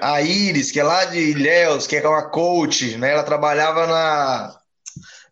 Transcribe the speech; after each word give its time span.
a 0.00 0.20
Iris, 0.22 0.70
que 0.70 0.80
é 0.80 0.84
lá 0.84 1.04
de 1.04 1.18
Ilhéus, 1.18 1.86
que 1.86 1.96
é 1.96 2.08
uma 2.08 2.28
coach, 2.28 2.96
né? 2.96 3.12
Ela 3.12 3.22
trabalhava 3.22 3.86
na, 3.86 4.58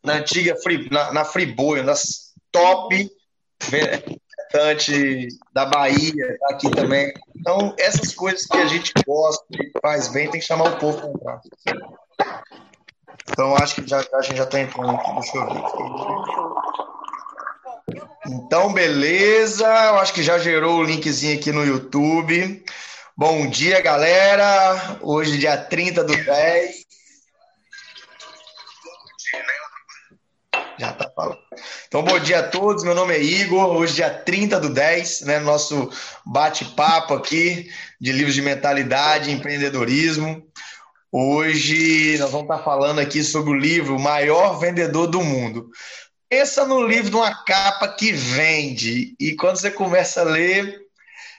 na 0.02 0.12
antiga 0.14 0.56
Free, 0.62 0.88
na, 0.90 1.12
na 1.12 1.24
Friboi, 1.24 1.82
das 1.82 2.32
top 2.52 3.10
representante 3.70 5.28
da 5.52 5.66
Bahia, 5.66 6.38
tá 6.40 6.48
aqui 6.50 6.70
também. 6.70 7.12
Então, 7.36 7.74
essas 7.78 8.14
coisas 8.14 8.46
que 8.46 8.56
a 8.56 8.66
gente 8.66 8.92
gosta 9.06 9.44
e 9.52 9.72
faz 9.80 10.08
bem, 10.08 10.30
tem 10.30 10.40
que 10.40 10.46
chamar 10.46 10.70
o 10.70 10.78
povo 10.78 10.98
para 10.98 11.10
entrar. 11.10 11.40
Então, 13.28 13.56
acho 13.56 13.74
que 13.76 13.86
já, 13.86 13.98
a 13.98 14.22
gente 14.22 14.36
já 14.36 14.44
está 14.44 14.60
entrando 14.60 14.90
aqui. 14.90 15.12
Deixa 15.14 15.36
eu 15.36 15.46
ver. 15.46 15.62
Então, 18.26 18.72
beleza. 18.72 19.66
Eu 19.66 19.96
acho 19.96 20.12
que 20.12 20.22
já 20.22 20.38
gerou 20.38 20.78
o 20.78 20.84
linkzinho 20.84 21.38
aqui 21.38 21.50
no 21.50 21.64
YouTube. 21.64 22.64
Bom 23.16 23.46
dia, 23.46 23.80
galera. 23.80 24.98
Hoje, 25.00 25.38
dia 25.38 25.56
30 25.56 26.02
do 26.02 26.16
10. 26.16 26.84
Já 30.76 30.92
tá 30.92 31.08
falando. 31.14 31.38
Então, 31.86 32.02
bom 32.02 32.18
dia 32.18 32.40
a 32.40 32.48
todos. 32.48 32.82
Meu 32.82 32.92
nome 32.92 33.14
é 33.14 33.22
Igor. 33.22 33.68
Hoje, 33.76 33.94
dia 33.94 34.10
30 34.10 34.58
do 34.58 34.68
10, 34.68 35.20
né? 35.20 35.38
Nosso 35.38 35.88
bate-papo 36.26 37.14
aqui 37.14 37.70
de 38.00 38.10
livros 38.10 38.34
de 38.34 38.42
mentalidade 38.42 39.30
empreendedorismo. 39.30 40.44
Hoje 41.12 42.18
nós 42.18 42.32
vamos 42.32 42.50
estar 42.50 42.64
falando 42.64 42.98
aqui 42.98 43.22
sobre 43.22 43.52
o 43.52 43.56
livro 43.56 43.94
O 43.94 44.00
Maior 44.00 44.58
Vendedor 44.58 45.06
do 45.06 45.22
Mundo. 45.22 45.70
Pensa 46.28 46.64
no 46.64 46.84
livro 46.84 47.10
de 47.10 47.16
uma 47.16 47.44
capa 47.44 47.86
que 47.86 48.10
vende, 48.10 49.14
e 49.20 49.36
quando 49.36 49.56
você 49.58 49.70
começa 49.70 50.22
a 50.22 50.24
ler, 50.24 50.80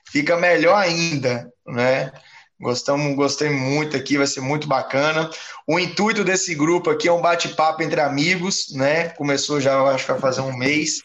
fica 0.09 0.38
melhor 0.38 0.77
ainda, 0.77 1.52
né? 1.67 2.11
Gostamos, 2.59 3.15
gostei 3.15 3.49
muito 3.49 3.97
aqui, 3.97 4.17
vai 4.17 4.27
ser 4.27 4.39
muito 4.39 4.67
bacana. 4.67 5.29
O 5.67 5.77
intuito 5.77 6.23
desse 6.23 6.55
grupo 6.55 6.89
aqui 6.89 7.07
é 7.07 7.11
um 7.11 7.22
bate-papo 7.22 7.83
entre 7.83 7.99
amigos, 7.99 8.73
né? 8.73 9.09
Começou 9.09 9.59
já, 9.59 9.81
acho 9.83 10.05
que 10.05 10.11
vai 10.11 10.22
fazer 10.22 10.41
um 10.41 10.55
mês, 10.55 11.02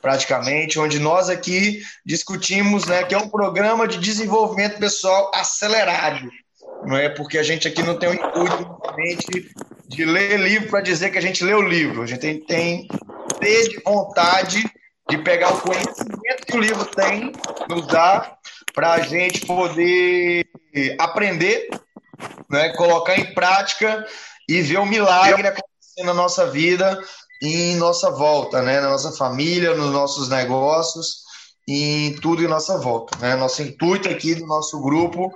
praticamente, 0.00 0.78
onde 0.78 0.98
nós 0.98 1.28
aqui 1.28 1.82
discutimos, 2.04 2.84
né, 2.84 3.02
que 3.04 3.14
é 3.14 3.18
um 3.18 3.28
programa 3.28 3.88
de 3.88 3.98
desenvolvimento 3.98 4.78
pessoal 4.78 5.30
acelerado. 5.34 6.28
Não 6.84 6.96
é 6.96 7.08
porque 7.08 7.38
a 7.38 7.42
gente 7.42 7.66
aqui 7.66 7.82
não 7.82 7.98
tem 7.98 8.10
o 8.10 8.14
intuito 8.14 9.48
de 9.88 10.04
ler 10.04 10.38
livro 10.38 10.68
para 10.68 10.80
dizer 10.80 11.10
que 11.10 11.18
a 11.18 11.22
gente 11.22 11.42
lê 11.42 11.54
o 11.54 11.62
livro. 11.62 12.02
A 12.02 12.06
gente 12.06 12.20
tem, 12.20 12.40
tem 12.44 12.88
ter 13.40 13.68
de 13.68 13.80
vontade 13.82 14.64
de 15.08 15.18
pegar 15.18 15.54
o 15.54 15.60
conhecimento 15.60 16.46
que 16.46 16.56
o 16.56 16.60
livro 16.60 16.84
tem, 16.86 17.32
nos 17.68 17.86
dar, 17.86 18.38
para 18.74 18.94
a 18.94 19.00
gente 19.00 19.46
poder 19.46 20.46
aprender, 20.98 21.68
né, 22.50 22.70
colocar 22.70 23.16
em 23.16 23.32
prática 23.32 24.06
e 24.48 24.60
ver 24.60 24.78
o 24.78 24.86
milagre 24.86 25.46
acontecendo 25.46 26.06
na 26.06 26.14
nossa 26.14 26.50
vida 26.50 27.00
e 27.40 27.72
em 27.72 27.76
nossa 27.76 28.10
volta, 28.10 28.60
né, 28.62 28.80
na 28.80 28.90
nossa 28.90 29.12
família, 29.12 29.74
nos 29.74 29.92
nossos 29.92 30.28
negócios, 30.28 31.24
em 31.66 32.14
tudo 32.16 32.42
em 32.42 32.48
nossa 32.48 32.78
volta. 32.78 33.16
Né? 33.18 33.36
Nosso 33.36 33.62
intuito 33.62 34.08
aqui 34.08 34.34
do 34.34 34.46
nosso 34.46 34.80
grupo 34.82 35.32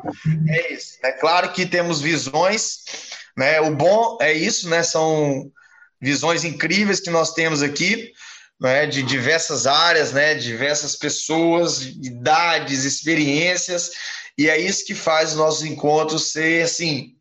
é 0.49 0.73
esse. 0.75 0.99
É 1.03 1.13
claro 1.13 1.53
que 1.53 1.65
temos 1.65 2.01
visões, 2.01 2.81
né? 3.37 3.61
O 3.61 3.75
bom 3.75 4.19
é 4.21 4.33
isso, 4.33 4.69
né? 4.69 4.83
São 4.83 5.51
visões 6.01 6.45
incríveis 6.45 7.01
que 7.01 7.11
nós 7.11 7.33
temos 7.33 7.63
aqui, 7.63 8.13
né? 8.61 8.87
De 8.87 9.03
diversas 9.03 9.67
áreas, 9.67 10.13
né? 10.13 10.35
Diversas 10.35 10.97
pessoas, 10.97 11.83
idades, 11.83 12.85
experiências, 12.85 13.93
e 14.37 14.49
é 14.49 14.59
isso 14.59 14.85
que 14.87 14.95
faz 14.95 15.33
os 15.33 15.37
nossos 15.37 15.65
encontros 15.65 16.33
ser 16.33 16.63
assim 16.63 17.15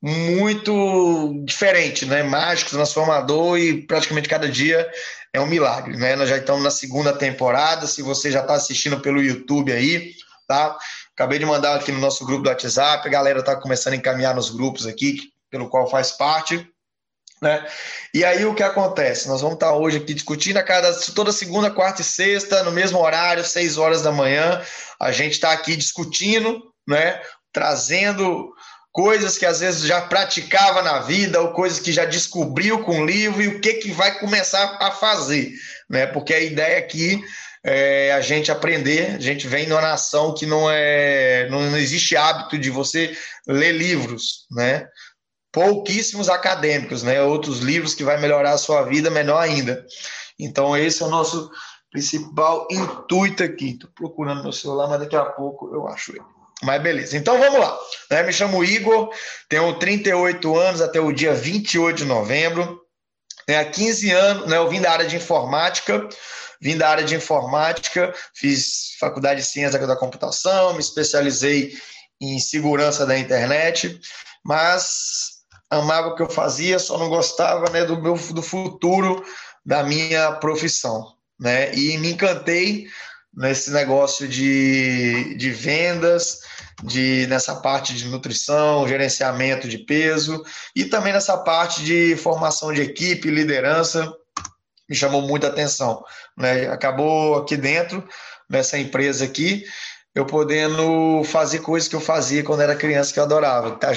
muito 0.00 1.32
diferente, 1.44 2.04
né? 2.06 2.22
Mágico, 2.22 2.70
transformador 2.70 3.58
e 3.58 3.86
praticamente 3.86 4.28
cada 4.28 4.48
dia 4.48 4.90
é 5.32 5.40
um 5.40 5.46
milagre, 5.46 5.96
né? 5.96 6.16
Nós 6.16 6.28
já 6.28 6.36
estamos 6.36 6.62
na 6.62 6.70
segunda 6.70 7.12
temporada. 7.12 7.86
Se 7.86 8.02
você 8.02 8.30
já 8.30 8.40
está 8.40 8.54
assistindo 8.54 9.00
pelo 9.00 9.22
YouTube 9.22 9.72
aí, 9.72 10.12
tá? 10.46 10.76
Acabei 11.14 11.38
de 11.38 11.46
mandar 11.46 11.76
aqui 11.76 11.92
no 11.92 12.00
nosso 12.00 12.26
grupo 12.26 12.42
do 12.42 12.48
WhatsApp. 12.48 13.06
A 13.06 13.10
galera 13.10 13.40
está 13.40 13.54
começando 13.56 13.94
a 13.94 13.96
encaminhar 13.96 14.34
nos 14.34 14.50
grupos 14.50 14.86
aqui, 14.86 15.18
pelo 15.50 15.68
qual 15.68 15.88
faz 15.88 16.10
parte. 16.10 16.66
Né? 17.42 17.66
E 18.14 18.24
aí 18.24 18.44
o 18.46 18.54
que 18.54 18.62
acontece? 18.62 19.26
Nós 19.26 19.40
vamos 19.40 19.54
estar 19.54 19.74
hoje 19.74 19.96
aqui 19.96 20.14
discutindo 20.14 20.58
a 20.58 20.62
cada 20.62 20.92
toda 21.10 21.32
segunda, 21.32 21.72
quarta 21.72 22.00
e 22.00 22.04
sexta, 22.04 22.62
no 22.62 22.70
mesmo 22.70 23.00
horário, 23.00 23.44
seis 23.44 23.76
horas 23.76 24.00
da 24.00 24.12
manhã. 24.12 24.62
A 25.00 25.10
gente 25.10 25.32
está 25.32 25.50
aqui 25.50 25.74
discutindo, 25.74 26.62
né? 26.86 27.20
Trazendo 27.52 28.52
coisas 28.92 29.36
que 29.36 29.44
às 29.44 29.58
vezes 29.58 29.82
já 29.82 30.02
praticava 30.02 30.82
na 30.82 31.00
vida 31.00 31.40
ou 31.40 31.52
coisas 31.52 31.80
que 31.80 31.92
já 31.92 32.04
descobriu 32.04 32.84
com 32.84 33.00
o 33.00 33.06
livro 33.06 33.42
e 33.42 33.48
o 33.48 33.60
que 33.60 33.74
que 33.74 33.90
vai 33.90 34.20
começar 34.20 34.78
a 34.80 34.92
fazer, 34.92 35.50
né? 35.90 36.06
Porque 36.06 36.32
a 36.32 36.40
ideia 36.40 36.78
aqui 36.78 37.20
é 37.64 38.12
a 38.12 38.20
gente 38.20 38.52
aprender. 38.52 39.16
A 39.16 39.20
gente 39.20 39.48
vem 39.48 39.66
numa 39.66 39.80
nação 39.80 40.32
que 40.32 40.46
não 40.46 40.70
é, 40.70 41.48
não 41.50 41.76
existe 41.76 42.16
hábito 42.16 42.56
de 42.56 42.70
você 42.70 43.16
ler 43.48 43.72
livros, 43.72 44.46
né? 44.50 44.86
Pouquíssimos 45.52 46.28
acadêmicos, 46.28 47.02
né? 47.02 47.22
Outros 47.22 47.60
livros 47.60 47.94
que 47.94 48.02
vai 48.02 48.18
melhorar 48.18 48.52
a 48.52 48.58
sua 48.58 48.82
vida, 48.82 49.10
menor 49.10 49.38
ainda. 49.38 49.86
Então, 50.38 50.76
esse 50.76 51.02
é 51.02 51.06
o 51.06 51.10
nosso 51.10 51.50
principal 51.92 52.66
intuito 52.70 53.44
aqui. 53.44 53.72
Estou 53.72 53.90
procurando 53.94 54.42
meu 54.42 54.52
celular, 54.52 54.88
mas 54.88 55.00
daqui 55.00 55.14
a 55.14 55.24
pouco 55.24 55.72
eu 55.72 55.86
acho 55.86 56.12
ele. 56.12 56.24
Mas 56.62 56.80
beleza. 56.80 57.16
Então 57.16 57.38
vamos 57.38 57.60
lá. 57.60 57.78
Né? 58.10 58.22
Me 58.22 58.32
chamo 58.32 58.64
Igor, 58.64 59.12
tenho 59.48 59.78
38 59.78 60.56
anos 60.56 60.80
até 60.80 61.00
o 61.00 61.12
dia 61.12 61.34
28 61.34 61.98
de 61.98 62.04
novembro. 62.04 62.80
Né? 63.48 63.58
Há 63.58 63.64
15 63.64 64.10
anos, 64.12 64.48
né? 64.48 64.56
eu 64.56 64.68
vim 64.68 64.80
da 64.80 64.92
área 64.92 65.06
de 65.06 65.16
informática, 65.16 66.08
vim 66.60 66.78
da 66.78 66.88
área 66.88 67.04
de 67.04 67.16
informática, 67.16 68.14
fiz 68.32 68.94
faculdade 68.98 69.40
de 69.40 69.46
ciência 69.46 69.84
da 69.86 69.96
computação, 69.96 70.72
me 70.74 70.80
especializei 70.80 71.76
em 72.20 72.38
segurança 72.38 73.04
da 73.04 73.18
internet, 73.18 74.00
mas 74.44 75.31
amava 75.72 76.08
o 76.08 76.14
que 76.14 76.22
eu 76.22 76.28
fazia, 76.28 76.78
só 76.78 76.98
não 76.98 77.08
gostava 77.08 77.70
né, 77.70 77.84
do 77.84 78.00
meu 78.00 78.14
do 78.14 78.42
futuro 78.42 79.24
da 79.64 79.82
minha 79.82 80.32
profissão, 80.32 81.14
né? 81.40 81.74
E 81.74 81.96
me 81.98 82.12
encantei 82.12 82.86
nesse 83.34 83.70
negócio 83.70 84.28
de, 84.28 85.34
de 85.36 85.50
vendas, 85.50 86.40
de 86.82 87.26
nessa 87.28 87.56
parte 87.56 87.94
de 87.94 88.06
nutrição, 88.06 88.86
gerenciamento 88.86 89.66
de 89.66 89.78
peso 89.78 90.44
e 90.76 90.84
também 90.84 91.12
nessa 91.12 91.38
parte 91.38 91.82
de 91.82 92.16
formação 92.16 92.70
de 92.72 92.82
equipe, 92.82 93.30
liderança, 93.30 94.12
me 94.86 94.94
chamou 94.94 95.22
muita 95.22 95.46
atenção, 95.46 96.04
né? 96.36 96.68
Acabou 96.68 97.36
aqui 97.36 97.56
dentro 97.56 98.06
nessa 98.50 98.78
empresa 98.78 99.24
aqui, 99.24 99.64
eu 100.14 100.26
podendo 100.26 101.24
fazer 101.24 101.60
coisas 101.60 101.88
que 101.88 101.96
eu 101.96 102.00
fazia 102.00 102.42
quando 102.42 102.60
era 102.60 102.76
criança 102.76 103.12
que 103.12 103.18
eu 103.18 103.22
adorava, 103.24 103.74
estar 103.74 103.94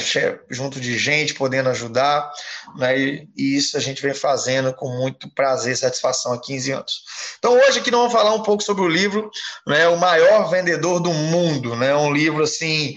junto 0.49 0.79
de 0.79 0.97
gente, 0.97 1.33
podendo 1.33 1.69
ajudar, 1.69 2.31
né? 2.77 2.97
E, 2.97 3.27
isso 3.35 3.75
a 3.75 3.81
gente 3.81 4.01
vem 4.01 4.13
fazendo 4.13 4.73
com 4.73 4.87
muito 4.97 5.29
prazer 5.33 5.73
e 5.73 5.77
satisfação 5.77 6.31
há 6.31 6.39
15 6.39 6.71
anos. 6.71 7.01
Então 7.37 7.53
hoje 7.53 7.79
aqui 7.79 7.91
nós 7.91 7.99
vamos 7.99 8.13
falar 8.13 8.33
um 8.33 8.43
pouco 8.43 8.63
sobre 8.63 8.83
o 8.83 8.87
livro, 8.87 9.29
né? 9.67 9.89
O 9.89 9.97
maior 9.97 10.49
vendedor 10.49 11.01
do 11.01 11.13
mundo, 11.13 11.75
né? 11.75 11.93
Um 11.93 12.13
livro 12.13 12.43
assim 12.43 12.95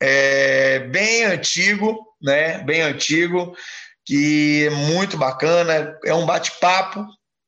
é, 0.00 0.80
bem 0.80 1.24
antigo, 1.24 1.96
né? 2.20 2.58
Bem 2.64 2.82
antigo, 2.82 3.56
que 4.04 4.66
é 4.66 4.70
muito 4.70 5.16
bacana, 5.16 5.96
é 6.04 6.12
um 6.12 6.26
bate-papo, 6.26 7.06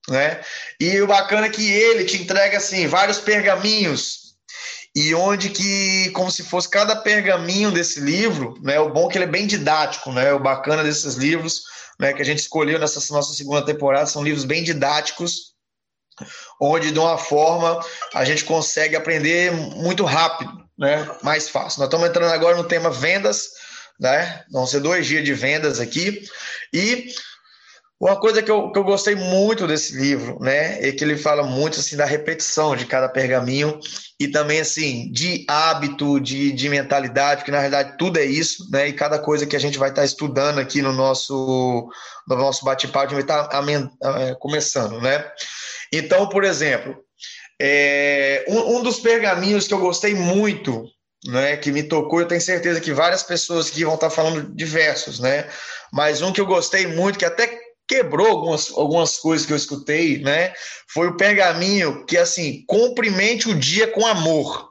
né? 0.09 0.41
E 0.79 1.01
o 1.01 1.09
bacana 1.09 1.47
é 1.47 1.51
que 1.51 1.69
ele 1.69 2.05
te 2.05 2.23
entrega 2.23 2.59
assim 2.59 2.87
vários 2.87 3.19
pergaminhos 3.19 4.28
e 4.95 5.15
onde 5.15 5.51
que, 5.51 6.11
como 6.11 6.31
se 6.31 6.43
fosse 6.43 6.69
cada 6.69 6.97
pergaminho 6.97 7.71
desse 7.71 8.01
livro, 8.01 8.59
né, 8.63 8.81
o 8.81 8.91
bom 8.91 9.09
é 9.09 9.13
que 9.13 9.19
ele 9.19 9.25
é 9.25 9.29
bem 9.29 9.47
didático, 9.47 10.13
né, 10.13 10.33
o 10.33 10.41
bacana 10.41 10.83
desses 10.83 11.15
livros, 11.15 11.63
né, 12.01 12.13
que 12.13 12.23
a 12.23 12.25
gente 12.25 12.39
escolheu 12.39 12.79
nessa 12.79 13.01
nossa 13.13 13.35
segunda 13.35 13.65
temporada, 13.65 14.07
são 14.07 14.23
livros 14.23 14.45
bem 14.45 14.65
didáticos, 14.65 15.53
onde 16.61 16.91
de 16.91 16.99
uma 16.99 17.17
forma 17.17 17.81
a 18.15 18.25
gente 18.25 18.45
consegue 18.45 18.97
aprender 18.97 19.53
muito 19.53 20.05
rápido, 20.05 20.51
né, 20.77 21.09
mais 21.23 21.49
fácil. 21.49 21.81
Nós 21.81 21.89
estamos 21.89 22.09
entrando 22.09 22.33
agora 22.33 22.57
no 22.57 22.65
tema 22.65 22.91
vendas, 22.91 23.49
né, 24.01 24.45
vão 24.51 24.67
ser 24.67 24.81
dois 24.81 25.07
dias 25.07 25.25
de 25.25 25.35
vendas 25.35 25.81
aqui, 25.81 26.23
e 26.73 27.09
uma 28.01 28.15
coisa 28.15 28.41
que 28.41 28.51
eu, 28.51 28.71
que 28.71 28.79
eu 28.79 28.85
gostei 28.85 29.17
muito 29.17 29.67
desse 29.67 29.97
livro, 29.97 30.39
né, 30.41 30.87
é 30.87 30.93
que 30.93 31.03
ele 31.03 31.17
fala 31.17 31.43
muito 31.43 31.81
assim 31.81 31.97
da 31.97 32.05
repetição 32.05 32.77
de 32.77 32.87
cada 32.87 33.09
pergaminho 33.09 33.81
e 34.21 34.29
também 34.29 34.61
assim 34.61 35.11
de 35.11 35.45
hábito, 35.49 36.21
de, 36.21 36.53
de 36.53 36.69
mentalidade, 36.69 37.41
porque 37.41 37.51
na 37.51 37.59
realidade 37.59 37.97
tudo 37.99 38.19
é 38.19 38.25
isso, 38.25 38.71
né, 38.71 38.89
e 38.89 38.93
cada 38.93 39.19
coisa 39.19 39.47
que 39.47 39.57
a 39.57 39.59
gente 39.59 39.79
vai 39.79 39.91
estar 39.91 40.05
estudando 40.05 40.61
aqui 40.61 40.81
no 40.81 40.93
nosso 40.93 41.89
no 42.29 42.37
nosso 42.37 42.65
bate-papo 42.65 43.15
vai 43.15 43.23
estar 43.23 43.49
é, 43.53 44.35
começando, 44.39 45.01
né. 45.01 45.25
Então, 45.93 46.29
por 46.29 46.45
exemplo, 46.45 46.95
é, 47.61 48.45
um, 48.47 48.77
um 48.77 48.83
dos 48.83 49.01
pergaminhos 49.01 49.67
que 49.67 49.75
eu 49.75 49.81
gostei 49.81 50.15
muito 50.15 50.85
né, 51.27 51.57
que 51.57 51.73
me 51.73 51.83
tocou, 51.83 52.21
eu 52.21 52.29
tenho 52.29 52.41
certeza 52.41 52.81
que 52.81 52.93
várias 52.93 53.25
pessoas 53.25 53.69
que 53.69 53.85
vão 53.85 53.95
estar 53.95 54.09
falando 54.09 54.55
diversos, 54.55 55.19
né? 55.19 55.49
Mas 55.93 56.23
um 56.23 56.33
que 56.33 56.41
eu 56.41 56.47
gostei 56.47 56.87
muito, 56.87 57.19
que 57.19 57.25
até 57.25 57.68
quebrou 57.89 58.27
algumas, 58.27 58.71
algumas 58.71 59.17
coisas 59.17 59.47
que 59.47 59.53
eu 59.53 59.57
escutei, 59.57 60.19
né? 60.19 60.53
Foi 60.87 61.09
o 61.09 61.17
pergaminho 61.17 62.05
que 62.05 62.19
assim, 62.19 62.63
cumprimente 62.67 63.49
o 63.49 63.55
dia 63.55 63.89
com 63.89 64.07
amor. 64.07 64.69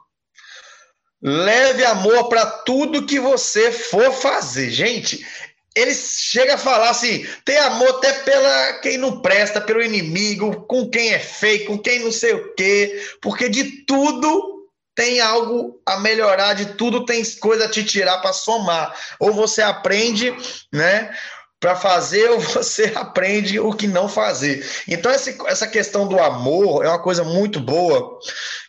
Leve 1.20 1.84
amor 1.84 2.28
para 2.28 2.46
tudo 2.46 3.04
que 3.04 3.18
você 3.18 3.72
for 3.72 4.12
fazer. 4.12 4.70
Gente, 4.70 5.26
ele 5.74 5.92
chega 5.92 6.54
a 6.54 6.58
falar 6.58 6.90
assim: 6.90 7.26
tem 7.44 7.58
amor 7.58 7.88
até 7.96 8.12
pela 8.12 8.74
quem 8.74 8.96
não 8.96 9.20
presta, 9.20 9.60
pelo 9.60 9.82
inimigo, 9.82 10.64
com 10.66 10.88
quem 10.88 11.12
é 11.12 11.18
feio, 11.18 11.66
com 11.66 11.76
quem 11.76 11.98
não 11.98 12.12
sei 12.12 12.34
o 12.34 12.54
quê, 12.54 13.04
porque 13.20 13.48
de 13.48 13.84
tudo 13.84 14.58
tem 14.94 15.20
algo 15.20 15.80
a 15.86 16.00
melhorar, 16.00 16.54
de 16.54 16.74
tudo 16.74 17.04
tem 17.04 17.24
coisa 17.36 17.66
a 17.66 17.70
te 17.70 17.84
tirar 17.84 18.18
para 18.18 18.32
somar. 18.32 18.92
Ou 19.20 19.32
você 19.32 19.62
aprende, 19.62 20.34
né? 20.72 21.16
Para 21.60 21.74
fazer, 21.74 22.28
você 22.38 22.92
aprende 22.94 23.58
o 23.58 23.72
que 23.72 23.86
não 23.86 24.08
fazer. 24.08 24.64
Então, 24.86 25.10
essa 25.10 25.66
questão 25.66 26.06
do 26.06 26.18
amor 26.18 26.84
é 26.84 26.88
uma 26.88 27.02
coisa 27.02 27.24
muito 27.24 27.60
boa. 27.60 28.18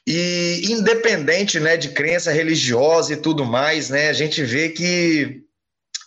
E 0.07 0.63
independente 0.69 1.59
né, 1.59 1.77
de 1.77 1.89
crença 1.89 2.31
religiosa 2.31 3.13
e 3.13 3.17
tudo 3.17 3.45
mais, 3.45 3.89
né? 3.89 4.09
A 4.09 4.13
gente 4.13 4.43
vê 4.43 4.69
que 4.69 5.43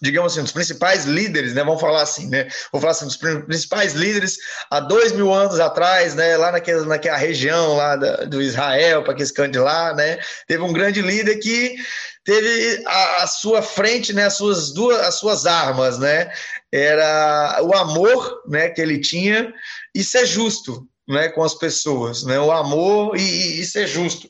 digamos 0.02 0.32
assim, 0.32 0.42
dos 0.42 0.52
principais 0.52 1.04
líderes, 1.04 1.54
né? 1.54 1.62
Vamos 1.62 1.80
falar 1.80 2.02
assim, 2.02 2.28
né? 2.28 2.48
Vou 2.72 2.80
falar 2.80 2.90
assim, 2.90 3.04
dos 3.04 3.16
principais 3.16 3.94
líderes 3.94 4.36
há 4.68 4.80
dois 4.80 5.12
mil 5.12 5.32
anos 5.32 5.60
atrás, 5.60 6.16
né? 6.16 6.36
Lá 6.36 6.50
naquela, 6.50 6.84
naquela 6.84 7.16
região 7.16 7.76
lá 7.76 7.94
da, 7.94 8.16
do 8.24 8.42
Israel, 8.42 9.04
para 9.04 9.14
que 9.14 9.22
escande 9.22 9.58
lá, 9.58 9.94
né? 9.94 10.18
Teve 10.48 10.64
um 10.64 10.72
grande 10.72 11.00
líder 11.00 11.36
que 11.36 11.76
teve 12.24 12.82
a, 12.86 13.22
a, 13.22 13.26
sua 13.26 13.62
frente, 13.62 14.12
né? 14.12 14.26
As 14.26 14.34
suas 14.34 14.72
duas, 14.72 15.00
as 15.00 15.14
suas 15.16 15.46
armas, 15.46 15.98
né? 15.98 16.32
Era 16.70 17.60
o 17.62 17.74
amor, 17.74 18.42
né? 18.48 18.68
Que 18.68 18.80
ele 18.80 19.00
tinha 19.00 19.52
e 19.94 20.02
ser 20.02 20.26
justo, 20.26 20.86
né? 21.08 21.28
Com 21.28 21.42
as 21.42 21.54
pessoas, 21.54 22.24
né? 22.24 22.38
O 22.40 22.50
amor 22.50 23.16
e, 23.16 23.60
e 23.60 23.64
ser 23.64 23.86
justo 23.86 24.28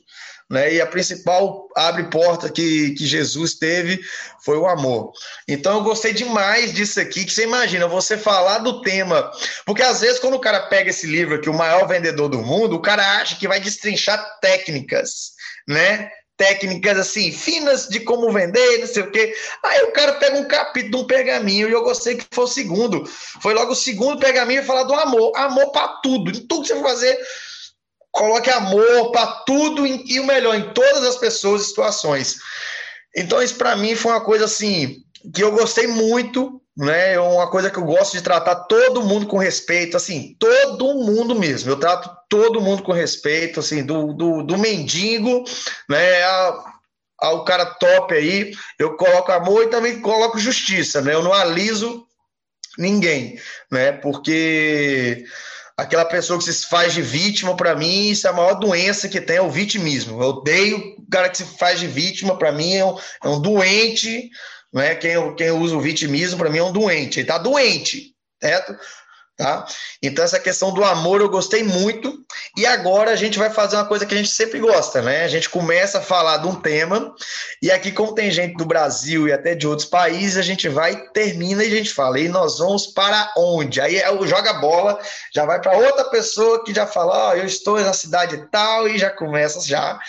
né? 0.53 0.73
E 0.73 0.79
a 0.79 0.85
principal 0.85 1.67
abre 1.75 2.03
porta 2.03 2.49
que, 2.49 2.91
que 2.91 3.05
Jesus 3.05 3.55
teve 3.55 3.99
foi 4.45 4.57
o 4.57 4.67
amor. 4.67 5.11
Então 5.47 5.77
eu 5.77 5.83
gostei 5.83 6.13
demais 6.13 6.71
disso 6.71 6.99
aqui, 6.99 7.25
que 7.25 7.33
você 7.33 7.43
imagina, 7.43 7.87
você 7.87 8.17
falar 8.17 8.59
do 8.59 8.81
tema, 8.81 9.31
porque 9.65 9.81
às 9.81 10.01
vezes 10.01 10.19
quando 10.19 10.35
o 10.35 10.41
cara 10.41 10.67
pega 10.67 10.91
esse 10.91 11.07
livro 11.07 11.35
aqui, 11.35 11.49
o 11.49 11.53
maior 11.53 11.87
vendedor 11.87 12.29
do 12.29 12.39
mundo, 12.39 12.75
o 12.75 12.81
cara 12.81 13.19
acha 13.21 13.35
que 13.35 13.47
vai 13.47 13.59
destrinchar 13.59 14.23
técnicas, 14.39 15.31
né? 15.67 16.09
Técnicas 16.35 16.97
assim, 16.97 17.31
finas 17.31 17.87
de 17.87 17.99
como 17.99 18.31
vender, 18.31 18.79
não 18.79 18.87
sei 18.87 19.03
o 19.03 19.11
quê. 19.11 19.35
Aí 19.63 19.83
o 19.83 19.91
cara 19.91 20.13
pega 20.13 20.37
um 20.37 20.47
capítulo 20.47 20.97
de 20.97 21.03
um 21.03 21.07
pergaminho, 21.07 21.69
e 21.69 21.71
eu 21.71 21.83
gostei 21.83 22.15
que 22.15 22.25
foi 22.31 22.45
o 22.45 22.47
segundo. 22.47 23.05
Foi 23.41 23.53
logo 23.53 23.73
o 23.73 23.75
segundo 23.75 24.19
pergaminho 24.19 24.61
e 24.61 24.65
falar 24.65 24.83
do 24.83 24.93
amor. 24.93 25.31
Amor 25.35 25.71
para 25.71 25.87
tudo. 26.01 26.31
Em 26.31 26.47
tudo 26.47 26.63
que 26.63 26.69
você 26.69 26.75
for 26.75 26.83
fazer, 26.83 27.19
coloque 28.11 28.49
amor 28.49 29.11
para 29.11 29.27
tudo 29.45 29.85
e 29.85 30.19
o 30.19 30.25
melhor 30.25 30.55
em 30.55 30.73
todas 30.73 31.03
as 31.03 31.17
pessoas 31.17 31.61
e 31.61 31.65
situações. 31.65 32.37
Então 33.15 33.41
isso 33.41 33.55
para 33.55 33.75
mim 33.75 33.95
foi 33.95 34.11
uma 34.11 34.21
coisa 34.21 34.45
assim 34.45 35.03
que 35.33 35.43
eu 35.43 35.51
gostei 35.51 35.87
muito, 35.87 36.61
né? 36.75 37.13
É 37.13 37.19
uma 37.19 37.49
coisa 37.49 37.69
que 37.69 37.77
eu 37.77 37.83
gosto 37.83 38.13
de 38.13 38.21
tratar 38.21 38.55
todo 38.65 39.03
mundo 39.03 39.25
com 39.25 39.37
respeito, 39.37 39.95
assim, 39.95 40.35
todo 40.37 40.95
mundo 40.95 41.33
mesmo. 41.35 41.69
Eu 41.69 41.79
trato 41.79 42.09
todo 42.33 42.59
mundo 42.59 42.81
com 42.81 42.91
respeito, 42.91 43.59
assim, 43.59 43.85
do, 43.85 44.11
do, 44.11 44.41
do 44.41 44.57
mendigo, 44.57 45.43
né? 45.87 46.23
ao 47.19 47.45
cara 47.45 47.63
top 47.63 48.11
aí, 48.11 48.55
eu 48.79 48.97
coloco 48.97 49.31
amor 49.31 49.65
e 49.65 49.69
também 49.69 50.01
coloco 50.01 50.39
justiça, 50.39 50.99
né? 50.99 51.13
Eu 51.13 51.21
não 51.21 51.31
aliso 51.31 52.07
ninguém, 52.75 53.39
né? 53.71 53.91
Porque 53.91 55.23
aquela 55.77 56.05
pessoa 56.05 56.39
que 56.39 56.51
se 56.51 56.65
faz 56.65 56.91
de 56.93 57.03
vítima, 57.03 57.55
para 57.55 57.75
mim, 57.75 58.09
isso 58.09 58.25
é 58.25 58.31
a 58.31 58.33
maior 58.33 58.55
doença 58.55 59.07
que 59.07 59.21
tem, 59.21 59.35
é 59.35 59.41
o 59.41 59.51
vitimismo. 59.51 60.19
Eu 60.19 60.29
odeio 60.29 60.95
o 60.97 61.07
cara 61.11 61.29
que 61.29 61.37
se 61.37 61.45
faz 61.59 61.79
de 61.79 61.85
vítima, 61.85 62.35
para 62.35 62.51
mim, 62.51 62.73
é 62.73 62.83
um, 62.83 62.97
é 63.23 63.29
um 63.29 63.39
doente, 63.39 64.31
né? 64.73 64.95
Quem, 64.95 65.35
quem 65.35 65.51
usa 65.51 65.77
o 65.77 65.81
vitimismo, 65.81 66.39
para 66.39 66.49
mim, 66.49 66.57
é 66.57 66.63
um 66.63 66.73
doente. 66.73 67.19
Ele 67.19 67.27
tá 67.27 67.37
doente, 67.37 68.15
certo? 68.41 68.75
Tá? 69.35 69.65
Então, 70.01 70.23
essa 70.23 70.39
questão 70.39 70.71
do 70.71 70.83
amor 70.83 71.19
eu 71.19 71.27
gostei 71.27 71.63
muito. 71.63 72.23
E 72.55 72.67
agora 72.67 73.09
a 73.09 73.15
gente 73.15 73.39
vai 73.39 73.49
fazer 73.49 73.75
uma 73.75 73.85
coisa 73.85 74.05
que 74.05 74.13
a 74.13 74.17
gente 74.17 74.29
sempre 74.29 74.59
gosta, 74.59 75.01
né? 75.01 75.23
A 75.23 75.27
gente 75.27 75.49
começa 75.49 75.97
a 75.97 76.01
falar 76.01 76.37
de 76.37 76.47
um 76.47 76.53
tema, 76.53 77.15
e 77.59 77.71
aqui, 77.71 77.91
como 77.91 78.13
tem 78.13 78.29
gente 78.29 78.55
do 78.55 78.65
Brasil 78.65 79.27
e 79.27 79.33
até 79.33 79.55
de 79.55 79.67
outros 79.67 79.87
países, 79.87 80.37
a 80.37 80.43
gente 80.43 80.69
vai, 80.69 80.95
termina 81.09 81.63
e 81.63 81.67
a 81.67 81.77
gente 81.77 81.91
fala, 81.91 82.19
e 82.19 82.29
nós 82.29 82.59
vamos 82.59 82.85
para 82.87 83.33
onde? 83.35 83.81
Aí 83.81 83.97
é 83.97 84.27
joga 84.27 84.53
bola, 84.53 84.99
já 85.33 85.45
vai 85.45 85.59
para 85.59 85.77
outra 85.77 86.05
pessoa 86.05 86.63
que 86.63 86.73
já 86.73 86.85
fala, 86.85 87.29
ó, 87.29 87.29
oh, 87.31 87.33
eu 87.33 87.45
estou 87.45 87.79
na 87.79 87.93
cidade 87.93 88.47
tal, 88.51 88.87
e 88.87 88.99
já 88.99 89.09
começa 89.09 89.59
já. 89.67 89.99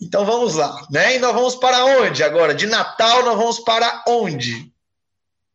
Então 0.00 0.26
vamos 0.26 0.56
lá, 0.56 0.86
né? 0.90 1.16
E 1.16 1.18
nós 1.18 1.34
vamos 1.34 1.54
para 1.54 1.84
onde 1.84 2.22
agora? 2.22 2.54
De 2.54 2.66
Natal, 2.66 3.24
nós 3.24 3.36
vamos 3.36 3.60
para 3.60 4.04
onde? 4.06 4.70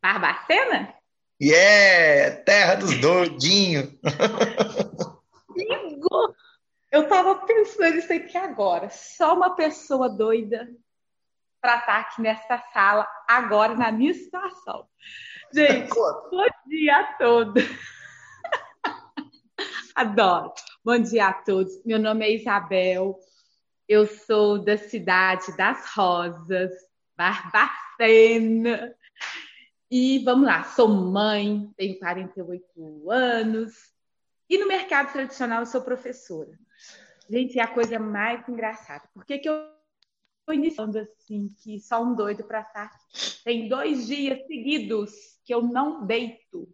Barbacena? 0.02 0.99
E 1.40 1.54
é 1.54 2.32
terra 2.32 2.76
dos 2.76 3.00
doidinhos. 3.00 3.88
Amigo, 5.50 6.36
eu 6.92 7.08
tava 7.08 7.36
pensando 7.46 7.96
isso 7.98 8.12
aqui 8.12 8.38
agora. 8.38 8.90
Só 8.90 9.36
uma 9.36 9.56
pessoa 9.56 10.10
doida 10.10 10.68
para 11.62 11.76
estar 11.76 11.86
tá 11.86 12.00
aqui 12.00 12.22
nessa 12.22 12.58
sala 12.74 13.08
agora 13.26 13.74
na 13.74 13.90
minha 13.90 14.14
situação. 14.14 14.86
Gente, 15.54 15.90
bom 15.90 16.46
dia 16.68 16.98
a 16.98 17.14
todos. 17.14 17.64
Adoro. 19.96 20.54
Bom 20.84 21.00
dia 21.00 21.28
a 21.28 21.34
todos. 21.34 21.84
Meu 21.86 22.00
nome 22.00 22.26
é 22.26 22.36
Isabel. 22.36 23.18
Eu 23.88 24.06
sou 24.06 24.60
da 24.60 24.78
cidade 24.78 25.56
das 25.56 25.90
Rosas, 25.96 26.72
Barbacena. 27.18 28.94
E 29.92 30.20
vamos 30.20 30.46
lá, 30.46 30.64
sou 30.64 30.88
mãe, 30.88 31.72
tenho 31.76 31.98
48 31.98 33.10
anos. 33.10 33.74
E 34.48 34.58
no 34.58 34.68
mercado 34.68 35.12
tradicional 35.12 35.62
eu 35.62 35.66
sou 35.66 35.82
professora. 35.82 36.58
Gente, 37.30 37.60
é 37.60 37.64
a 37.64 37.68
coisa 37.68 37.98
mais 37.98 38.48
engraçada. 38.48 39.08
Por 39.14 39.26
que, 39.26 39.40
que 39.40 39.50
eu 39.50 39.56
estou 40.40 40.54
iniciando 40.54 41.00
assim, 41.00 41.50
que 41.64 41.80
só 41.80 42.04
um 42.04 42.16
doido 42.16 42.44
para 42.44 42.62
estar? 42.62 42.92
Tem 43.44 43.68
dois 43.68 44.08
dias 44.08 44.46
seguidos 44.48 45.12
que 45.44 45.54
eu 45.54 45.62
não 45.62 46.06
deito. 46.06 46.68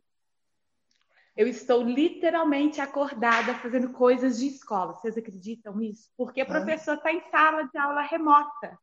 Eu 1.35 1.47
estou 1.47 1.83
literalmente 1.83 2.79
acordada 2.79 3.55
fazendo 3.55 3.91
coisas 3.91 4.39
de 4.39 4.47
escola. 4.47 4.93
Vocês 4.93 5.17
acreditam 5.17 5.75
nisso? 5.75 6.09
Porque 6.15 6.41
o 6.41 6.45
professor 6.45 6.95
está 6.95 7.11
em 7.11 7.21
sala 7.29 7.63
de 7.63 7.77
aula 7.77 8.01
remota. 8.01 8.79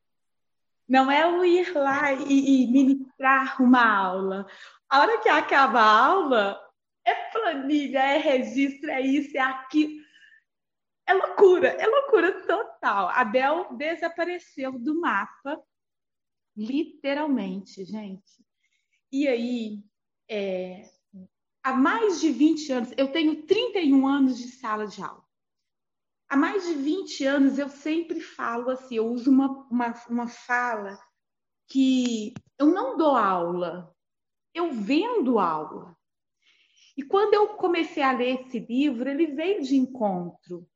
Não 0.87 1.11
é 1.11 1.25
o 1.25 1.43
ir 1.45 1.73
lá 1.73 2.13
e, 2.13 2.63
e 2.63 2.67
ministrar 2.67 3.61
uma 3.61 3.85
aula. 3.85 4.47
A 4.89 4.99
hora 4.99 5.19
que 5.21 5.29
acaba 5.29 5.79
a 5.79 6.05
aula, 6.05 6.61
é 7.05 7.13
planilha, 7.31 7.99
é 7.99 8.17
registro, 8.17 8.89
é 8.89 9.01
isso, 9.01 9.35
é 9.37 9.41
aquilo. 9.41 10.03
É 11.05 11.13
loucura, 11.13 11.67
é 11.67 11.85
loucura 11.85 12.45
total. 12.45 13.09
A 13.09 13.23
Bel 13.25 13.73
desapareceu 13.75 14.77
do 14.79 14.99
mapa, 14.99 15.61
literalmente, 16.55 17.83
gente. 17.83 18.43
E 19.11 19.27
aí, 19.27 19.83
é, 20.29 20.89
há 21.63 21.73
mais 21.73 22.21
de 22.21 22.31
20 22.31 22.71
anos, 22.71 22.93
eu 22.97 23.11
tenho 23.11 23.43
31 23.43 24.07
anos 24.07 24.37
de 24.37 24.47
sala 24.47 24.87
de 24.87 25.01
aula 25.01 25.22
há 26.33 26.35
mais 26.35 26.65
de 26.65 26.73
20 26.73 27.25
anos 27.25 27.59
eu 27.59 27.69
sempre 27.69 28.19
falo 28.19 28.71
assim, 28.71 28.95
eu 28.95 29.07
uso 29.07 29.29
uma, 29.29 29.67
uma, 29.69 29.93
uma 30.09 30.27
fala 30.27 30.99
que 31.67 32.33
eu 32.57 32.65
não 32.65 32.97
dou 32.97 33.15
aula, 33.15 33.95
eu 34.51 34.71
vendo 34.71 35.37
aula. 35.37 35.95
E 36.97 37.03
quando 37.03 37.35
eu 37.35 37.49
comecei 37.49 38.01
a 38.01 38.11
ler 38.11 38.41
esse 38.41 38.57
livro, 38.57 39.07
ele 39.07 39.27
veio 39.27 39.61
de 39.61 39.75
encontro. 39.75 40.67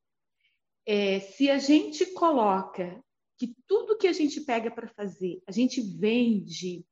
É, 0.86 1.22
se 1.22 1.50
a 1.50 1.58
gente 1.58 2.06
coloca 2.14 3.04
que 3.36 3.56
tudo 3.66 3.98
que 3.98 4.08
a 4.08 4.14
gente 4.14 4.42
pega 4.42 4.70
para 4.70 4.88
fazer, 4.88 5.42
a 5.48 5.52
gente 5.52 5.82
vende, 5.82 6.86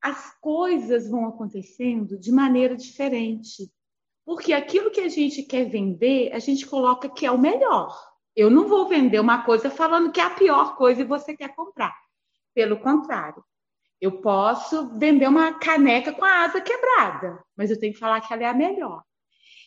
as 0.00 0.38
coisas 0.38 1.08
vão 1.08 1.26
acontecendo 1.26 2.16
de 2.16 2.30
maneira 2.30 2.76
diferente. 2.76 3.72
Porque 4.24 4.52
aquilo 4.52 4.90
que 4.90 5.00
a 5.00 5.08
gente 5.08 5.42
quer 5.42 5.64
vender, 5.64 6.32
a 6.32 6.38
gente 6.38 6.66
coloca 6.66 7.08
que 7.08 7.26
é 7.26 7.30
o 7.30 7.38
melhor. 7.38 7.94
Eu 8.34 8.50
não 8.50 8.66
vou 8.66 8.88
vender 8.88 9.20
uma 9.20 9.44
coisa 9.44 9.70
falando 9.70 10.10
que 10.10 10.20
é 10.20 10.24
a 10.24 10.30
pior 10.30 10.76
coisa 10.76 11.02
e 11.02 11.04
você 11.04 11.36
quer 11.36 11.54
comprar. 11.54 11.94
Pelo 12.54 12.80
contrário, 12.80 13.44
eu 14.00 14.20
posso 14.20 14.98
vender 14.98 15.28
uma 15.28 15.58
caneca 15.58 16.12
com 16.12 16.24
a 16.24 16.44
asa 16.44 16.60
quebrada, 16.60 17.42
mas 17.56 17.70
eu 17.70 17.78
tenho 17.78 17.92
que 17.92 17.98
falar 17.98 18.20
que 18.20 18.32
ela 18.32 18.42
é 18.42 18.46
a 18.46 18.54
melhor. 18.54 19.02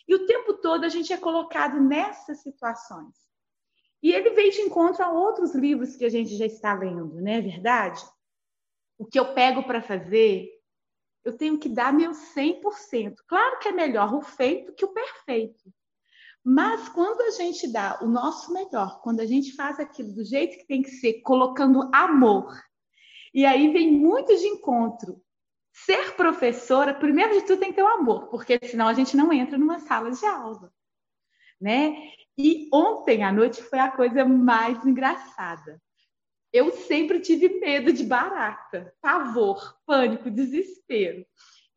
E 0.08 0.16
o 0.16 0.26
tempo 0.26 0.54
todo 0.56 0.86
a 0.86 0.90
gente 0.90 1.12
é 1.12 1.18
colocado 1.18 1.80
nessas 1.82 2.42
situações. 2.42 3.16
E 4.02 4.12
ele 4.12 4.32
vem 4.32 4.50
de 4.52 4.62
encontro 4.62 5.04
a 5.04 5.12
outros 5.12 5.56
livros 5.56 5.96
que 5.96 6.06
a 6.06 6.10
gente 6.10 6.36
já 6.36 6.46
está 6.46 6.74
lendo, 6.74 7.20
não 7.20 7.32
é 7.32 7.42
verdade? 7.42 8.02
O 8.98 9.06
que 9.06 9.20
eu 9.20 9.34
pego 9.34 9.64
para 9.64 9.82
fazer, 9.82 10.50
eu 11.24 11.36
tenho 11.36 11.58
que 11.58 11.70
dar 11.70 11.94
meu 11.94 12.12
100%. 12.12 13.16
Claro 13.28 13.60
que 13.60 13.68
é 13.68 13.72
melhor 13.72 14.14
o 14.14 14.22
feito 14.22 14.74
que 14.74 14.86
o 14.86 14.94
perfeito. 14.94 15.72
Mas 16.44 16.88
quando 16.90 17.22
a 17.22 17.32
gente 17.32 17.68
dá 17.72 18.00
o 18.02 18.08
nosso 18.08 18.54
melhor, 18.54 19.02
quando 19.02 19.20
a 19.20 19.26
gente 19.26 19.54
faz 19.54 19.80
aquilo 19.80 20.14
do 20.14 20.24
jeito 20.24 20.58
que 20.58 20.66
tem 20.66 20.82
que 20.82 20.92
ser, 20.92 21.22
colocando 21.22 21.90
amor, 21.94 22.58
e 23.34 23.46
aí 23.46 23.72
vem 23.74 23.92
muito 23.92 24.36
de 24.36 24.48
encontro. 24.48 25.22
Ser 25.74 26.16
professora, 26.16 26.94
primeiro 26.94 27.34
de 27.34 27.42
tudo, 27.46 27.60
tem 27.60 27.70
que 27.70 27.76
ter 27.76 27.84
o 27.84 27.88
amor, 27.88 28.28
porque 28.30 28.58
senão 28.64 28.88
a 28.88 28.94
gente 28.94 29.16
não 29.18 29.32
entra 29.34 29.58
numa 29.58 29.80
sala 29.80 30.10
de 30.10 30.26
aula. 30.26 30.72
Né? 31.60 32.12
E 32.38 32.70
ontem 32.74 33.24
à 33.24 33.32
noite 33.32 33.62
foi 33.62 33.80
a 33.80 33.92
coisa 33.92 34.24
mais 34.24 34.86
engraçada. 34.86 35.82
Eu 36.58 36.72
sempre 36.72 37.20
tive 37.20 37.60
medo 37.60 37.94
de 37.94 38.04
barata, 38.04 38.92
pavor, 39.00 39.80
pânico, 39.86 40.32
desespero. 40.32 41.24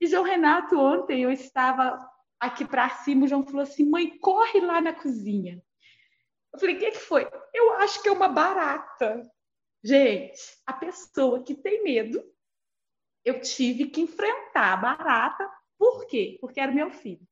E 0.01 0.07
João 0.07 0.25
Renato, 0.25 0.79
ontem 0.79 1.23
eu 1.23 1.31
estava 1.31 2.01
aqui 2.41 2.65
para 2.65 2.89
cima, 2.89 3.27
o 3.27 3.29
João 3.29 3.45
falou 3.45 3.61
assim: 3.61 3.85
mãe, 3.85 4.19
corre 4.19 4.59
lá 4.59 4.81
na 4.81 4.95
cozinha. 4.95 5.63
Eu 6.51 6.59
falei: 6.59 6.77
o 6.77 6.79
que, 6.79 6.93
que 6.93 6.99
foi? 6.99 7.29
Eu 7.53 7.75
acho 7.75 8.03
que 8.03 8.09
é 8.09 8.13
uma 8.13 8.29
barata. 8.29 9.31
Gente, 9.85 10.41
a 10.65 10.73
pessoa 10.73 11.45
que 11.45 11.55
tem 11.55 11.83
medo, 11.83 12.25
eu 13.23 13.39
tive 13.43 13.85
que 13.85 14.01
enfrentar 14.01 14.73
a 14.73 14.77
barata. 14.79 15.51
Por 15.77 16.07
quê? 16.07 16.39
Porque 16.41 16.59
era 16.59 16.73
meu 16.73 16.91
filho. 16.91 17.29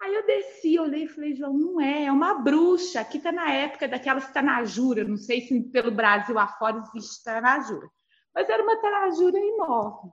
Aí 0.00 0.14
eu 0.14 0.24
desci, 0.24 0.78
olhei 0.78 1.04
e 1.04 1.08
falei, 1.08 1.34
João, 1.34 1.52
não 1.52 1.80
é, 1.80 2.04
é 2.04 2.12
uma 2.12 2.34
bruxa. 2.34 3.00
Aqui 3.00 3.18
está 3.18 3.30
na 3.30 3.52
época 3.52 3.86
daquelas 3.86 4.32
tanajura, 4.32 5.04
não 5.04 5.16
sei 5.16 5.42
se 5.42 5.62
pelo 5.64 5.90
Brasil 5.90 6.38
afora 6.38 6.82
existe 6.94 7.22
tanajura, 7.22 7.86
mas 8.34 8.48
era 8.48 8.62
uma 8.62 8.80
tanajura 8.80 9.38
enorme. 9.38 10.10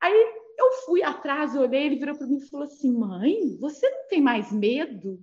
Aí 0.00 0.14
eu 0.58 0.72
fui 0.84 1.02
atrás, 1.02 1.56
olhei, 1.56 1.86
ele 1.86 1.96
virou 1.96 2.16
para 2.16 2.26
mim 2.26 2.36
e 2.36 2.48
falou 2.48 2.66
assim: 2.66 2.96
mãe, 2.96 3.56
você 3.58 3.88
não 3.90 4.08
tem 4.08 4.22
mais 4.22 4.52
medo? 4.52 5.20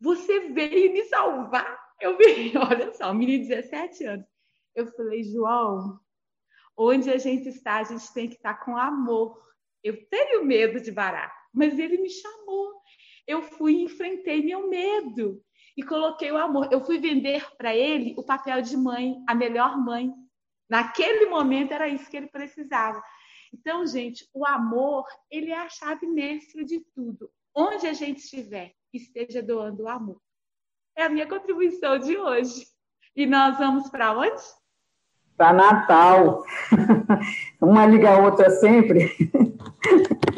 Você 0.00 0.52
veio 0.52 0.92
me 0.92 1.02
salvar. 1.04 1.78
Eu 2.00 2.16
vi, 2.16 2.52
olha 2.56 2.92
só, 2.92 3.10
um 3.10 3.14
menino 3.14 3.42
de 3.42 3.48
17 3.48 4.04
anos. 4.04 4.26
Eu 4.76 4.86
falei, 4.92 5.24
João, 5.24 5.98
onde 6.76 7.10
a 7.10 7.16
gente 7.16 7.48
está, 7.48 7.78
a 7.78 7.84
gente 7.84 8.12
tem 8.12 8.28
que 8.28 8.36
estar 8.36 8.54
com 8.64 8.76
amor. 8.76 9.42
Eu 9.82 10.06
tenho 10.08 10.44
medo 10.44 10.80
de 10.80 10.92
barato, 10.92 11.34
mas 11.52 11.78
ele 11.78 11.98
me 11.98 12.10
chamou 12.10 12.83
eu 13.26 13.42
fui 13.42 13.74
e 13.74 13.84
enfrentei 13.84 14.42
meu 14.42 14.68
medo 14.68 15.42
e 15.76 15.82
coloquei 15.82 16.30
o 16.30 16.36
amor. 16.36 16.68
Eu 16.70 16.80
fui 16.84 16.98
vender 16.98 17.46
para 17.56 17.74
ele 17.74 18.14
o 18.16 18.22
papel 18.22 18.62
de 18.62 18.76
mãe, 18.76 19.16
a 19.28 19.34
melhor 19.34 19.76
mãe. 19.78 20.12
Naquele 20.68 21.26
momento 21.26 21.72
era 21.72 21.88
isso 21.88 22.10
que 22.10 22.16
ele 22.16 22.28
precisava. 22.28 23.02
Então, 23.52 23.86
gente, 23.86 24.28
o 24.32 24.46
amor, 24.46 25.06
ele 25.30 25.50
é 25.50 25.58
a 25.58 25.68
chave 25.68 26.06
mestra 26.06 26.64
de 26.64 26.80
tudo. 26.94 27.30
Onde 27.54 27.86
a 27.86 27.92
gente 27.92 28.18
estiver, 28.18 28.72
esteja 28.92 29.42
doando 29.42 29.84
o 29.84 29.88
amor. 29.88 30.20
É 30.96 31.04
a 31.04 31.08
minha 31.08 31.26
contribuição 31.26 31.98
de 31.98 32.16
hoje. 32.16 32.66
E 33.14 33.26
nós 33.26 33.58
vamos 33.58 33.88
para 33.90 34.16
onde? 34.16 34.42
Para 35.36 35.52
Natal. 35.52 36.42
Uma 37.60 37.86
liga 37.86 38.10
a 38.10 38.18
outra 38.18 38.50
sempre. 38.50 39.16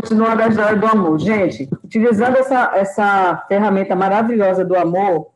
Continuando 0.00 0.42
a 0.44 0.46
história 0.46 0.76
do 0.76 0.86
amor. 0.86 1.18
Gente, 1.18 1.68
utilizando 1.82 2.36
essa, 2.36 2.70
essa 2.76 3.44
ferramenta 3.48 3.96
maravilhosa 3.96 4.64
do 4.64 4.76
amor 4.76 5.32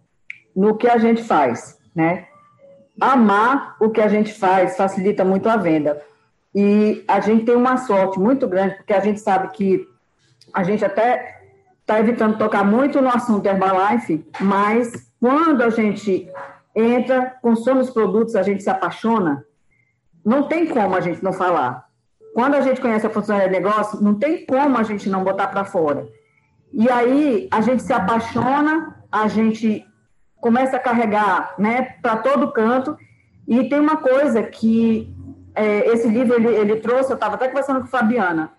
no 0.55 0.77
que 0.77 0.87
a 0.87 0.99
gente 0.99 1.25
faz, 1.25 1.77
né? 1.93 2.27
Amar 3.01 3.77
o 3.81 3.91
que 3.91 4.01
a 4.01 4.07
gente 4.07 4.33
faz 4.33 4.77
facilita 4.77 5.25
muito 5.25 5.49
a 5.49 5.57
venda. 5.57 6.01
E 6.55 7.03
a 7.09 7.19
gente 7.19 7.45
tem 7.45 7.57
uma 7.57 7.77
sorte 7.77 8.21
muito 8.21 8.47
grande, 8.47 8.77
porque 8.77 8.93
a 8.93 9.01
gente 9.01 9.19
sabe 9.19 9.49
que 9.49 9.85
a 10.55 10.63
gente 10.63 10.85
até 10.85 11.41
está 11.81 11.99
evitando 11.99 12.39
tocar 12.39 12.65
muito 12.65 13.01
no 13.01 13.09
assunto 13.09 13.47
Herbalife, 13.47 14.25
mas 14.39 15.11
quando 15.21 15.63
a 15.63 15.71
gente 15.71 16.31
entra, 16.73 17.35
consome 17.43 17.81
os 17.81 17.91
produtos, 17.91 18.37
a 18.37 18.45
gente 18.45 18.63
se 18.63 18.71
apaixona, 18.71 19.45
não 20.25 20.45
tem 20.45 20.67
como 20.67 20.95
a 20.95 21.01
gente 21.01 21.21
não 21.21 21.33
falar. 21.33 21.91
Quando 22.35 22.55
a 22.55 22.61
gente 22.61 22.81
conhece 22.81 23.07
a 23.07 23.11
funcionalidade 23.11 23.55
de 23.55 23.63
negócio, 23.63 24.03
não 24.03 24.15
tem 24.15 24.47
como 24.47 24.79
a 24.79 24.83
gente 24.83 25.09
não 25.09 25.23
botar 25.23 25.49
para 25.49 25.65
fora. 25.65 26.09
E 26.73 26.89
aí 26.91 27.49
a 27.51 27.61
gente 27.61 27.83
se 27.83 27.93
apaixona, 27.93 29.05
a 29.11 29.29
gente 29.29 29.85
começa 30.41 30.77
a 30.77 30.81
carregar 30.81 31.55
né, 31.59 31.97
para 32.01 32.17
todo 32.17 32.53
canto. 32.53 32.97
E 33.47 33.69
tem 33.69 33.79
uma 33.79 33.99
coisa 33.99 34.43
que 34.43 35.15
é, 35.55 35.93
esse 35.93 36.09
livro 36.09 36.35
ele, 36.35 36.49
ele 36.49 36.77
trouxe, 36.77 37.11
eu 37.11 37.15
estava 37.15 37.35
até 37.35 37.49
conversando 37.49 37.81
com 37.81 37.87
a 37.87 37.89
Fabiana. 37.89 38.53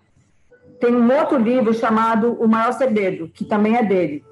Tem 0.80 0.94
um 0.94 1.12
outro 1.12 1.38
livro 1.38 1.74
chamado 1.74 2.34
O 2.34 2.48
Maior 2.48 2.74
Segredo, 2.74 3.30
que 3.30 3.46
também 3.46 3.76
é 3.76 3.84
dele. 3.84 4.24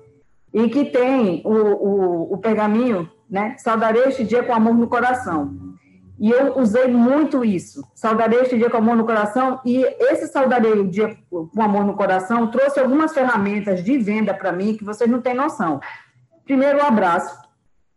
E 0.53 0.69
que 0.69 0.85
tem 0.85 1.41
o, 1.45 1.53
o, 1.53 2.33
o 2.33 2.37
pergaminho, 2.37 3.09
né? 3.29 3.55
Saudarei 3.57 4.03
este 4.03 4.23
dia 4.23 4.43
com 4.43 4.53
amor 4.53 4.75
no 4.75 4.87
coração. 4.87 5.55
E 6.21 6.29
eu 6.29 6.55
usei 6.59 6.87
muito 6.87 7.43
isso. 7.43 7.83
Saudarei 7.95 8.41
este 8.41 8.55
dia 8.55 8.69
com 8.69 8.77
amor 8.77 8.95
no 8.95 9.05
coração. 9.05 9.59
E 9.65 9.81
esse 10.01 10.27
saudarei 10.27 10.73
o 10.73 10.87
dia 10.87 11.17
com 11.31 11.49
amor 11.59 11.83
no 11.83 11.95
coração 11.95 12.45
trouxe 12.45 12.79
algumas 12.79 13.11
ferramentas 13.11 13.83
de 13.83 13.97
venda 13.97 14.31
para 14.31 14.51
mim 14.51 14.77
que 14.77 14.83
vocês 14.83 15.09
não 15.09 15.19
têm 15.19 15.33
noção. 15.33 15.79
Primeiro, 16.45 16.77
o 16.77 16.85
abraço, 16.85 17.35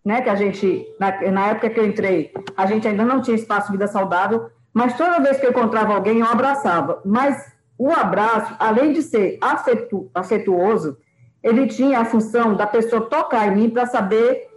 né? 0.02 0.22
Que 0.22 0.30
a 0.30 0.34
gente, 0.36 0.86
na, 0.98 1.30
na 1.32 1.48
época 1.48 1.68
que 1.68 1.78
eu 1.78 1.86
entrei, 1.86 2.32
a 2.56 2.64
gente 2.64 2.88
ainda 2.88 3.04
não 3.04 3.20
tinha 3.20 3.36
espaço 3.36 3.70
vida 3.70 3.86
saudável, 3.86 4.48
mas 4.72 4.96
toda 4.96 5.20
vez 5.20 5.38
que 5.38 5.44
eu 5.44 5.50
encontrava 5.50 5.92
alguém, 5.92 6.20
eu 6.20 6.26
abraçava. 6.26 7.02
Mas 7.04 7.36
o 7.76 7.92
abraço, 7.92 8.56
além 8.58 8.94
de 8.94 9.02
ser 9.02 9.36
afetu, 9.38 10.10
afetuoso, 10.14 10.96
ele 11.42 11.66
tinha 11.66 12.00
a 12.00 12.06
função 12.06 12.54
da 12.54 12.66
pessoa 12.66 13.02
tocar 13.02 13.48
em 13.48 13.54
mim 13.54 13.68
para 13.68 13.84
saber 13.84 14.48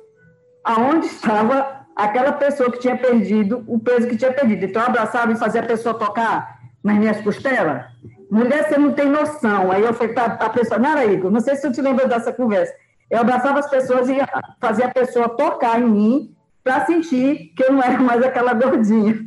aonde 0.64 1.08
estava 1.08 1.77
aquela 1.98 2.32
pessoa 2.32 2.72
que 2.72 2.80
tinha 2.80 2.96
perdido 2.96 3.64
o 3.68 3.80
peso 3.80 4.08
que 4.08 4.16
tinha 4.16 4.32
perdido. 4.32 4.66
Então, 4.66 4.82
eu 4.84 4.88
abraçava 4.88 5.32
e 5.32 5.38
fazia 5.38 5.62
a 5.62 5.66
pessoa 5.66 5.96
tocar 5.96 6.60
nas 6.84 6.98
minhas 6.98 7.20
costelas. 7.22 7.86
Mulher, 8.30 8.68
você 8.68 8.78
não 8.78 8.94
tem 8.94 9.10
noção. 9.10 9.72
Aí 9.72 9.82
eu 9.82 9.94
falei 9.94 10.14
para 10.14 10.26
a 10.26 10.50
pessoa, 10.50 10.80
não 10.80 10.92
era 10.92 11.06
Igor, 11.06 11.32
não 11.32 11.40
sei 11.40 11.56
se 11.56 11.62
você 11.62 11.72
te 11.72 11.82
lembra 11.82 12.08
dessa 12.08 12.32
conversa. 12.32 12.74
Eu 13.10 13.22
abraçava 13.22 13.60
as 13.60 13.70
pessoas 13.70 14.08
e 14.10 14.18
fazia 14.60 14.86
a 14.86 14.92
pessoa 14.92 15.30
tocar 15.30 15.80
em 15.80 15.86
mim 15.86 16.36
para 16.64 16.86
sentir 16.86 17.54
que 17.56 17.64
eu 17.64 17.72
não 17.72 17.82
era 17.82 17.98
mais 17.98 18.22
aquela 18.22 18.54
gordinha. 18.54 19.26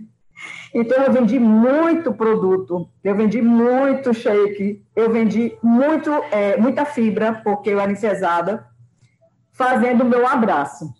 Então, 0.72 1.02
eu 1.02 1.12
vendi 1.12 1.38
muito 1.40 2.12
produto, 2.12 2.88
eu 3.02 3.16
vendi 3.16 3.42
muito 3.42 4.14
shake, 4.14 4.84
eu 4.94 5.10
vendi 5.10 5.58
muito, 5.60 6.10
é, 6.30 6.56
muita 6.56 6.84
fibra, 6.84 7.40
porque 7.42 7.70
eu 7.70 7.80
era 7.80 7.90
enfesada, 7.90 8.64
fazendo 9.52 10.02
o 10.02 10.08
meu 10.08 10.26
abraço. 10.26 10.99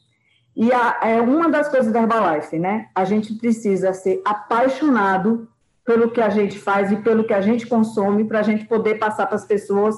E 0.60 0.70
a, 0.74 0.98
é 1.04 1.22
uma 1.22 1.48
das 1.48 1.70
coisas 1.70 1.90
da 1.90 2.02
Herbalife, 2.02 2.58
né? 2.58 2.90
A 2.94 3.02
gente 3.06 3.32
precisa 3.32 3.94
ser 3.94 4.20
apaixonado 4.26 5.48
pelo 5.86 6.10
que 6.10 6.20
a 6.20 6.28
gente 6.28 6.58
faz 6.58 6.92
e 6.92 6.96
pelo 6.96 7.24
que 7.24 7.32
a 7.32 7.40
gente 7.40 7.66
consome 7.66 8.24
para 8.24 8.40
a 8.40 8.42
gente 8.42 8.66
poder 8.66 8.98
passar 8.98 9.24
para 9.24 9.36
as 9.36 9.46
pessoas 9.46 9.96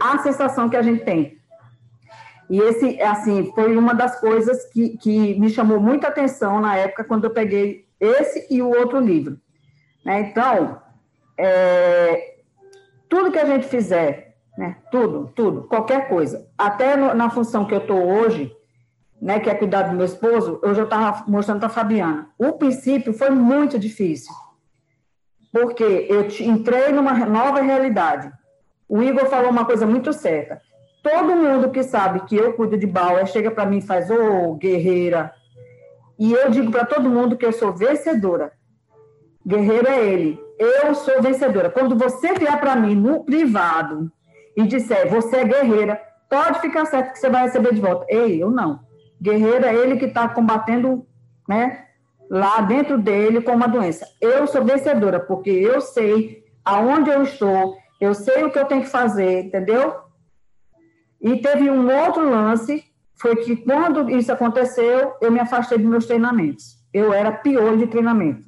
a 0.00 0.16
sensação 0.20 0.70
que 0.70 0.78
a 0.78 0.80
gente 0.80 1.04
tem. 1.04 1.36
E 2.48 2.58
esse, 2.58 2.98
assim, 3.02 3.52
foi 3.54 3.76
uma 3.76 3.92
das 3.92 4.18
coisas 4.18 4.64
que, 4.72 4.96
que 4.96 5.38
me 5.38 5.50
chamou 5.50 5.78
muita 5.78 6.08
atenção 6.08 6.58
na 6.58 6.74
época 6.74 7.04
quando 7.04 7.24
eu 7.24 7.30
peguei 7.30 7.86
esse 8.00 8.46
e 8.50 8.62
o 8.62 8.70
outro 8.70 8.98
livro. 9.00 9.38
Né? 10.06 10.20
Então, 10.20 10.80
é, 11.36 12.36
tudo 13.10 13.30
que 13.30 13.38
a 13.38 13.44
gente 13.44 13.66
fizer, 13.66 14.38
né? 14.56 14.78
tudo, 14.90 15.30
tudo, 15.34 15.64
qualquer 15.64 16.08
coisa, 16.08 16.48
até 16.56 16.96
no, 16.96 17.12
na 17.12 17.28
função 17.28 17.66
que 17.66 17.74
eu 17.74 17.80
estou 17.80 18.02
hoje, 18.02 18.56
né, 19.20 19.40
que 19.40 19.50
é 19.50 19.54
cuidar 19.54 19.82
do 19.82 19.96
meu 19.96 20.06
esposo, 20.06 20.60
eu 20.62 20.74
já 20.74 20.84
estava 20.84 21.24
mostrando 21.26 21.58
para 21.58 21.68
a 21.68 21.70
Fabiana. 21.70 22.30
O 22.38 22.52
princípio 22.52 23.12
foi 23.12 23.30
muito 23.30 23.78
difícil, 23.78 24.32
porque 25.52 26.06
eu 26.08 26.26
entrei 26.46 26.92
numa 26.92 27.12
nova 27.26 27.60
realidade. 27.60 28.30
O 28.88 29.02
Igor 29.02 29.26
falou 29.26 29.50
uma 29.50 29.64
coisa 29.64 29.86
muito 29.86 30.12
certa. 30.12 30.62
Todo 31.02 31.36
mundo 31.36 31.70
que 31.70 31.82
sabe 31.82 32.20
que 32.20 32.36
eu 32.36 32.54
cuido 32.54 32.76
de 32.76 32.86
Bauer 32.86 33.26
chega 33.26 33.50
para 33.50 33.66
mim 33.66 33.78
e 33.78 33.82
faz, 33.82 34.10
ô, 34.10 34.50
oh, 34.50 34.54
guerreira. 34.54 35.32
E 36.18 36.32
eu 36.32 36.50
digo 36.50 36.70
para 36.70 36.84
todo 36.84 37.08
mundo 37.08 37.36
que 37.36 37.46
eu 37.46 37.52
sou 37.52 37.72
vencedora. 37.72 38.52
Guerreiro 39.46 39.88
é 39.88 40.04
ele. 40.04 40.40
Eu 40.58 40.94
sou 40.94 41.22
vencedora. 41.22 41.70
Quando 41.70 41.96
você 41.96 42.34
vier 42.34 42.58
para 42.58 42.74
mim 42.74 42.94
no 42.94 43.24
privado 43.24 44.10
e 44.56 44.66
disser, 44.66 45.08
você 45.08 45.38
é 45.38 45.44
guerreira, 45.44 46.00
pode 46.28 46.60
ficar 46.60 46.84
certo 46.86 47.12
que 47.12 47.18
você 47.18 47.30
vai 47.30 47.42
receber 47.42 47.72
de 47.72 47.80
volta. 47.80 48.04
Ei, 48.08 48.42
eu 48.42 48.50
não. 48.50 48.87
Guerreiro 49.20 49.64
é 49.64 49.74
ele 49.74 49.96
que 49.96 50.06
está 50.06 50.28
combatendo, 50.28 51.06
né? 51.48 51.86
Lá 52.30 52.60
dentro 52.60 52.98
dele 52.98 53.40
com 53.40 53.52
uma 53.52 53.66
doença. 53.66 54.06
Eu 54.20 54.46
sou 54.46 54.64
vencedora, 54.64 55.18
porque 55.18 55.50
eu 55.50 55.80
sei 55.80 56.44
aonde 56.64 57.10
eu 57.10 57.22
estou, 57.22 57.76
eu 58.00 58.14
sei 58.14 58.44
o 58.44 58.50
que 58.50 58.58
eu 58.58 58.66
tenho 58.66 58.82
que 58.82 58.88
fazer, 58.88 59.46
entendeu? 59.46 59.94
E 61.20 61.38
teve 61.38 61.70
um 61.70 61.90
outro 62.04 62.28
lance, 62.28 62.84
foi 63.20 63.36
que 63.36 63.56
quando 63.56 64.08
isso 64.10 64.32
aconteceu, 64.32 65.14
eu 65.20 65.32
me 65.32 65.40
afastei 65.40 65.78
dos 65.78 65.88
meus 65.88 66.06
treinamentos. 66.06 66.78
Eu 66.92 67.12
era 67.12 67.32
pior 67.32 67.76
de 67.76 67.86
treinamento. 67.86 68.46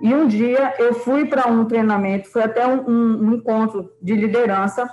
E 0.00 0.14
um 0.14 0.26
dia 0.28 0.74
eu 0.78 0.94
fui 0.94 1.24
para 1.24 1.48
um 1.48 1.64
treinamento, 1.64 2.30
foi 2.30 2.42
até 2.42 2.66
um, 2.66 2.88
um, 2.88 3.22
um, 3.24 3.34
encontro 3.34 3.90
de 4.00 4.14
liderança, 4.14 4.88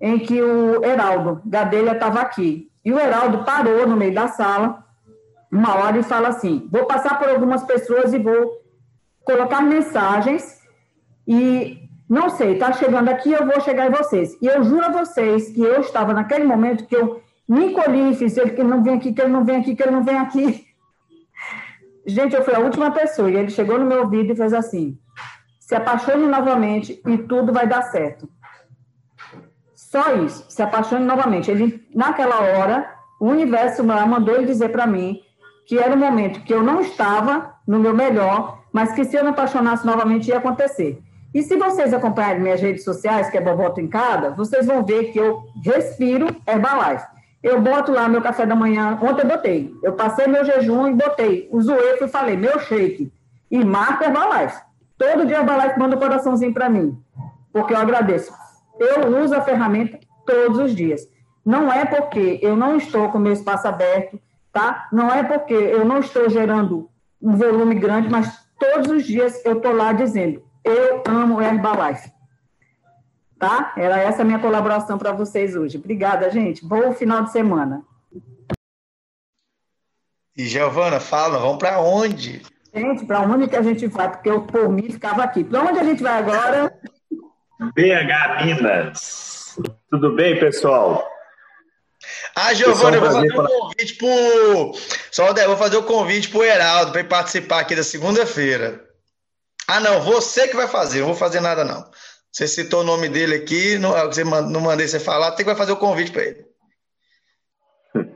em 0.00 0.18
que 0.18 0.40
o 0.40 0.82
Heraldo 0.84 1.42
Gadelha 1.44 1.92
estava 1.92 2.20
aqui. 2.20 2.67
E 2.88 2.92
o 2.92 2.98
Heraldo 2.98 3.44
parou 3.44 3.86
no 3.86 3.98
meio 3.98 4.14
da 4.14 4.28
sala, 4.28 4.82
uma 5.52 5.74
hora, 5.74 5.98
e 5.98 6.02
fala 6.02 6.28
assim: 6.28 6.66
vou 6.72 6.86
passar 6.86 7.18
por 7.18 7.28
algumas 7.28 7.62
pessoas 7.64 8.14
e 8.14 8.18
vou 8.18 8.62
colocar 9.26 9.60
mensagens. 9.60 10.58
E 11.26 11.82
não 12.08 12.30
sei, 12.30 12.54
está 12.54 12.72
chegando 12.72 13.10
aqui, 13.10 13.30
eu 13.30 13.44
vou 13.44 13.60
chegar 13.60 13.88
em 13.88 13.90
vocês. 13.90 14.38
E 14.40 14.46
eu 14.46 14.64
juro 14.64 14.86
a 14.86 14.88
vocês 14.88 15.50
que 15.50 15.60
eu 15.60 15.82
estava 15.82 16.14
naquele 16.14 16.44
momento 16.44 16.86
que 16.86 16.96
eu 16.96 17.20
me 17.46 17.66
encolhi 17.66 18.12
e 18.12 18.16
fiz 18.16 18.38
ele 18.38 18.52
que 18.52 18.60
ele 18.62 18.70
não 18.70 18.82
vem 18.82 18.94
aqui, 18.94 19.12
que 19.12 19.20
ele 19.20 19.32
não 19.32 19.44
vem 19.44 19.56
aqui, 19.56 19.76
que 19.76 19.82
ele 19.82 19.92
não 19.92 20.02
vem 20.02 20.16
aqui. 20.16 20.66
Gente, 22.06 22.34
eu 22.34 22.42
fui 22.42 22.54
a 22.54 22.60
última 22.60 22.90
pessoa 22.90 23.30
e 23.30 23.36
ele 23.36 23.50
chegou 23.50 23.78
no 23.78 23.84
meu 23.84 24.04
ouvido 24.04 24.32
e 24.32 24.36
fez 24.36 24.54
assim: 24.54 24.98
se 25.60 25.74
apaixone 25.74 26.26
novamente 26.26 27.02
e 27.06 27.18
tudo 27.18 27.52
vai 27.52 27.66
dar 27.66 27.82
certo. 27.82 28.26
Só 29.90 30.14
isso, 30.16 30.44
se 30.50 30.62
apaixone 30.62 31.04
novamente. 31.06 31.50
Ele, 31.50 31.82
naquela 31.94 32.40
hora, 32.40 32.90
o 33.18 33.26
universo 33.26 33.82
mandou 33.82 34.34
ele 34.34 34.44
dizer 34.44 34.68
para 34.68 34.86
mim 34.86 35.20
que 35.66 35.78
era 35.78 35.94
um 35.94 35.98
momento 35.98 36.42
que 36.42 36.52
eu 36.52 36.62
não 36.62 36.80
estava 36.82 37.54
no 37.66 37.78
meu 37.78 37.94
melhor, 37.94 38.60
mas 38.70 38.92
que 38.92 39.04
se 39.04 39.16
eu 39.16 39.24
me 39.24 39.30
apaixonasse 39.30 39.86
novamente 39.86 40.28
ia 40.28 40.36
acontecer. 40.36 41.02
E 41.34 41.42
se 41.42 41.56
vocês 41.56 41.94
acompanharem 41.94 42.42
minhas 42.42 42.60
redes 42.60 42.84
sociais, 42.84 43.30
que 43.30 43.38
é 43.38 43.40
Boboto 43.40 43.80
em 43.80 43.88
Cada, 43.88 44.30
vocês 44.30 44.66
vão 44.66 44.84
ver 44.84 45.10
que 45.10 45.18
eu 45.18 45.42
respiro 45.64 46.26
Herbalife. 46.46 47.06
Eu 47.42 47.60
boto 47.60 47.90
lá 47.90 48.08
meu 48.08 48.20
café 48.20 48.44
da 48.44 48.54
manhã, 48.54 48.98
ontem 49.00 49.22
eu 49.22 49.28
botei. 49.28 49.74
Eu 49.82 49.94
passei 49.94 50.26
meu 50.26 50.44
jejum 50.44 50.86
e 50.88 50.94
botei. 50.94 51.48
o 51.50 51.60
e 51.60 52.08
falei, 52.08 52.36
meu 52.36 52.58
shake. 52.60 53.10
E 53.50 53.64
marca 53.64 54.04
Herbalife. 54.04 54.60
Todo 54.98 55.26
dia 55.26 55.38
Herbalife 55.38 55.78
manda 55.78 55.96
um 55.96 55.98
coraçãozinho 55.98 56.52
para 56.52 56.68
mim, 56.68 56.98
porque 57.52 57.72
eu 57.72 57.78
agradeço. 57.78 58.32
Eu 58.78 59.22
uso 59.22 59.34
a 59.34 59.42
ferramenta 59.42 59.98
todos 60.26 60.58
os 60.58 60.74
dias. 60.74 61.08
Não 61.44 61.72
é 61.72 61.84
porque 61.84 62.38
eu 62.42 62.56
não 62.56 62.76
estou 62.76 63.10
com 63.10 63.18
meu 63.18 63.32
espaço 63.32 63.66
aberto, 63.66 64.20
tá? 64.52 64.88
Não 64.92 65.10
é 65.10 65.22
porque 65.22 65.54
eu 65.54 65.84
não 65.84 65.98
estou 65.98 66.28
gerando 66.28 66.90
um 67.20 67.36
volume 67.36 67.74
grande, 67.74 68.08
mas 68.08 68.46
todos 68.58 68.90
os 68.90 69.04
dias 69.04 69.44
eu 69.44 69.56
estou 69.56 69.72
lá 69.72 69.92
dizendo, 69.92 70.42
eu 70.62 71.02
amo 71.06 71.40
Herbalife. 71.40 72.12
Tá? 73.38 73.72
Era 73.76 73.98
essa 73.98 74.22
a 74.22 74.24
minha 74.24 74.40
colaboração 74.40 74.98
para 74.98 75.12
vocês 75.12 75.54
hoje. 75.54 75.78
Obrigada, 75.78 76.28
gente. 76.30 76.64
Bom 76.64 76.92
final 76.92 77.22
de 77.22 77.32
semana. 77.32 77.84
E 80.36 80.44
Giovana, 80.44 81.00
fala, 81.00 81.38
vamos 81.38 81.58
para 81.58 81.80
onde? 81.80 82.42
Gente, 82.74 83.06
para 83.06 83.22
onde 83.22 83.48
que 83.48 83.56
a 83.56 83.62
gente 83.62 83.86
vai? 83.86 84.10
Porque 84.10 84.28
eu, 84.28 84.42
por 84.42 84.68
mim, 84.68 84.90
ficava 84.90 85.22
aqui. 85.22 85.42
Para 85.42 85.62
onde 85.62 85.78
a 85.78 85.84
gente 85.84 86.02
vai 86.02 86.18
agora? 86.18 86.78
BH 87.60 88.44
Minas. 88.44 89.56
Tudo 89.90 90.14
bem, 90.14 90.38
pessoal? 90.38 91.08
Ah, 92.34 92.54
Giovana, 92.54 92.96
eu 92.96 93.00
vou 93.00 93.10
fazer 93.10 93.32
um 93.32 93.46
convite 93.46 93.94
pro. 93.96 94.72
Só 95.10 95.34
vou 95.34 95.56
fazer 95.56 95.76
o 95.76 95.80
um 95.80 95.84
convite 95.84 96.28
pro 96.28 96.44
Heraldo 96.44 96.92
para 96.92 97.02
participar 97.04 97.60
aqui 97.60 97.74
da 97.74 97.82
segunda-feira. 97.82 98.84
Ah, 99.66 99.80
não, 99.80 100.00
você 100.00 100.46
que 100.46 100.56
vai 100.56 100.68
fazer, 100.68 101.00
não 101.00 101.08
vou 101.08 101.16
fazer 101.16 101.40
nada, 101.40 101.64
não. 101.64 101.84
Você 102.30 102.46
citou 102.46 102.82
o 102.82 102.84
nome 102.84 103.08
dele 103.08 103.34
aqui, 103.34 103.76
não, 103.78 103.90
você 104.06 104.22
não 104.22 104.60
mandei 104.60 104.86
você 104.86 105.00
falar, 105.00 105.32
tem 105.32 105.44
que 105.44 105.54
fazer 105.54 105.72
o 105.72 105.76
convite 105.76 106.12
para 106.12 106.22
ele. 106.22 106.46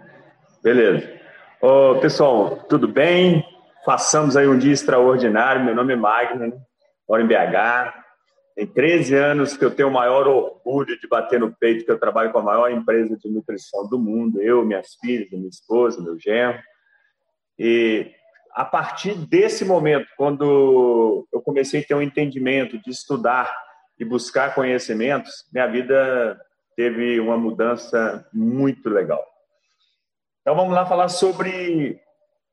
Beleza. 0.62 1.20
Ô, 1.61 1.99
pessoal, 2.00 2.56
tudo 2.68 2.87
bem? 2.87 3.44
Façamos 3.84 4.37
aí 4.37 4.46
um 4.46 4.58
dia 4.58 4.72
extraordinário. 4.72 5.64
Meu 5.64 5.75
nome 5.75 5.92
é 5.94 5.96
Magno, 5.96 6.52
moro 7.08 7.22
em 7.22 7.26
BH. 7.26 8.01
Tem 8.54 8.66
13 8.66 9.14
anos 9.14 9.56
que 9.56 9.64
eu 9.64 9.75
tenho 9.75 9.88
o 9.88 9.92
maior 9.92 10.28
orgulho 10.28 10.99
de 10.99 11.09
bater 11.09 11.40
no 11.40 11.55
peito 11.55 11.85
que 11.85 11.90
eu 11.90 11.98
trabalho 11.98 12.31
com 12.33 12.38
a 12.38 12.42
maior 12.42 12.70
empresa 12.70 13.16
de 13.16 13.29
nutrição 13.31 13.88
do 13.88 13.98
mundo. 13.98 14.42
Eu, 14.42 14.64
minhas 14.64 14.94
filhas, 15.00 15.31
minha 15.31 15.48
esposa, 15.48 16.03
meu 16.03 16.18
genro. 16.18 16.61
E 17.59 18.11
a 18.53 18.64
partir 18.64 19.14
desse 19.14 19.64
momento, 19.64 20.07
quando 20.16 21.26
eu 21.33 21.40
comecei 21.40 21.81
a 21.81 21.85
ter 21.85 21.94
um 21.94 22.03
entendimento 22.03 22.79
de 22.79 22.90
estudar 22.90 23.55
e 23.98 24.05
buscar 24.05 24.55
conhecimentos, 24.55 25.46
minha 25.53 25.66
vida 25.66 26.38
teve 26.76 27.20
uma 27.20 27.38
mudança 27.38 28.29
muito 28.33 28.90
legal. 28.90 29.24
Então 30.40 30.55
vamos 30.55 30.74
lá 30.74 30.85
falar 30.85 31.09
sobre 31.09 31.98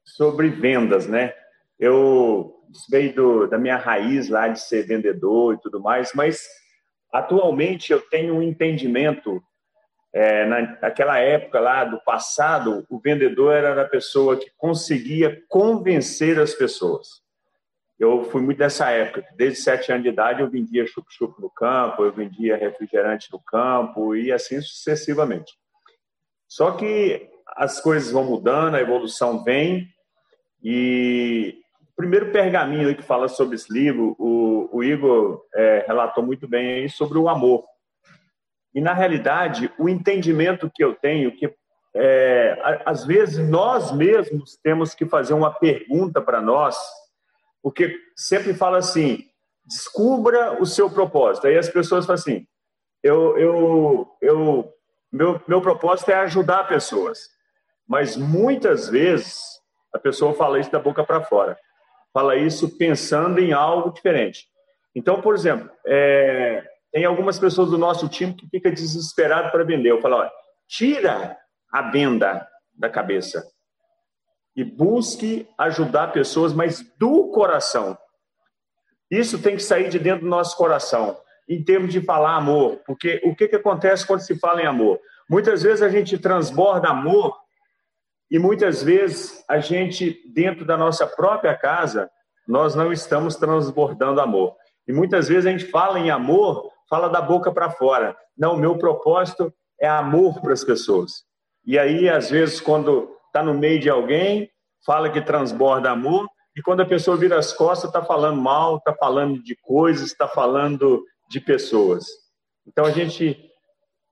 sobre 0.04 0.50
vendas, 0.50 1.08
né? 1.08 1.34
Eu 1.78 2.59
veio 2.89 3.13
do, 3.13 3.47
da 3.47 3.58
minha 3.58 3.77
raiz 3.77 4.29
lá 4.29 4.47
de 4.47 4.60
ser 4.60 4.86
vendedor 4.86 5.55
e 5.55 5.62
tudo 5.62 5.79
mais, 5.79 6.12
mas 6.13 6.47
atualmente 7.13 7.91
eu 7.91 8.01
tenho 8.01 8.36
um 8.36 8.41
entendimento 8.41 9.41
é, 10.13 10.45
naquela 10.82 11.19
época 11.19 11.60
lá 11.60 11.86
do 11.86 11.99
passado, 12.03 12.86
o 12.89 12.99
vendedor 12.99 13.53
era 13.53 13.82
a 13.82 13.88
pessoa 13.88 14.38
que 14.38 14.51
conseguia 14.58 15.41
convencer 15.47 16.39
as 16.39 16.53
pessoas. 16.53 17.21
Eu 17.99 18.23
fui 18.23 18.41
muito 18.41 18.58
dessa 18.58 18.89
época. 18.89 19.25
Desde 19.36 19.60
sete 19.60 19.91
anos 19.91 20.03
de 20.03 20.10
idade 20.10 20.41
eu 20.41 20.49
vendia 20.49 20.88
chup-chup 20.88 21.39
no 21.41 21.49
campo, 21.49 22.03
eu 22.03 22.13
vendia 22.13 22.55
refrigerante 22.55 23.32
no 23.32 23.39
campo 23.39 24.15
e 24.15 24.32
assim 24.32 24.62
sucessivamente. 24.62 25.53
Só 26.47 26.71
que 26.71 27.29
as 27.58 27.82
coisas 27.82 28.12
vão 28.12 28.23
mudando, 28.23 28.75
a 28.75 28.82
evolução 28.82 29.43
vem 29.43 29.88
e 30.63 31.60
primeiro 31.99 32.31
pergaminho 32.31 32.95
que 32.95 33.03
fala 33.03 33.27
sobre 33.27 33.55
esse 33.55 33.69
livro, 33.73 34.15
o, 34.17 34.69
o 34.71 34.81
Igor 34.81 35.45
é, 35.53 35.83
relatou 35.85 36.23
muito 36.23 36.47
bem 36.47 36.88
sobre 36.88 37.17
o 37.17 37.27
amor. 37.27 37.65
E, 38.73 38.79
na 38.79 38.93
realidade, 38.93 39.69
o 39.77 39.89
entendimento 39.89 40.71
que 40.73 40.81
eu 40.81 40.95
tenho, 40.95 41.35
que 41.35 41.53
é, 41.93 42.57
às 42.85 43.05
vezes 43.05 43.45
nós 43.49 43.91
mesmos 43.91 44.57
temos 44.63 44.95
que 44.95 45.05
fazer 45.05 45.33
uma 45.33 45.51
pergunta 45.51 46.21
para 46.21 46.39
nós, 46.39 46.77
porque 47.62 47.93
sempre 48.15 48.53
fala 48.53 48.77
assim: 48.77 49.25
descubra 49.65 50.57
o 50.62 50.65
seu 50.65 50.89
propósito. 50.89 51.47
Aí 51.47 51.57
as 51.57 51.67
pessoas 51.67 52.05
falam 52.05 52.17
assim: 52.17 52.47
eu, 53.03 53.38
eu, 53.38 54.07
eu, 54.21 54.73
meu, 55.12 55.41
meu 55.45 55.62
propósito 55.62 56.12
é 56.12 56.15
ajudar 56.15 56.65
pessoas. 56.69 57.27
Mas 57.85 58.15
muitas 58.15 58.88
vezes 58.88 59.43
a 59.93 59.99
pessoa 59.99 60.33
fala 60.33 60.62
isso 60.62 60.71
da 60.71 60.79
boca 60.79 61.03
para 61.03 61.19
fora, 61.19 61.59
fala 62.13 62.36
isso 62.36 62.78
pensando 62.78 63.39
em 63.39 63.54
algo 63.54 63.91
diferente. 63.91 64.48
Então, 64.95 65.22
por 65.22 65.36
exemplo, 65.36 65.69
é, 65.86 66.63
tem 66.91 67.06
algumas 67.06 67.38
pessoas 67.39 67.69
do 67.69 67.78
nosso 67.78 68.08
time 68.08 68.34
que 68.34 68.48
fica 68.48 68.72
desesperado 68.72 69.52
para 69.52 69.63
vender. 69.63 69.91
Eu 69.91 70.02
falo, 70.02 70.17
olha, 70.17 70.32
tira 70.67 71.38
a 71.72 71.89
venda 71.89 72.48
da 72.74 72.89
cabeça 72.89 73.45
e 74.56 74.63
busque 74.63 75.48
ajudar 75.58 76.12
pessoas, 76.12 76.54
mas 76.54 76.82
do 76.98 77.30
coração. 77.32 77.98
Isso 79.10 79.41
tem 79.41 79.56
que 79.56 79.63
sair 79.63 79.89
de 79.89 80.00
dentro 80.00 80.22
do 80.22 80.30
nosso 80.30 80.56
coração, 80.58 81.17
em 81.48 81.63
termos 81.63 81.91
de 81.91 82.02
falar 82.02 82.36
amor, 82.36 82.82
porque 82.86 83.22
o 83.24 83.36
que, 83.36 83.48
que 83.48 83.56
acontece 83.56 84.06
quando 84.06 84.22
se 84.22 84.38
fala 84.38 84.62
em 84.62 84.67
amor? 84.67 85.00
Muitas 85.30 85.63
vezes 85.63 85.82
a 85.82 85.89
gente 85.89 86.17
transborda 86.17 86.89
amor 86.89 87.36
e 88.30 88.38
muitas 88.38 88.84
vezes 88.84 89.44
a 89.48 89.60
gente, 89.60 90.22
dentro 90.34 90.65
da 90.65 90.78
nossa 90.78 91.08
própria 91.08 91.56
casa, 91.56 92.10
nós 92.48 92.76
não 92.76 92.92
estamos 92.92 93.36
transbordando 93.36 94.22
amor. 94.22 94.56
E 94.88 94.94
muitas 94.94 95.28
vezes 95.28 95.46
a 95.46 95.52
gente 95.52 95.65
fala 95.65 96.00
em 96.00 96.10
amor, 96.10 96.72
fala 96.89 97.10
da 97.10 97.22
boca 97.22 97.52
para 97.52 97.70
fora. 97.70 98.15
Não, 98.38 98.58
meu 98.58 98.78
propósito 98.78 99.54
é 99.80 99.88
amor 99.88 100.42
para 100.42 100.54
as 100.54 100.63
pessoas. 100.63 101.24
E 101.65 101.78
aí, 101.78 102.10
às 102.10 102.30
vezes, 102.30 102.60
quando 102.60 103.15
está 103.28 103.44
no 103.44 103.54
meio 103.54 103.80
de 103.80 103.89
alguém, 103.89 104.50
fala 104.86 105.10
que 105.10 105.22
transborda 105.22 105.92
amor, 105.92 106.28
e 106.56 106.62
quando 106.62 106.82
a 106.82 106.86
pessoa 106.86 107.15
vira 107.15 107.38
as 107.38 107.54
costas, 107.54 107.89
está 107.89 108.04
falando 108.04 108.42
mal, 108.42 108.78
está 108.78 108.94
falando 108.94 109.42
de 109.44 109.56
coisas, 109.56 110.08
está 110.08 110.28
falando 110.28 111.04
de 111.30 111.39
pessoas. 111.39 112.06
Então, 112.68 112.86
a 112.86 112.92
gente. 112.92 113.46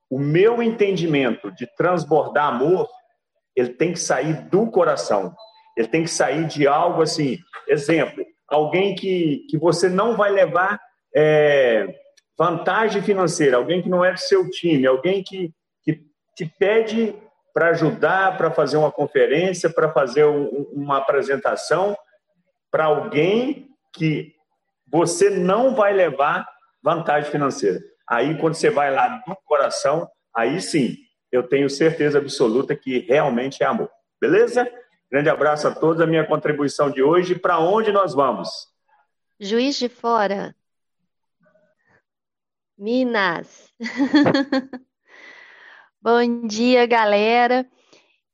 O 0.10 0.18
meu 0.18 0.64
entendimento 0.64 1.52
de 1.52 1.68
transbordar 1.76 2.48
amor, 2.48 2.88
ele 3.58 3.74
tem 3.74 3.92
que 3.92 4.00
sair 4.00 4.44
do 4.50 4.70
coração. 4.70 5.36
Ele 5.76 5.88
tem 5.88 6.04
que 6.04 6.10
sair 6.10 6.46
de 6.46 6.68
algo 6.68 7.02
assim. 7.02 7.40
Exemplo, 7.68 8.24
alguém 8.48 8.94
que, 8.94 9.46
que 9.50 9.58
você 9.58 9.90
não 9.90 10.16
vai 10.16 10.32
levar. 10.32 10.80
É, 11.16 11.88
vantagem 12.38 13.02
financeira, 13.02 13.58
alguém 13.58 13.82
que 13.82 13.90
não 13.90 14.06
é 14.06 14.14
do 14.14 14.20
seu 14.20 14.48
time, 14.52 14.86
alguém 14.86 15.24
que, 15.24 15.52
que 15.84 16.04
te 16.36 16.46
pede 16.60 17.16
para 17.52 17.70
ajudar, 17.70 18.38
para 18.38 18.52
fazer 18.52 18.78
uma 18.78 18.92
conferência, 18.92 19.68
para 19.68 19.92
fazer 19.92 20.26
um, 20.26 20.46
uma 20.72 20.98
apresentação, 20.98 21.98
para 22.70 22.86
alguém 22.86 23.68
que 23.92 24.34
você 24.88 25.32
não 25.32 25.74
vai 25.74 25.92
levar 25.92 26.48
vantagem 26.84 27.32
financeira. 27.32 27.80
Aí, 28.08 28.38
quando 28.38 28.54
você 28.54 28.70
vai 28.70 28.94
lá 28.94 29.08
do 29.26 29.36
coração, 29.44 30.08
aí 30.36 30.62
sim, 30.62 30.96
eu 31.32 31.44
tenho 31.44 31.70
certeza 31.70 32.18
absoluta 32.18 32.76
que 32.76 33.00
realmente 33.00 33.64
é 33.64 33.66
amor. 33.66 33.90
Beleza? 34.20 34.70
Grande 35.12 35.30
abraço 35.30 35.68
a 35.68 35.74
todos. 35.74 36.02
A 36.02 36.08
minha 36.08 36.26
contribuição 36.26 36.90
de 36.90 37.02
hoje. 37.02 37.36
Para 37.36 37.60
onde 37.60 37.92
nós 37.92 38.14
vamos? 38.14 38.50
Juiz 39.40 39.78
de 39.78 39.90
Fora. 39.90 40.56
Minas. 42.78 43.74
Bom 46.02 46.48
dia, 46.48 46.86
galera. 46.86 47.66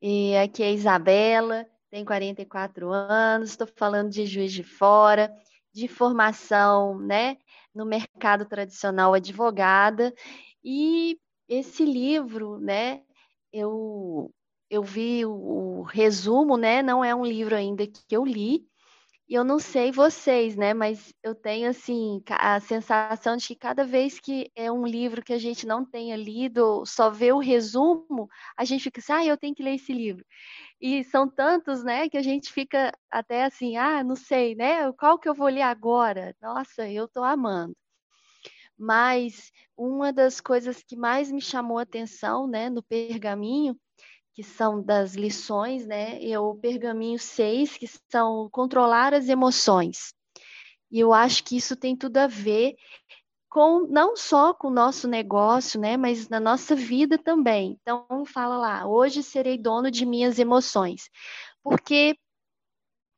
E 0.02 0.36
aqui 0.36 0.62
é 0.62 0.68
a 0.68 0.72
Isabela, 0.72 1.66
tenho 1.90 2.06
44 2.06 2.92
anos, 2.92 3.52
estou 3.52 3.66
falando 3.66 4.10
de 4.10 4.26
Juiz 4.26 4.52
de 4.52 4.62
Fora, 4.62 5.34
de 5.72 5.88
formação, 5.88 7.00
né, 7.00 7.38
no 7.74 7.86
mercado 7.86 8.46
tradicional 8.46 9.14
advogada. 9.14 10.14
E 10.62 11.18
esse 11.48 11.86
livro, 11.86 12.60
né, 12.60 13.02
eu 13.52 14.32
eu 14.70 14.82
vi 14.84 15.24
o, 15.26 15.32
o, 15.32 15.84
resumo, 15.84 16.58
né? 16.58 16.82
Não 16.82 17.06
é 17.06 17.14
um 17.14 17.26
livro 17.26 17.56
ainda 17.56 17.86
que 17.86 18.02
eu 18.10 18.26
li. 18.26 18.66
E 19.30 19.36
eu 19.36 19.44
não 19.44 19.60
sei 19.60 19.92
vocês, 19.92 20.56
né? 20.56 20.74
Mas 20.74 21.14
eu 21.24 21.36
tenho 21.36 21.70
assim 21.70 22.22
a 22.30 22.60
sensação 22.60 23.38
de 23.38 23.48
que 23.48 23.56
cada 23.56 23.86
vez 23.86 24.20
que 24.20 24.52
é 24.56 24.72
um 24.72 24.86
livro 24.86 25.24
que 25.24 25.34
a 25.34 25.38
gente 25.38 25.66
não 25.66 25.86
tenha 25.86 26.16
lido, 26.16 26.84
só 26.86 27.10
vê 27.10 27.32
o 27.32 27.40
resumo, 27.40 28.28
a 28.58 28.66
gente 28.66 28.84
fica 28.84 29.00
assim, 29.00 29.14
ah, 29.14 29.26
eu 29.26 29.38
tenho 29.38 29.56
que 29.56 29.64
ler 29.64 29.76
esse 29.76 29.94
livro. 29.94 30.26
E 30.82 31.04
são 31.06 31.30
tantos, 31.30 31.84
né, 31.84 32.10
que 32.10 32.18
a 32.18 32.22
gente 32.24 32.52
fica 32.52 32.92
até 33.12 33.46
assim, 33.46 33.78
ah, 33.78 34.04
não 34.04 34.16
sei, 34.16 34.56
né? 34.56 34.92
Qual 34.94 35.20
que 35.20 35.30
eu 35.30 35.36
vou 35.36 35.48
ler 35.50 35.62
agora? 35.64 36.36
Nossa, 36.42 36.90
eu 36.90 37.08
tô 37.08 37.24
amando. 37.24 37.76
Mas 38.78 39.52
uma 39.78 40.12
das 40.12 40.42
coisas 40.42 40.84
que 40.84 40.96
mais 40.96 41.32
me 41.32 41.42
chamou 41.42 41.78
a 41.78 41.84
atenção, 41.84 42.48
né, 42.48 42.70
no 42.70 42.82
pergaminho, 42.84 43.78
que 44.34 44.44
são 44.44 44.82
das 44.82 45.14
lições, 45.14 45.86
né, 45.86 46.22
e 46.22 46.36
o 46.36 46.56
pergaminho 46.56 47.20
6, 47.20 47.78
que 47.78 47.88
são 48.12 48.50
controlar 48.52 49.14
as 49.14 49.30
emoções. 49.30 50.14
E 50.92 51.00
eu 51.00 51.14
acho 51.14 51.44
que 51.44 51.58
isso 51.58 51.76
tem 51.76 51.96
tudo 51.96 52.18
a 52.18 52.28
ver 52.28 52.76
com 53.50 53.88
não 53.88 54.16
só 54.16 54.52
com 54.52 54.70
o 54.70 54.74
nosso 54.74 55.08
negócio, 55.08 55.80
né, 55.80 55.96
mas 55.96 56.28
na 56.28 56.40
nossa 56.40 56.76
vida 56.76 57.20
também. 57.20 57.78
Então 57.82 58.26
fala 58.26 58.58
lá, 58.58 58.88
hoje 58.88 59.22
serei 59.22 59.60
dono 59.60 59.92
de 59.92 60.06
minhas 60.08 60.40
emoções. 60.40 61.10
Porque 61.64 62.16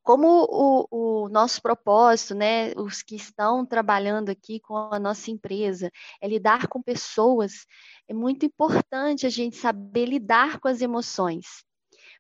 como 0.06 0.46
o, 0.48 1.24
o, 1.26 1.30
nosso 1.30 1.60
propósito, 1.60 2.36
né, 2.36 2.74
os 2.78 3.02
que 3.02 3.16
estão 3.16 3.66
trabalhando 3.66 4.30
aqui 4.30 4.60
com 4.60 4.78
a 4.78 5.00
nossa 5.00 5.32
empresa, 5.32 5.92
é 6.22 6.28
lidar 6.28 6.68
com 6.68 6.80
pessoas, 6.80 7.66
é 8.08 8.14
muito 8.14 8.46
importante 8.46 9.26
a 9.26 9.30
gente 9.30 9.56
saber 9.56 10.06
lidar 10.06 10.60
com 10.60 10.68
as 10.68 10.80
emoções. 10.80 11.66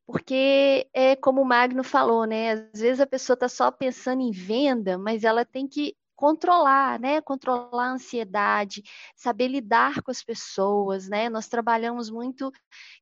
Porque 0.03 0.87
é 0.95 1.15
como 1.15 1.41
o 1.41 1.45
Magno 1.45 1.83
falou, 1.83 2.25
né? 2.25 2.51
Às 2.73 2.81
vezes 2.81 2.99
a 2.99 3.07
pessoa 3.07 3.35
está 3.35 3.47
só 3.47 3.69
pensando 3.71 4.21
em 4.21 4.31
venda, 4.31 4.97
mas 4.97 5.23
ela 5.23 5.45
tem 5.45 5.67
que 5.67 5.95
controlar, 6.15 6.99
né? 6.99 7.21
Controlar 7.21 7.85
a 7.85 7.91
ansiedade, 7.93 8.83
saber 9.15 9.47
lidar 9.47 10.01
com 10.01 10.11
as 10.11 10.23
pessoas, 10.23 11.07
né? 11.07 11.29
Nós 11.29 11.47
trabalhamos 11.47 12.09
muito 12.09 12.51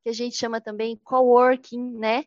que 0.04 0.10
a 0.10 0.14
gente 0.14 0.36
chama 0.36 0.60
também 0.60 1.00
coworking, 1.04 1.98
né? 1.98 2.24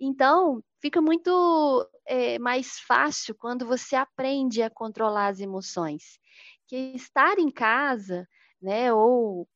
Então 0.00 0.62
fica 0.80 1.00
muito 1.00 1.88
é, 2.06 2.38
mais 2.38 2.78
fácil 2.80 3.34
quando 3.34 3.66
você 3.66 3.96
aprende 3.96 4.62
a 4.62 4.70
controlar 4.70 5.28
as 5.28 5.40
emoções. 5.40 6.18
Que 6.66 6.92
estar 6.94 7.38
em 7.38 7.50
casa, 7.50 8.26
né? 8.62 8.92
Ou 8.92 9.48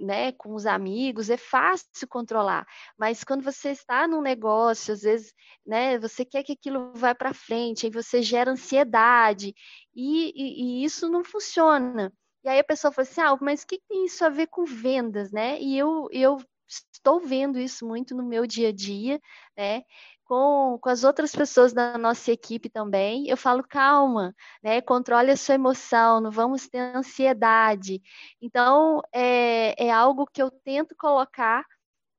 né, 0.00 0.32
com 0.32 0.54
os 0.54 0.66
amigos, 0.66 1.30
é 1.30 1.36
fácil 1.36 2.08
controlar. 2.08 2.66
Mas 2.98 3.24
quando 3.24 3.42
você 3.42 3.70
está 3.70 4.06
num 4.08 4.20
negócio, 4.20 4.92
às 4.92 5.02
vezes, 5.02 5.32
né, 5.66 5.98
você 5.98 6.24
quer 6.24 6.42
que 6.42 6.52
aquilo 6.52 6.92
vá 6.94 7.14
para 7.14 7.34
frente, 7.34 7.86
aí 7.86 7.92
você 7.92 8.22
gera 8.22 8.50
ansiedade, 8.50 9.54
e, 9.94 10.32
e, 10.34 10.82
e, 10.82 10.84
isso 10.84 11.08
não 11.08 11.24
funciona. 11.24 12.12
E 12.44 12.48
aí 12.48 12.58
a 12.60 12.64
pessoa 12.64 12.92
fala 12.92 13.06
assim, 13.08 13.20
ah, 13.20 13.36
mas 13.40 13.62
o 13.62 13.66
que 13.66 13.80
tem 13.88 14.04
isso 14.06 14.24
a 14.24 14.28
ver 14.28 14.46
com 14.48 14.64
vendas, 14.64 15.32
né? 15.32 15.60
E 15.60 15.76
eu, 15.76 16.08
eu 16.12 16.38
estou 16.68 17.20
vendo 17.20 17.58
isso 17.58 17.86
muito 17.86 18.14
no 18.14 18.24
meu 18.24 18.46
dia 18.46 18.68
a 18.68 18.72
dia, 18.72 19.20
né? 19.56 19.82
Com, 20.28 20.78
com 20.78 20.90
as 20.90 21.04
outras 21.04 21.34
pessoas 21.34 21.72
da 21.72 21.96
nossa 21.96 22.30
equipe 22.30 22.68
também, 22.68 23.26
eu 23.28 23.36
falo, 23.36 23.64
calma, 23.64 24.34
né? 24.62 24.82
Controle 24.82 25.30
a 25.30 25.36
sua 25.36 25.54
emoção, 25.54 26.20
não 26.20 26.30
vamos 26.30 26.68
ter 26.68 26.78
ansiedade. 26.94 28.02
Então, 28.40 29.00
é, 29.12 29.86
é 29.86 29.90
algo 29.90 30.26
que 30.26 30.42
eu 30.42 30.50
tento 30.50 30.94
colocar 30.96 31.64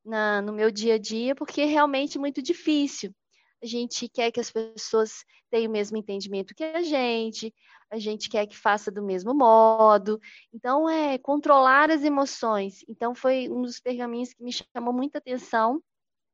na, 0.03 0.41
no 0.41 0.51
meu 0.51 0.71
dia 0.71 0.95
a 0.95 0.97
dia, 0.97 1.35
porque 1.35 1.61
é 1.61 1.65
realmente 1.65 2.17
muito 2.17 2.41
difícil. 2.41 3.13
A 3.61 3.67
gente 3.67 4.09
quer 4.09 4.31
que 4.31 4.39
as 4.39 4.51
pessoas 4.51 5.23
tenham 5.51 5.69
o 5.69 5.73
mesmo 5.73 5.95
entendimento 5.95 6.55
que 6.55 6.63
a 6.63 6.81
gente, 6.81 7.53
a 7.91 7.99
gente 7.99 8.27
quer 8.27 8.47
que 8.47 8.57
faça 8.57 8.91
do 8.91 9.03
mesmo 9.03 9.35
modo. 9.35 10.19
Então, 10.51 10.89
é 10.89 11.19
controlar 11.19 11.91
as 11.91 12.03
emoções. 12.03 12.83
Então, 12.89 13.13
foi 13.13 13.47
um 13.49 13.61
dos 13.61 13.79
pergaminhos 13.79 14.33
que 14.33 14.43
me 14.43 14.51
chamou 14.51 14.93
muita 14.93 15.19
atenção 15.19 15.79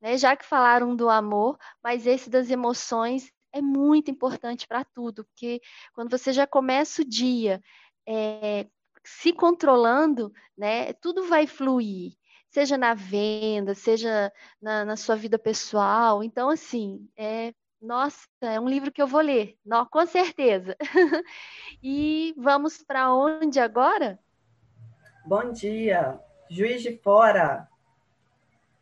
né? 0.01 0.17
Já 0.17 0.35
que 0.35 0.45
falaram 0.45 0.95
do 0.95 1.09
amor, 1.09 1.57
mas 1.83 2.05
esse 2.05 2.29
das 2.29 2.49
emoções 2.49 3.31
é 3.51 3.61
muito 3.61 4.11
importante 4.11 4.67
para 4.67 4.83
tudo, 4.83 5.23
porque 5.25 5.61
quando 5.93 6.11
você 6.11 6.33
já 6.33 6.45
começa 6.45 7.01
o 7.01 7.05
dia 7.05 7.61
é, 8.05 8.67
se 9.03 9.31
controlando, 9.31 10.31
né, 10.57 10.93
tudo 10.93 11.27
vai 11.27 11.47
fluir, 11.47 12.13
seja 12.49 12.77
na 12.77 12.93
venda, 12.93 13.73
seja 13.73 14.31
na, 14.61 14.83
na 14.83 14.95
sua 14.95 15.15
vida 15.15 15.39
pessoal. 15.39 16.23
Então, 16.23 16.49
assim, 16.49 17.07
é, 17.15 17.53
nossa, 17.81 18.27
é 18.41 18.59
um 18.59 18.67
livro 18.67 18.91
que 18.91 19.01
eu 19.01 19.07
vou 19.07 19.21
ler, 19.21 19.57
não, 19.65 19.85
com 19.85 20.05
certeza. 20.05 20.75
e 21.81 22.33
vamos 22.37 22.83
para 22.83 23.13
onde 23.13 23.59
agora? 23.59 24.19
Bom 25.25 25.51
dia, 25.51 26.19
Juiz 26.49 26.81
de 26.81 26.97
Fora. 26.97 27.67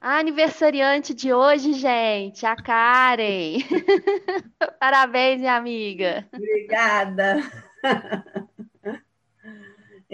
A 0.03 0.17
aniversariante 0.17 1.13
de 1.13 1.33
hoje, 1.33 1.71
gente, 1.71 2.45
a 2.45 2.57
Karen. 2.57 3.59
Parabéns, 4.77 5.39
minha 5.39 5.55
amiga. 5.55 6.27
Obrigada. 6.33 7.37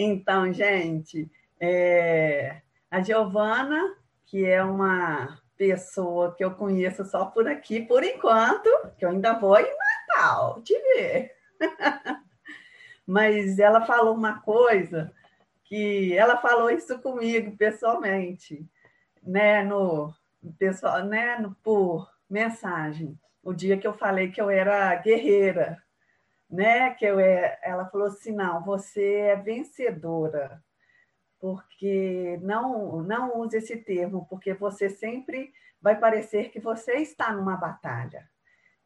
Então, 0.02 0.54
gente, 0.54 1.30
é... 1.60 2.62
a 2.90 3.02
Giovana, 3.02 3.98
que 4.28 4.46
é 4.46 4.64
uma 4.64 5.38
pessoa 5.58 6.34
que 6.34 6.46
eu 6.46 6.52
conheço 6.52 7.04
só 7.04 7.26
por 7.26 7.50
aqui, 7.50 7.82
por 7.82 8.02
enquanto, 8.02 8.70
que 8.98 9.04
eu 9.04 9.10
ainda 9.10 9.34
vou 9.34 9.60
em 9.60 9.68
Natal 10.08 10.62
te 10.62 10.74
ver. 10.80 11.36
Mas 13.06 13.60
ela 13.60 13.82
falou 13.82 14.16
uma 14.16 14.40
coisa 14.40 15.12
que 15.66 16.16
ela 16.16 16.38
falou 16.38 16.70
isso 16.70 16.98
comigo 17.00 17.58
pessoalmente 17.58 18.66
né, 19.24 19.64
no 19.64 20.14
pessoal, 20.58 21.04
né, 21.04 21.38
no, 21.38 21.56
por 21.56 22.10
mensagem, 22.30 23.20
o 23.44 23.54
dia 23.54 23.78
que 23.78 23.88
eu 23.88 23.94
falei 23.94 24.32
que 24.32 24.42
eu 24.42 24.50
era 24.50 24.96
guerreira, 24.96 25.82
né, 26.50 26.92
que 26.92 27.06
eu 27.06 27.20
é, 27.20 27.60
ela 27.64 27.86
falou 27.86 28.08
assim, 28.08 28.32
não, 28.32 28.64
você 28.64 29.14
é 29.14 29.36
vencedora, 29.36 30.64
porque 31.40 32.40
não 32.42 33.02
não 33.02 33.40
use 33.40 33.58
esse 33.58 33.78
termo, 33.78 34.26
porque 34.30 34.54
você 34.54 34.90
sempre 34.90 35.54
vai 35.82 35.98
parecer 35.98 36.50
que 36.50 36.60
você 36.60 36.94
está 36.98 37.32
numa 37.32 37.56
batalha. 37.56 38.30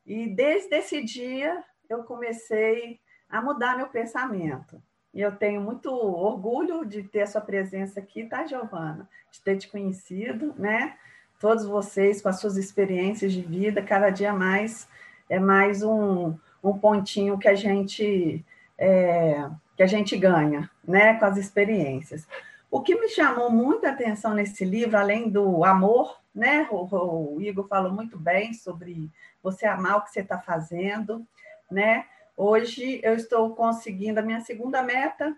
E 0.06 0.28
desde 0.28 0.76
esse 0.76 1.02
dia 1.04 1.63
eu 1.89 2.04
comecei 2.04 3.00
a 3.30 3.41
mudar 3.41 3.78
meu 3.78 3.88
pensamento. 3.88 4.82
E 5.13 5.21
eu 5.21 5.32
tenho 5.32 5.62
muito 5.62 5.91
orgulho 5.91 6.84
de 6.86 7.04
ter 7.04 7.21
a 7.21 7.28
sua 7.28 7.41
presença 7.41 7.99
aqui, 7.99 8.26
tá, 8.26 8.45
Giovana? 8.45 9.08
De 9.32 9.39
ter 9.41 9.58
te 9.58 9.67
conhecido, 9.67 10.56
né? 10.58 10.95
Todos 11.39 11.65
vocês 11.65 12.21
com 12.21 12.30
as 12.30 12.39
suas 12.39 12.58
experiências 12.58 13.32
de 13.32 13.41
vida, 13.41 13.82
cada 13.82 14.10
dia 14.10 14.34
mais 14.34 14.88
é 15.30 15.39
mais 15.39 15.84
um, 15.84 16.36
um 16.63 16.78
pontinho 16.78 17.38
que 17.38 17.47
a 17.47 17.56
gente 17.56 18.43
é, 18.78 19.49
que 19.76 19.84
a 19.84 19.88
gente 19.88 20.17
ganha, 20.17 20.69
né? 20.84 21.13
Com 21.15 21.26
as 21.26 21.38
experiências. 21.38 22.28
O 22.71 22.82
que 22.82 22.99
me 22.99 23.08
chamou 23.08 23.52
muita 23.52 23.89
atenção 23.89 24.34
nesse 24.34 24.65
livro, 24.65 24.97
além 24.97 25.30
do 25.30 25.63
amor, 25.63 26.19
né? 26.34 26.67
O, 26.71 27.36
o 27.36 27.41
Igor 27.41 27.67
falou 27.67 27.91
muito 27.91 28.17
bem 28.17 28.52
sobre 28.54 29.12
você 29.43 29.67
amar 29.67 29.97
o 29.97 30.02
que 30.02 30.12
você 30.12 30.21
está 30.21 30.39
fazendo, 30.39 31.23
né? 31.69 32.06
Hoje 32.36 33.00
eu 33.04 33.13
estou 33.13 33.56
conseguindo 33.56 34.19
a 34.19 34.24
minha 34.24 34.41
segunda 34.41 34.82
meta, 34.82 35.36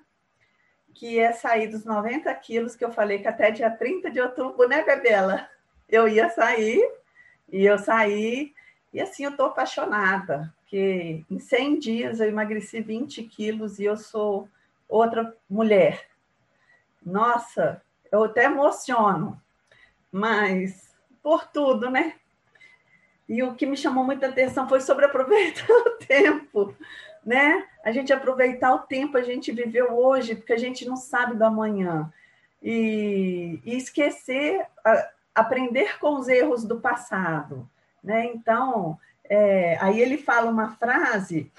que 0.93 1.19
é 1.19 1.33
sair 1.33 1.67
dos 1.67 1.83
90 1.83 2.33
quilos, 2.35 2.75
que 2.75 2.85
eu 2.85 2.91
falei 2.91 3.19
que 3.19 3.27
até 3.27 3.51
dia 3.51 3.69
30 3.69 4.09
de 4.09 4.21
outubro, 4.21 4.67
né, 4.67 4.83
Bebela? 4.83 5.49
Eu 5.89 6.07
ia 6.07 6.29
sair, 6.29 6.81
e 7.51 7.65
eu 7.65 7.77
saí, 7.77 8.53
e 8.93 9.01
assim 9.01 9.25
eu 9.25 9.31
estou 9.31 9.47
apaixonada, 9.47 10.53
porque 10.61 11.23
em 11.29 11.37
100 11.37 11.79
dias 11.79 12.19
eu 12.19 12.29
emagreci 12.29 12.79
20 12.79 13.23
quilos 13.23 13.77
e 13.77 13.83
eu 13.83 13.97
sou 13.97 14.47
outra 14.87 15.35
mulher. 15.49 16.07
Nossa, 17.05 17.81
eu 18.09 18.23
até 18.23 18.45
emociono, 18.45 19.39
mas 20.09 20.95
por 21.21 21.45
tudo, 21.47 21.89
né? 21.89 22.15
E 23.27 23.41
o 23.41 23.55
que 23.55 23.65
me 23.65 23.75
chamou 23.75 24.03
muita 24.03 24.27
atenção 24.27 24.69
foi 24.69 24.81
sobre 24.81 25.05
aproveitar 25.05 25.65
o 25.69 25.91
tempo, 25.91 26.75
né? 27.25 27.65
A 27.83 27.91
gente 27.91 28.13
aproveitar 28.13 28.73
o 28.73 28.79
tempo, 28.79 29.17
a 29.17 29.23
gente 29.23 29.51
viveu 29.51 29.93
hoje, 29.93 30.35
porque 30.35 30.53
a 30.53 30.57
gente 30.57 30.85
não 30.85 30.95
sabe 30.95 31.35
do 31.35 31.43
amanhã. 31.43 32.11
E, 32.61 33.59
e 33.63 33.75
esquecer, 33.75 34.65
a, 34.83 35.09
aprender 35.33 35.99
com 35.99 36.19
os 36.19 36.27
erros 36.27 36.63
do 36.63 36.79
passado, 36.79 37.67
né? 38.03 38.25
Então, 38.25 38.97
é, 39.23 39.77
aí 39.81 39.99
ele 39.99 40.17
fala 40.17 40.49
uma 40.49 40.75
frase 40.75 41.51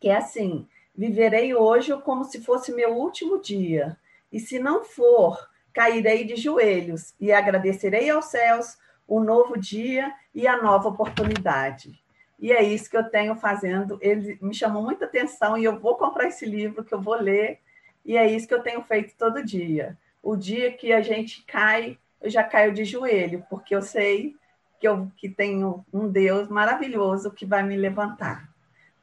que 0.00 0.08
é 0.08 0.16
assim: 0.16 0.66
viverei 0.94 1.54
hoje 1.54 1.96
como 2.02 2.24
se 2.24 2.40
fosse 2.42 2.72
meu 2.72 2.96
último 2.96 3.40
dia, 3.40 3.96
e 4.32 4.40
se 4.40 4.58
não 4.58 4.84
for, 4.84 5.48
cairei 5.72 6.24
de 6.24 6.36
joelhos 6.36 7.14
e 7.20 7.32
agradecerei 7.32 8.10
aos 8.10 8.26
céus 8.26 8.78
o 9.06 9.20
novo 9.20 9.58
dia 9.58 10.12
e 10.34 10.46
a 10.46 10.60
nova 10.60 10.88
oportunidade. 10.88 12.02
E 12.38 12.50
é 12.50 12.62
isso 12.62 12.90
que 12.90 12.96
eu 12.96 13.04
tenho 13.04 13.36
fazendo. 13.36 13.98
Ele 14.00 14.38
me 14.42 14.54
chamou 14.54 14.82
muita 14.82 15.04
atenção 15.04 15.56
e 15.56 15.64
eu 15.64 15.78
vou 15.78 15.96
comprar 15.96 16.26
esse 16.26 16.44
livro 16.44 16.82
que 16.82 16.92
eu 16.92 17.00
vou 17.00 17.14
ler. 17.14 17.60
E 18.04 18.16
é 18.16 18.28
isso 18.28 18.48
que 18.48 18.54
eu 18.54 18.62
tenho 18.62 18.82
feito 18.82 19.14
todo 19.16 19.44
dia. 19.44 19.96
O 20.22 20.34
dia 20.34 20.72
que 20.72 20.92
a 20.92 21.00
gente 21.00 21.44
cai, 21.46 21.96
eu 22.20 22.28
já 22.28 22.42
caio 22.42 22.72
de 22.72 22.84
joelho, 22.84 23.44
porque 23.48 23.74
eu 23.74 23.82
sei 23.82 24.34
que 24.80 24.88
eu 24.88 25.08
que 25.16 25.28
tenho 25.28 25.86
um 25.92 26.08
Deus 26.08 26.48
maravilhoso 26.48 27.30
que 27.30 27.46
vai 27.46 27.62
me 27.62 27.76
levantar. 27.76 28.48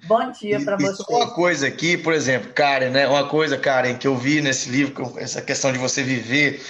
Bom 0.06 0.32
dia 0.32 0.60
para 0.62 0.76
você. 0.78 1.04
Uma 1.10 1.34
coisa 1.34 1.68
aqui, 1.68 1.98
por 1.98 2.14
exemplo, 2.14 2.52
Karen, 2.54 2.90
né? 2.90 3.08
Uma 3.08 3.28
coisa, 3.28 3.58
Karen, 3.58 3.98
que 3.98 4.08
eu 4.08 4.16
vi 4.16 4.42
nesse 4.42 4.70
livro, 4.70 5.14
essa 5.18 5.42
questão 5.42 5.72
de 5.72 5.78
você 5.78 6.04
viver 6.04 6.62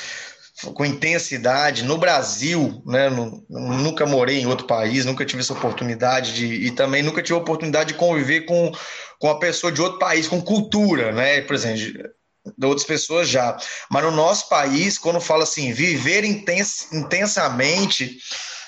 com 0.74 0.86
intensidade 0.86 1.84
no 1.84 1.98
Brasil, 1.98 2.82
né? 2.86 3.10
Nunca 3.50 4.06
morei 4.06 4.40
em 4.40 4.46
outro 4.46 4.68
país, 4.68 5.06
nunca 5.06 5.26
tive 5.26 5.42
essa 5.42 5.54
oportunidade 5.54 6.34
de 6.34 6.46
e 6.46 6.72
também 6.72 7.02
nunca 7.02 7.22
tive 7.22 7.38
a 7.38 7.42
oportunidade 7.42 7.94
de 7.94 8.00
conviver 8.00 8.42
com, 8.42 8.72
com 9.20 9.28
uma 9.28 9.40
pessoa 9.40 9.72
de 9.72 9.82
outro 9.82 10.00
país, 10.00 10.28
com 10.28 10.42
cultura, 10.42 11.12
né? 11.12 11.42
Por 11.42 11.56
exemplo, 11.56 12.12
de 12.58 12.66
outras 12.66 12.86
pessoas 12.86 13.30
já. 13.30 13.58
Mas 13.90 14.04
no 14.04 14.12
nosso 14.12 14.50
país, 14.50 14.98
quando 14.98 15.22
fala 15.22 15.44
assim, 15.44 15.72
viver 15.72 16.24
intens, 16.24 16.92
intensamente, 16.92 18.18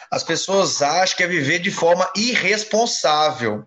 as 0.10 0.23
pessoas 0.23 0.82
acham 0.82 1.17
que 1.17 1.23
é 1.23 1.27
viver 1.27 1.60
de 1.60 1.71
forma 1.71 2.10
irresponsável 2.15 3.65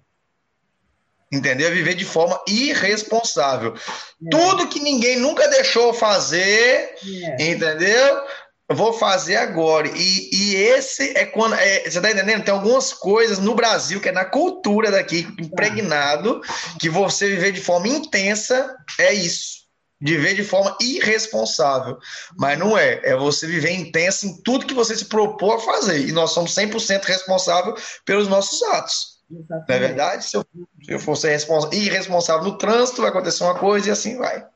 entendeu? 1.34 1.70
Viver 1.70 1.94
de 1.94 2.04
forma 2.04 2.40
irresponsável. 2.46 3.74
É. 3.74 4.30
Tudo 4.30 4.68
que 4.68 4.80
ninguém 4.80 5.18
nunca 5.18 5.48
deixou 5.48 5.92
fazer, 5.92 6.94
é. 7.38 7.50
entendeu? 7.50 8.22
Eu 8.68 8.76
vou 8.76 8.94
fazer 8.94 9.36
agora. 9.36 9.88
E, 9.88 10.30
e 10.32 10.54
esse 10.54 11.16
é 11.16 11.26
quando. 11.26 11.54
É, 11.54 11.88
você 11.88 12.00
tá 12.00 12.10
entendendo? 12.10 12.44
Tem 12.44 12.54
algumas 12.54 12.92
coisas 12.92 13.38
no 13.38 13.54
Brasil 13.54 14.00
que 14.00 14.08
é 14.08 14.12
na 14.12 14.24
cultura 14.24 14.90
daqui, 14.90 15.26
impregnado, 15.38 16.40
que 16.80 16.88
você 16.88 17.28
viver 17.28 17.52
de 17.52 17.60
forma 17.60 17.88
intensa 17.88 18.74
é 18.98 19.12
isso. 19.12 19.64
Viver 20.00 20.34
de 20.34 20.44
forma 20.44 20.76
irresponsável. 20.80 21.98
Mas 22.38 22.58
não 22.58 22.76
é. 22.76 23.00
É 23.04 23.14
você 23.14 23.46
viver 23.46 23.70
intenso 23.70 24.26
em 24.26 24.42
tudo 24.42 24.66
que 24.66 24.74
você 24.74 24.96
se 24.96 25.06
propôs 25.06 25.62
a 25.62 25.64
fazer. 25.64 26.08
E 26.08 26.12
nós 26.12 26.30
somos 26.30 26.54
100% 26.54 27.04
responsáveis 27.04 28.00
pelos 28.04 28.28
nossos 28.28 28.62
atos. 28.62 29.13
Exatamente. 29.38 29.68
Não 29.68 29.74
é 29.74 29.78
verdade? 29.78 30.24
Se 30.24 30.36
eu, 30.36 30.44
se 30.82 30.92
eu 30.92 30.98
fosse 30.98 31.28
irresponsável 31.72 32.44
no 32.44 32.58
trânsito, 32.58 33.02
vai 33.02 33.10
acontecer 33.10 33.44
uma 33.44 33.58
coisa 33.58 33.88
e 33.88 33.92
assim 33.92 34.16
vai. 34.16 34.48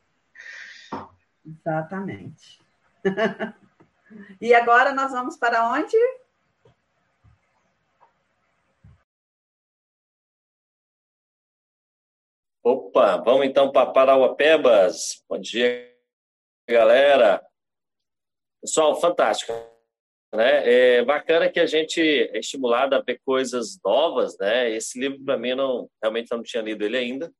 Exatamente. 1.45 2.61
e 4.39 4.53
agora 4.53 4.93
nós 4.93 5.11
vamos 5.11 5.37
para 5.37 5.69
onde? 5.71 5.97
Opa, 12.63 13.17
vamos 13.17 13.45
então 13.45 13.71
para 13.71 13.91
Parauapebas. 13.91 15.23
Bom 15.27 15.39
dia, 15.39 15.95
galera. 16.67 17.43
Pessoal, 18.61 18.99
fantástico 18.99 19.68
né? 20.33 20.97
É 20.97 21.03
bacana 21.03 21.49
que 21.49 21.59
a 21.59 21.65
gente 21.65 21.99
é 22.01 22.39
estimulado 22.39 22.95
a 22.95 23.01
ver 23.01 23.19
coisas 23.25 23.79
novas, 23.83 24.37
né? 24.37 24.69
Esse 24.71 24.99
livro 24.99 25.23
para 25.23 25.37
mim 25.37 25.55
não 25.55 25.89
realmente 26.01 26.27
não 26.31 26.43
tinha 26.43 26.61
lido 26.61 26.83
ele 26.83 26.97
ainda 26.97 27.31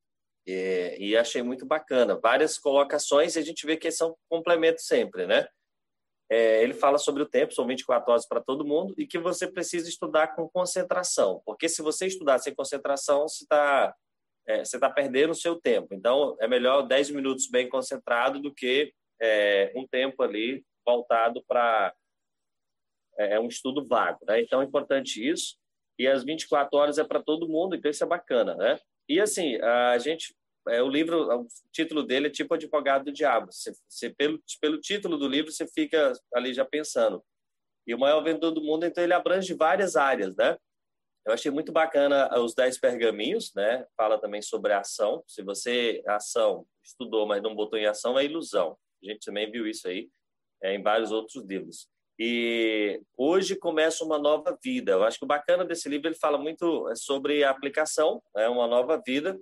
e, 0.47 0.97
e, 0.99 1.17
achei 1.17 1.43
muito 1.43 1.65
bacana. 1.65 2.19
Várias 2.19 2.57
colocações 2.57 3.35
e 3.35 3.39
a 3.39 3.41
gente 3.41 3.65
vê 3.65 3.77
que 3.77 3.91
são 3.91 4.15
complementos 4.29 4.85
sempre, 4.85 5.27
né? 5.27 5.47
É, 6.31 6.63
ele 6.63 6.73
fala 6.73 6.97
sobre 6.97 7.23
o 7.23 7.29
tempo, 7.29 7.53
são 7.53 7.65
24 7.65 8.11
horas 8.11 8.27
para 8.27 8.41
todo 8.41 8.65
mundo 8.65 8.93
e 8.97 9.05
que 9.07 9.17
você 9.17 9.47
precisa 9.51 9.89
estudar 9.89 10.35
com 10.35 10.47
concentração, 10.47 11.41
porque 11.43 11.67
se 11.67 11.81
você 11.81 12.05
estudar 12.05 12.37
sem 12.37 12.53
concentração, 12.53 13.27
você 13.27 13.43
está 13.43 13.95
é, 14.47 14.65
você 14.65 14.77
está 14.77 14.89
perdendo 14.89 15.31
o 15.31 15.35
seu 15.35 15.55
tempo. 15.59 15.93
Então, 15.93 16.35
é 16.39 16.47
melhor 16.47 16.81
10 16.83 17.11
minutos 17.11 17.47
bem 17.47 17.69
concentrado 17.69 18.39
do 18.39 18.53
que 18.53 18.91
é, 19.21 19.71
um 19.75 19.87
tempo 19.87 20.23
ali 20.23 20.63
voltado 20.85 21.43
para 21.47 21.93
é, 23.19 23.35
é 23.35 23.39
um 23.39 23.47
estudo 23.47 23.85
vago, 23.85 24.19
né? 24.27 24.41
Então 24.41 24.61
é 24.61 24.65
importante 24.65 25.27
isso. 25.27 25.57
E 25.97 26.07
as 26.07 26.23
24 26.23 26.77
horas 26.77 26.97
é 26.97 27.03
para 27.03 27.21
todo 27.21 27.49
mundo, 27.49 27.75
então 27.75 27.91
isso 27.91 28.03
é 28.03 28.07
bacana, 28.07 28.55
né? 28.55 28.79
E 29.07 29.19
assim, 29.19 29.57
a 29.61 29.97
gente 29.97 30.33
é, 30.67 30.81
o 30.83 30.89
livro, 30.89 31.27
o 31.27 31.47
título 31.71 32.03
dele 32.03 32.27
é 32.27 32.29
tipo 32.29 32.53
Advogado 32.53 33.05
do 33.05 33.11
Diabo. 33.11 33.51
Você, 33.51 33.73
você, 33.87 34.09
pelo, 34.09 34.39
pelo 34.61 34.79
título 34.79 35.17
do 35.17 35.27
livro, 35.27 35.51
você 35.51 35.67
fica 35.67 36.13
ali 36.33 36.53
já 36.53 36.63
pensando. 36.65 37.23
E 37.87 37.93
o 37.93 37.99
maior 37.99 38.21
vendedor 38.21 38.51
do 38.51 38.61
mundo, 38.61 38.85
então, 38.85 39.03
ele 39.03 39.13
abrange 39.13 39.53
várias 39.53 39.95
áreas, 39.95 40.35
né? 40.35 40.57
Eu 41.25 41.33
achei 41.33 41.51
muito 41.51 41.71
bacana 41.71 42.29
os 42.39 42.53
10 42.53 42.79
pergaminhos, 42.79 43.51
né? 43.55 43.85
Fala 43.97 44.19
também 44.19 44.41
sobre 44.41 44.73
a 44.73 44.79
ação. 44.79 45.23
Se 45.27 45.41
você, 45.41 46.03
ação, 46.07 46.65
estudou, 46.83 47.25
mas 47.25 47.41
não 47.41 47.55
botou 47.55 47.79
em 47.79 47.85
ação, 47.85 48.17
é 48.17 48.25
ilusão. 48.25 48.77
A 49.03 49.07
gente 49.07 49.25
também 49.25 49.49
viu 49.49 49.67
isso 49.67 49.87
aí 49.87 50.09
é, 50.61 50.75
em 50.75 50.81
vários 50.81 51.11
outros 51.11 51.43
livros. 51.45 51.87
E 52.21 53.01
hoje 53.15 53.55
começa 53.55 54.03
uma 54.03 54.19
nova 54.19 54.57
vida. 54.61 54.91
Eu 54.91 55.05
acho 55.05 55.17
que 55.17 55.23
o 55.23 55.27
bacana 55.27 55.63
desse 55.63 55.87
livro 55.87 56.09
ele 56.09 56.15
fala 56.15 56.37
muito 56.37 56.89
é, 56.89 56.95
sobre 56.95 57.45
a 57.45 57.49
aplicação, 57.49 58.21
é 58.35 58.41
né, 58.41 58.49
uma 58.49 58.67
nova 58.67 59.01
vida. 59.05 59.39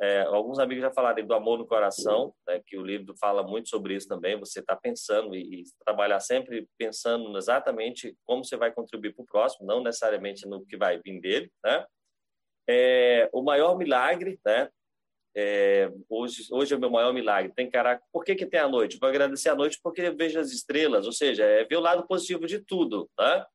É, 0.00 0.22
alguns 0.22 0.60
amigos 0.60 0.80
já 0.80 0.92
falaram 0.92 1.26
do 1.26 1.34
amor 1.34 1.58
no 1.58 1.66
coração, 1.66 2.32
né, 2.46 2.62
que 2.64 2.78
o 2.78 2.86
livro 2.86 3.14
fala 3.20 3.42
muito 3.42 3.68
sobre 3.68 3.94
isso 3.96 4.06
também. 4.06 4.38
Você 4.38 4.60
está 4.60 4.76
pensando 4.76 5.34
e, 5.34 5.60
e, 5.60 5.64
trabalhar 5.84 6.20
sempre 6.20 6.68
pensando 6.78 7.36
exatamente 7.36 8.16
como 8.24 8.44
você 8.44 8.56
vai 8.56 8.72
contribuir 8.72 9.12
para 9.12 9.22
o 9.24 9.26
próximo, 9.26 9.66
não 9.66 9.82
necessariamente 9.82 10.46
no 10.46 10.64
que 10.64 10.76
vai 10.76 11.00
vir 11.00 11.20
dele, 11.20 11.52
né? 11.64 11.84
É, 12.68 13.28
o 13.32 13.42
maior 13.42 13.76
milagre, 13.76 14.38
né? 14.46 14.70
É, 15.36 15.90
hoje, 16.08 16.46
hoje 16.50 16.74
é 16.74 16.76
o 16.76 16.80
meu 16.80 16.90
maior 16.90 17.12
milagre. 17.12 17.52
Tem 17.54 17.70
cara, 17.70 18.00
por 18.12 18.24
que, 18.24 18.34
que 18.34 18.46
tem 18.46 18.60
a 18.60 18.68
noite? 18.68 18.98
Vou 19.00 19.08
agradecer 19.08 19.48
a 19.48 19.54
noite 19.54 19.78
porque 19.82 20.02
eu 20.02 20.16
vejo 20.16 20.38
as 20.38 20.50
estrelas, 20.50 21.06
ou 21.06 21.12
seja, 21.12 21.44
é 21.44 21.64
ver 21.64 21.76
o 21.76 21.80
lado 21.80 22.06
positivo 22.06 22.46
de 22.46 22.58
tudo, 22.58 23.08
tá? 23.16 23.46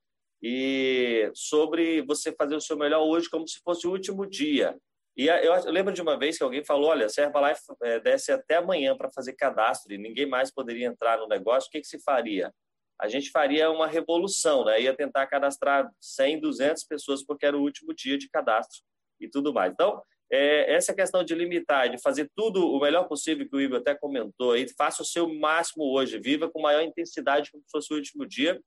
E 0.41 1.29
sobre 1.33 2.01
você 2.03 2.31
fazer 2.31 2.55
o 2.55 2.61
seu 2.61 2.77
melhor 2.77 3.01
hoje 3.01 3.29
como 3.29 3.47
se 3.47 3.59
fosse 3.63 3.87
o 3.87 3.91
último 3.91 4.25
dia. 4.25 4.77
E 5.17 5.27
eu, 5.27 5.53
eu 5.53 5.71
lembro 5.71 5.93
de 5.93 6.01
uma 6.01 6.17
vez 6.17 6.37
que 6.37 6.43
alguém 6.43 6.63
falou: 6.63 6.89
olha, 6.89 7.07
se 7.09 7.21
a 7.21 7.25
Herbalife 7.25 7.61
é, 7.83 7.99
desce 7.99 8.31
até 8.31 8.55
amanhã 8.55 8.95
para 8.97 9.11
fazer 9.11 9.33
cadastro 9.33 9.93
e 9.93 9.97
ninguém 9.97 10.25
mais 10.25 10.51
poderia 10.51 10.87
entrar 10.87 11.17
no 11.17 11.27
negócio, 11.27 11.67
o 11.67 11.71
que, 11.71 11.81
que 11.81 11.87
se 11.87 11.99
faria? 12.03 12.53
A 12.99 13.07
gente 13.07 13.29
faria 13.29 13.69
uma 13.71 13.87
revolução, 13.87 14.65
né? 14.65 14.81
Ia 14.81 14.95
tentar 14.95 15.27
cadastrar 15.27 15.89
100, 15.99 16.41
200 16.41 16.83
pessoas 16.85 17.23
porque 17.25 17.45
era 17.45 17.57
o 17.57 17.61
último 17.61 17.93
dia 17.93 18.17
de 18.17 18.29
cadastro 18.29 18.81
e 19.19 19.29
tudo 19.29 19.53
mais. 19.53 19.71
Então, 19.73 20.01
é, 20.31 20.73
essa 20.73 20.93
questão 20.93 21.23
de 21.23 21.35
limitar, 21.35 21.89
de 21.89 22.01
fazer 22.01 22.29
tudo 22.35 22.67
o 22.67 22.79
melhor 22.79 23.07
possível, 23.07 23.47
que 23.47 23.55
o 23.55 23.61
Igor 23.61 23.79
até 23.79 23.93
comentou, 23.95 24.51
aí, 24.51 24.67
faça 24.77 25.03
o 25.03 25.05
seu 25.05 25.31
máximo 25.33 25.85
hoje, 25.85 26.19
viva 26.19 26.49
com 26.49 26.61
maior 26.61 26.81
intensidade 26.81 27.51
como 27.51 27.63
se 27.63 27.71
fosse 27.71 27.93
o 27.93 27.97
último 27.97 28.25
dia, 28.25 28.59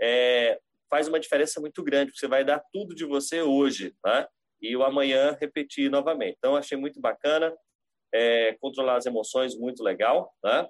é, 0.00 0.58
faz 0.90 1.08
uma 1.08 1.20
diferença 1.20 1.60
muito 1.60 1.82
grande, 1.82 2.06
porque 2.06 2.20
você 2.20 2.28
vai 2.28 2.44
dar 2.44 2.62
tudo 2.72 2.94
de 2.94 3.04
você 3.04 3.42
hoje, 3.42 3.94
né? 4.04 4.26
e 4.64 4.74
o 4.76 4.82
amanhã 4.82 5.36
repetir 5.38 5.90
novamente. 5.90 6.36
Então, 6.38 6.56
achei 6.56 6.76
muito 6.76 7.00
bacana, 7.00 7.54
é, 8.12 8.54
controlar 8.60 8.96
as 8.96 9.06
emoções, 9.06 9.54
muito 9.56 9.82
legal, 9.82 10.32
né? 10.42 10.68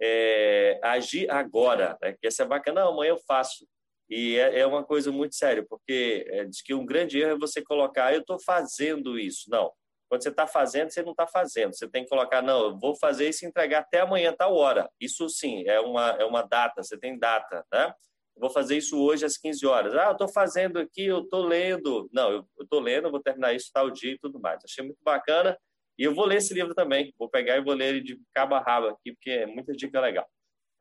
É, 0.00 0.80
agir 0.82 1.30
agora, 1.30 1.96
né? 2.02 2.14
que 2.20 2.26
essa 2.26 2.42
é 2.42 2.46
bacana, 2.46 2.82
não, 2.82 2.92
amanhã 2.92 3.10
eu 3.10 3.18
faço. 3.26 3.66
E 4.08 4.36
é, 4.36 4.60
é 4.60 4.66
uma 4.66 4.84
coisa 4.84 5.10
muito 5.10 5.34
séria, 5.34 5.64
porque 5.68 6.24
é, 6.28 6.44
diz 6.44 6.60
que 6.62 6.74
um 6.74 6.84
grande 6.84 7.18
erro 7.18 7.32
é 7.32 7.38
você 7.38 7.62
colocar, 7.62 8.12
eu 8.12 8.20
estou 8.20 8.38
fazendo 8.40 9.18
isso. 9.18 9.48
Não, 9.48 9.72
quando 10.12 10.24
você 10.24 10.28
está 10.28 10.46
fazendo, 10.46 10.90
você 10.90 11.02
não 11.02 11.12
está 11.12 11.26
fazendo. 11.26 11.74
Você 11.74 11.88
tem 11.88 12.04
que 12.04 12.10
colocar, 12.10 12.42
não, 12.42 12.66
eu 12.66 12.78
vou 12.78 12.94
fazer 12.94 13.30
isso 13.30 13.46
e 13.46 13.48
entregar 13.48 13.78
até 13.78 14.00
amanhã, 14.00 14.30
tal 14.36 14.54
hora. 14.54 14.86
Isso 15.00 15.26
sim, 15.30 15.66
é 15.66 15.80
uma, 15.80 16.10
é 16.10 16.24
uma 16.26 16.42
data, 16.42 16.82
você 16.82 16.98
tem 16.98 17.18
data, 17.18 17.64
né? 17.72 17.94
vou 18.36 18.50
fazer 18.50 18.76
isso 18.76 19.02
hoje 19.02 19.24
às 19.24 19.38
15 19.38 19.66
horas. 19.66 19.94
Ah, 19.94 20.08
eu 20.08 20.12
estou 20.12 20.28
fazendo 20.28 20.78
aqui, 20.78 21.06
eu 21.06 21.20
estou 21.20 21.42
lendo. 21.42 22.10
Não, 22.12 22.30
eu 22.30 22.46
estou 22.60 22.78
lendo, 22.78 23.10
vou 23.10 23.22
terminar 23.22 23.54
isso 23.54 23.70
tal 23.72 23.90
dia 23.90 24.12
e 24.12 24.18
tudo 24.18 24.38
mais. 24.38 24.62
Achei 24.62 24.84
muito 24.84 25.02
bacana. 25.02 25.56
E 25.98 26.04
eu 26.04 26.14
vou 26.14 26.26
ler 26.26 26.36
esse 26.36 26.52
livro 26.52 26.74
também. 26.74 27.14
Vou 27.18 27.30
pegar 27.30 27.56
e 27.56 27.64
vou 27.64 27.72
ler 27.72 27.94
ele 27.94 28.02
de 28.02 28.20
cabo 28.34 28.54
a 28.54 28.60
rabo 28.60 28.88
aqui, 28.88 29.12
porque 29.12 29.30
é 29.30 29.46
muita 29.46 29.72
dica 29.72 29.98
legal. 29.98 30.28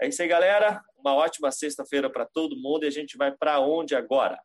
É 0.02 0.10
isso 0.10 0.22
aí, 0.22 0.28
galera. 0.28 0.82
Uma 0.98 1.15
ótima 1.15 1.50
sexta-feira 1.54 2.10
para 2.10 2.26
todo 2.26 2.60
mundo 2.60 2.84
e 2.84 2.88
a 2.88 2.91
gente 2.91 3.15
vai 3.15 3.32
para 3.32 3.62
onde 3.62 3.96
agora? 3.96 4.38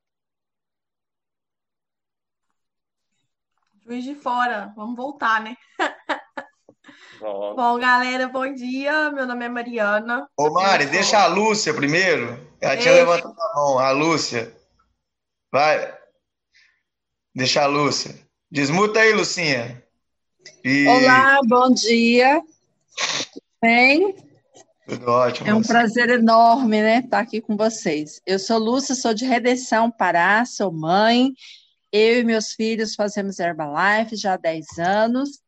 Juiz 3.86 4.02
de 4.02 4.16
Fora, 4.16 4.72
vamos 4.74 4.96
voltar, 4.96 5.40
né? 5.40 5.56
Bom, 7.20 7.78
galera, 7.78 8.26
bom 8.26 8.52
dia. 8.52 9.10
Meu 9.12 9.26
nome 9.26 9.44
é 9.44 9.48
Mariana. 9.48 10.28
Ô, 10.36 10.50
Mari, 10.50 10.86
deixa 10.86 11.22
a 11.22 11.26
Lúcia 11.28 11.72
primeiro. 11.72 12.36
Ela 12.60 12.76
tinha 12.76 12.92
levantado 12.92 13.34
a 13.40 13.54
mão. 13.54 13.78
A 13.78 13.90
Lúcia. 13.92 14.52
Vai. 15.52 15.96
Deixa 17.34 17.62
a 17.62 17.66
Lúcia. 17.66 18.14
Desmuta 18.50 19.00
aí, 19.00 19.12
Lucinha. 19.12 19.82
E... 20.64 20.86
Olá, 20.88 21.40
bom 21.46 21.72
dia. 21.72 22.42
Bem? 23.62 24.16
Tudo 24.86 25.10
ótimo. 25.10 25.48
É 25.48 25.54
um 25.54 25.62
prazer 25.62 26.10
enorme, 26.10 26.82
né, 26.82 26.98
estar 26.98 27.20
aqui 27.20 27.40
com 27.40 27.56
vocês. 27.56 28.20
Eu 28.26 28.38
sou 28.38 28.58
Lúcia, 28.58 28.94
sou 28.96 29.14
de 29.14 29.24
Redenção, 29.24 29.90
Pará, 29.90 30.44
sou 30.44 30.72
mãe. 30.72 31.32
Eu 31.92 32.20
e 32.20 32.24
meus 32.24 32.52
filhos 32.52 32.94
fazemos 32.94 33.38
Herbalife 33.38 34.16
já 34.16 34.34
há 34.34 34.36
10 34.36 34.78
anos 34.78 35.46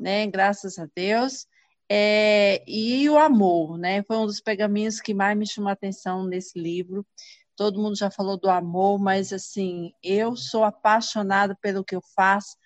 né? 0.00 0.26
Graças 0.26 0.78
a 0.78 0.88
Deus. 0.96 1.46
É, 1.88 2.62
e 2.66 3.08
o 3.10 3.18
amor, 3.18 3.76
né? 3.76 4.02
Foi 4.04 4.16
um 4.16 4.26
dos 4.26 4.40
pergaminhos 4.40 5.00
que 5.00 5.12
mais 5.12 5.36
me 5.36 5.46
chamou 5.46 5.68
a 5.68 5.74
atenção 5.74 6.24
nesse 6.24 6.58
livro. 6.58 7.06
Todo 7.54 7.80
mundo 7.80 7.96
já 7.96 8.10
falou 8.10 8.38
do 8.38 8.48
amor, 8.48 8.98
mas 8.98 9.32
assim, 9.32 9.92
eu 10.02 10.34
sou 10.34 10.64
apaixonada 10.64 11.54
pelo 11.60 11.84
que 11.84 11.94
eu 11.94 12.00
faço, 12.16 12.56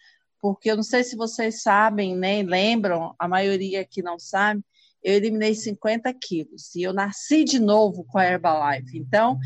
porque 0.40 0.70
eu 0.70 0.76
não 0.76 0.84
sei 0.84 1.02
se 1.02 1.16
vocês 1.16 1.62
sabem, 1.62 2.14
né? 2.14 2.42
Lembram, 2.42 3.14
a 3.18 3.26
maioria 3.26 3.80
aqui 3.80 4.02
não 4.02 4.18
sabe, 4.18 4.62
eu 5.02 5.14
eliminei 5.14 5.54
50 5.54 6.14
quilos 6.14 6.74
e 6.74 6.82
eu 6.82 6.92
nasci 6.92 7.44
de 7.44 7.58
novo 7.58 8.04
com 8.04 8.18
a 8.18 8.24
Herbalife. 8.24 8.96
Então, 8.96 9.38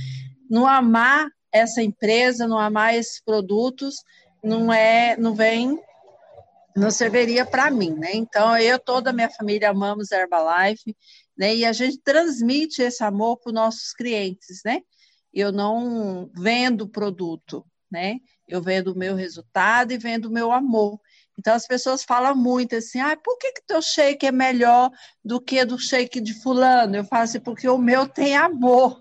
não 0.50 0.66
amar 0.66 1.28
essa 1.58 1.82
empresa, 1.82 2.46
não 2.46 2.58
amar 2.58 2.94
esses 2.94 3.20
produtos, 3.22 3.96
não 4.42 4.72
é, 4.72 5.16
não 5.16 5.34
vem 5.34 5.78
não 6.78 6.90
serviria 6.90 7.44
para 7.44 7.70
mim, 7.70 7.90
né? 7.90 8.10
Então, 8.14 8.56
eu 8.56 8.78
toda 8.78 9.10
a 9.10 9.12
minha 9.12 9.28
família 9.28 9.70
amamos 9.70 10.12
Herbalife, 10.12 10.96
né? 11.36 11.54
E 11.54 11.64
a 11.64 11.72
gente 11.72 11.98
transmite 11.98 12.80
esse 12.82 13.02
amor 13.02 13.38
para 13.38 13.50
os 13.50 13.54
nossos 13.54 13.92
clientes, 13.92 14.62
né? 14.64 14.80
Eu 15.34 15.52
não 15.52 16.30
vendo 16.34 16.88
produto, 16.88 17.66
né? 17.90 18.18
Eu 18.46 18.62
vendo 18.62 18.92
o 18.92 18.98
meu 18.98 19.14
resultado 19.14 19.92
e 19.92 19.98
vendo 19.98 20.26
o 20.26 20.30
meu 20.30 20.52
amor. 20.52 20.98
Então, 21.38 21.54
as 21.54 21.66
pessoas 21.66 22.02
falam 22.02 22.34
muito 22.34 22.74
assim, 22.74 23.00
ah, 23.00 23.16
por 23.16 23.38
que 23.38 23.52
que 23.52 23.66
teu 23.66 23.80
shake 23.82 24.26
é 24.26 24.32
melhor 24.32 24.90
do 25.24 25.40
que 25.40 25.64
do 25.64 25.78
shake 25.78 26.20
de 26.20 26.34
fulano? 26.34 26.96
Eu 26.96 27.04
falo 27.04 27.22
assim, 27.22 27.40
porque 27.40 27.68
o 27.68 27.78
meu 27.78 28.08
tem 28.08 28.36
amor, 28.36 29.00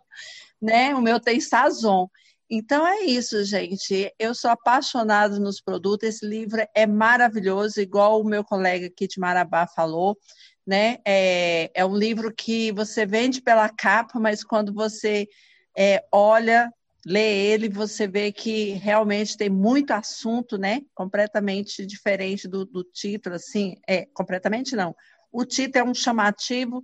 né? 0.61 0.93
O 0.93 1.01
meu 1.01 1.19
tem 1.19 1.39
sazon. 1.39 2.07
Então 2.49 2.87
é 2.87 3.01
isso, 3.01 3.43
gente. 3.43 4.13
Eu 4.17 4.33
sou 4.33 4.49
apaixonada 4.49 5.37
nos 5.39 5.59
produtos. 5.59 6.07
Esse 6.07 6.25
livro 6.25 6.65
é 6.73 6.85
maravilhoso, 6.85 7.81
igual 7.81 8.21
o 8.21 8.25
meu 8.27 8.43
colega 8.43 8.89
de 8.89 9.19
Marabá 9.19 9.67
falou. 9.67 10.17
Né? 10.65 10.97
É, 11.05 11.71
é 11.73 11.85
um 11.85 11.95
livro 11.95 12.33
que 12.33 12.71
você 12.71 13.05
vende 13.05 13.41
pela 13.41 13.69
capa, 13.69 14.19
mas 14.19 14.43
quando 14.43 14.73
você 14.73 15.27
é, 15.77 16.03
olha, 16.11 16.71
lê 17.05 17.51
ele, 17.51 17.69
você 17.69 18.07
vê 18.07 18.31
que 18.31 18.71
realmente 18.71 19.37
tem 19.37 19.49
muito 19.49 19.91
assunto, 19.91 20.57
né? 20.57 20.81
Completamente 20.93 21.85
diferente 21.85 22.47
do, 22.47 22.65
do 22.65 22.83
título, 22.83 23.35
assim. 23.35 23.75
É, 23.87 24.05
completamente 24.13 24.75
não. 24.75 24.95
O 25.31 25.45
título 25.45 25.85
é 25.85 25.89
um 25.89 25.93
chamativo, 25.93 26.81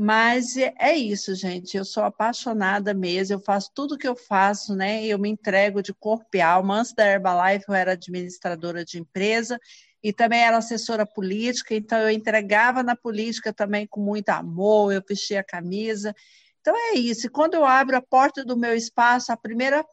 mas 0.00 0.56
é, 0.56 0.72
é 0.78 0.96
isso, 0.96 1.34
gente. 1.34 1.76
Eu 1.76 1.84
sou 1.84 2.04
apaixonada 2.04 2.94
mesmo. 2.94 3.34
Eu 3.34 3.40
faço 3.40 3.72
tudo 3.74 3.98
que 3.98 4.06
eu 4.06 4.14
faço, 4.14 4.76
né? 4.76 5.04
Eu 5.04 5.18
me 5.18 5.28
entrego 5.28 5.82
de 5.82 5.92
corpo 5.92 6.28
e 6.34 6.40
alma. 6.40 6.78
Antes 6.78 6.92
da 6.92 7.04
Herbalife, 7.04 7.64
eu 7.66 7.74
era 7.74 7.92
administradora 7.94 8.84
de 8.84 9.00
empresa 9.00 9.58
e 10.00 10.12
também 10.12 10.38
era 10.38 10.56
assessora 10.56 11.04
política. 11.04 11.74
Então, 11.74 11.98
eu 11.98 12.10
entregava 12.10 12.80
na 12.80 12.94
política 12.94 13.52
também 13.52 13.88
com 13.88 14.00
muito 14.00 14.28
amor. 14.28 14.92
Eu 14.92 15.02
vestia 15.04 15.40
a 15.40 15.44
camisa. 15.44 16.14
Então, 16.60 16.76
é 16.76 16.94
isso. 16.94 17.26
E 17.26 17.30
quando 17.30 17.54
eu 17.54 17.64
abro 17.64 17.96
a 17.96 18.00
porta 18.00 18.44
do 18.44 18.56
meu 18.56 18.76
espaço, 18.76 19.32
a 19.32 19.36
primeira 19.36 19.84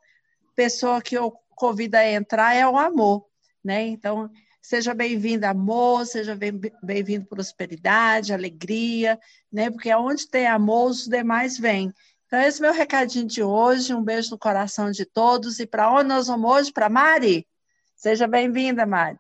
pessoa 0.56 1.02
que 1.02 1.18
eu 1.18 1.34
convido 1.56 1.98
a 1.98 2.08
entrar 2.08 2.54
é 2.54 2.68
o 2.68 2.78
amor, 2.78 3.26
né? 3.64 3.82
Então, 3.88 4.30
Seja 4.68 4.96
bem-vindo, 4.96 5.46
amor, 5.46 6.08
seja 6.08 6.36
bem-vindo, 6.82 7.28
prosperidade, 7.28 8.34
alegria, 8.34 9.20
né? 9.54 9.70
Porque 9.70 9.94
onde 9.94 10.28
tem 10.28 10.48
amor, 10.48 10.90
os 10.90 11.06
demais 11.06 11.56
vêm. 11.56 11.94
Então, 12.26 12.40
esse 12.40 12.58
é 12.58 12.62
o 12.62 12.72
meu 12.72 12.74
recadinho 12.76 13.28
de 13.28 13.44
hoje. 13.44 13.94
Um 13.94 14.04
beijo 14.04 14.32
no 14.32 14.40
coração 14.40 14.90
de 14.90 15.06
todos. 15.06 15.60
E 15.60 15.68
para 15.68 15.92
onde 15.92 16.10
nós 16.10 16.26
vamos 16.26 16.50
hoje? 16.50 16.74
Para 16.74 16.90
Mari? 16.90 17.48
Seja 17.96 18.26
bem-vinda, 18.26 18.88
Mari. 18.88 19.20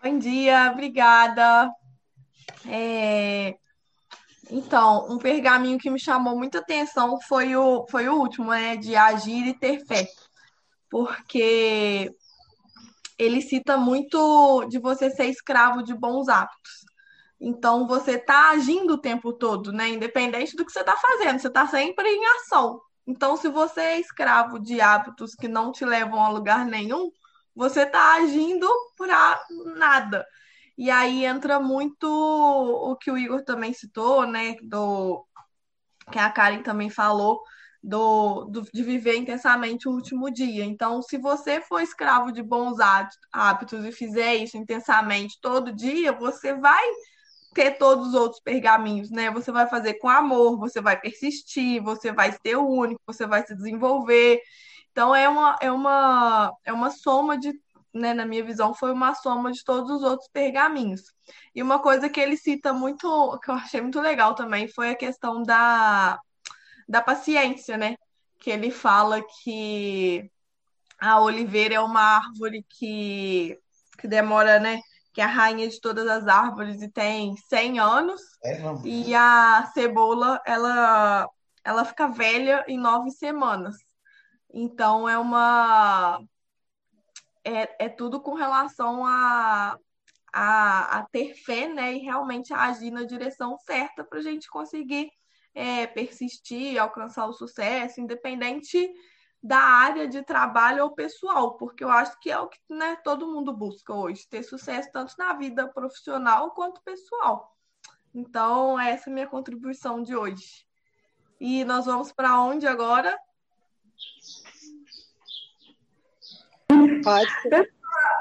Bom 0.00 0.20
dia, 0.20 0.70
obrigada. 0.70 1.68
É... 2.68 3.56
Então, 4.52 5.10
um 5.10 5.18
pergaminho 5.18 5.80
que 5.80 5.90
me 5.90 5.98
chamou 5.98 6.38
muita 6.38 6.60
atenção 6.60 7.20
foi 7.22 7.56
o, 7.56 7.84
foi 7.90 8.08
o 8.08 8.14
último, 8.20 8.52
né? 8.52 8.76
De 8.76 8.94
agir 8.94 9.48
e 9.48 9.58
ter 9.58 9.84
fé. 9.84 10.06
Porque 10.88 12.14
ele 13.18 13.40
cita 13.40 13.76
muito 13.76 14.66
de 14.68 14.78
você 14.78 15.10
ser 15.10 15.26
escravo 15.26 15.82
de 15.82 15.94
bons 15.94 16.28
hábitos. 16.28 16.84
Então, 17.40 17.86
você 17.86 18.12
está 18.12 18.50
agindo 18.50 18.94
o 18.94 19.00
tempo 19.00 19.32
todo, 19.32 19.72
né? 19.72 19.88
Independente 19.90 20.56
do 20.56 20.64
que 20.64 20.72
você 20.72 20.80
está 20.80 20.96
fazendo, 20.96 21.38
você 21.38 21.48
está 21.48 21.66
sempre 21.66 22.08
em 22.08 22.24
ação. 22.26 22.80
Então, 23.06 23.36
se 23.36 23.48
você 23.48 23.80
é 23.80 24.00
escravo 24.00 24.58
de 24.58 24.80
hábitos 24.80 25.34
que 25.34 25.48
não 25.48 25.70
te 25.70 25.84
levam 25.84 26.22
a 26.22 26.28
lugar 26.30 26.64
nenhum, 26.64 27.10
você 27.54 27.82
está 27.82 28.14
agindo 28.14 28.68
para 28.96 29.40
nada. 29.76 30.26
E 30.76 30.90
aí 30.90 31.24
entra 31.24 31.60
muito 31.60 32.06
o 32.08 32.96
que 32.96 33.10
o 33.10 33.18
Igor 33.18 33.44
também 33.44 33.72
citou, 33.72 34.26
né? 34.26 34.56
Do 34.62 35.24
que 36.10 36.18
a 36.18 36.30
Karen 36.30 36.62
também 36.62 36.90
falou, 36.90 37.42
do, 37.84 38.46
do, 38.46 38.62
de 38.72 38.82
viver 38.82 39.16
intensamente 39.16 39.86
o 39.86 39.92
último 39.92 40.30
dia. 40.30 40.64
Então, 40.64 41.02
se 41.02 41.18
você 41.18 41.60
for 41.60 41.80
escravo 41.80 42.32
de 42.32 42.42
bons 42.42 42.78
hábitos 43.30 43.84
e 43.84 43.92
fizer 43.92 44.36
isso 44.36 44.56
intensamente 44.56 45.38
todo 45.40 45.72
dia, 45.72 46.10
você 46.12 46.54
vai 46.54 46.82
ter 47.52 47.72
todos 47.72 48.08
os 48.08 48.14
outros 48.14 48.40
pergaminhos, 48.40 49.10
né? 49.10 49.30
Você 49.30 49.52
vai 49.52 49.68
fazer 49.68 49.94
com 49.94 50.08
amor, 50.08 50.58
você 50.58 50.80
vai 50.80 50.98
persistir, 50.98 51.82
você 51.82 52.10
vai 52.10 52.32
ser 52.32 52.56
único, 52.56 53.00
você 53.06 53.26
vai 53.26 53.46
se 53.46 53.54
desenvolver. 53.54 54.40
Então, 54.90 55.14
é 55.14 55.28
uma, 55.28 55.58
é 55.60 55.70
uma, 55.70 56.52
é 56.64 56.72
uma 56.72 56.90
soma 56.90 57.36
de, 57.38 57.52
né, 57.92 58.14
na 58.14 58.24
minha 58.24 58.42
visão, 58.44 58.72
foi 58.74 58.92
uma 58.92 59.14
soma 59.14 59.52
de 59.52 59.62
todos 59.62 59.90
os 59.90 60.02
outros 60.02 60.28
pergaminhos. 60.32 61.02
E 61.54 61.62
uma 61.62 61.78
coisa 61.78 62.08
que 62.08 62.20
ele 62.20 62.36
cita 62.36 62.72
muito, 62.72 63.38
que 63.44 63.50
eu 63.50 63.54
achei 63.56 63.80
muito 63.82 64.00
legal 64.00 64.34
também, 64.34 64.68
foi 64.68 64.90
a 64.90 64.96
questão 64.96 65.42
da 65.42 66.18
da 66.88 67.00
paciência, 67.00 67.76
né? 67.76 67.96
Que 68.38 68.50
ele 68.50 68.70
fala 68.70 69.22
que 69.22 70.30
a 71.00 71.20
oliveira 71.20 71.74
é 71.74 71.80
uma 71.80 72.00
árvore 72.00 72.64
que, 72.68 73.58
que 73.98 74.08
demora, 74.08 74.58
né? 74.58 74.80
Que 75.12 75.20
é 75.20 75.24
a 75.24 75.28
rainha 75.28 75.68
de 75.68 75.80
todas 75.80 76.06
as 76.08 76.26
árvores 76.26 76.82
e 76.82 76.88
tem 76.88 77.36
100 77.36 77.78
anos. 77.78 78.20
É, 78.42 78.58
e 78.84 79.14
a 79.14 79.70
cebola, 79.72 80.40
ela, 80.44 81.28
ela 81.62 81.84
fica 81.84 82.08
velha 82.08 82.64
em 82.66 82.78
nove 82.78 83.10
semanas. 83.10 83.76
Então, 84.52 85.08
é 85.08 85.18
uma. 85.18 86.20
É, 87.44 87.84
é 87.86 87.88
tudo 87.88 88.20
com 88.20 88.34
relação 88.34 89.04
a, 89.04 89.78
a, 90.32 90.98
a 90.98 91.02
ter 91.12 91.34
fé, 91.34 91.68
né? 91.68 91.92
E 91.94 91.98
realmente 91.98 92.52
agir 92.52 92.90
na 92.90 93.04
direção 93.04 93.56
certa 93.58 94.02
para 94.02 94.18
a 94.18 94.22
gente 94.22 94.48
conseguir 94.48 95.10
é, 95.54 95.86
persistir, 95.86 96.80
alcançar 96.80 97.26
o 97.26 97.32
sucesso, 97.32 98.00
independente 98.00 98.92
da 99.42 99.58
área 99.58 100.08
de 100.08 100.22
trabalho 100.22 100.84
ou 100.84 100.94
pessoal, 100.94 101.56
porque 101.58 101.84
eu 101.84 101.90
acho 101.90 102.18
que 102.18 102.30
é 102.30 102.38
o 102.38 102.48
que 102.48 102.58
né, 102.68 102.96
todo 103.04 103.30
mundo 103.30 103.52
busca 103.52 103.92
hoje, 103.92 104.26
ter 104.28 104.42
sucesso 104.42 104.90
tanto 104.90 105.14
na 105.18 105.34
vida 105.34 105.68
profissional 105.68 106.52
quanto 106.52 106.82
pessoal. 106.82 107.54
Então, 108.14 108.80
essa 108.80 109.10
é 109.10 109.12
a 109.12 109.14
minha 109.14 109.26
contribuição 109.26 110.02
de 110.02 110.16
hoje. 110.16 110.66
E 111.38 111.64
nós 111.64 111.84
vamos 111.84 112.10
para 112.10 112.40
onde 112.40 112.66
agora? 112.66 113.18
Pode. 117.02 117.74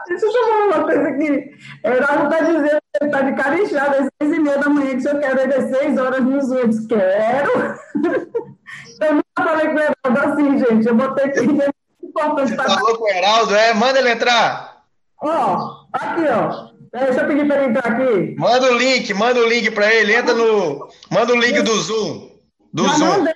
Deixa 0.08 0.26
eu 0.26 0.32
falar 0.32 0.66
uma 0.66 0.84
coisa 0.84 1.08
aqui. 1.10 1.52
Heraldo 1.84 2.24
está 2.26 2.44
dizendo 2.44 2.68
que 2.68 2.98
ele 3.02 3.10
está 3.10 3.22
de 3.22 3.36
cara 3.36 3.62
inchada 3.62 3.98
às 3.98 4.10
seis 4.22 4.38
e 4.38 4.40
meia 4.40 4.58
da 4.58 4.70
manhã, 4.70 4.96
que 4.96 5.02
se 5.02 5.10
eu 5.10 5.20
quero 5.20 5.40
ele 5.40 5.54
às 5.54 5.70
seis 5.70 5.98
horas 5.98 6.24
nos 6.24 6.52
outros. 6.52 6.88
Quero. 6.88 7.52
Eu 9.02 9.16
nunca 9.16 9.24
falei 9.36 9.68
com 9.68 9.76
o 9.76 9.80
Heraldo 9.80 10.32
assim, 10.32 10.60
gente. 10.60 10.88
Eu 10.88 10.96
botei 10.96 11.26
aqui. 11.26 11.46
Você 11.46 12.56
falou 12.56 12.98
com 12.98 13.04
o 13.04 13.10
Heraldo, 13.10 13.56
é? 13.56 13.74
Manda 13.74 14.00
ele 14.00 14.12
entrar. 14.12 14.84
Ó, 15.22 15.86
aqui, 15.92 16.22
ó. 16.28 16.74
Deixa 16.92 17.22
eu 17.22 17.28
pedir 17.28 17.48
para 17.48 17.64
ele 17.64 17.72
entrar 17.72 17.92
aqui. 17.92 18.36
Manda 18.38 18.72
o 18.72 18.78
link, 18.78 19.14
manda 19.14 19.40
o 19.40 19.48
link 19.48 19.72
para 19.72 19.92
ele. 19.94 20.16
Entra 20.16 20.34
no. 20.34 20.88
Manda 21.10 21.34
o 21.34 21.40
link 21.40 21.62
do 21.62 21.76
Zoom. 21.82 22.30
Do 22.72 22.86
já 22.86 22.94
Zoom. 22.94 23.08
Mandei, 23.08 23.34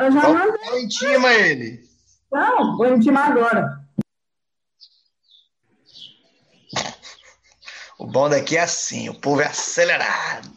eu 0.00 0.12
já 0.12 0.28
mandei. 0.28 0.60
Então, 0.64 0.80
intima 0.80 1.32
ele. 1.34 1.80
Não, 2.32 2.76
vou 2.76 2.88
intimar 2.88 3.30
agora. 3.30 3.79
O 8.00 8.06
bom 8.06 8.30
daqui 8.30 8.56
é 8.56 8.60
assim, 8.60 9.10
o 9.10 9.14
povo 9.14 9.42
é 9.42 9.46
acelerado. 9.46 10.48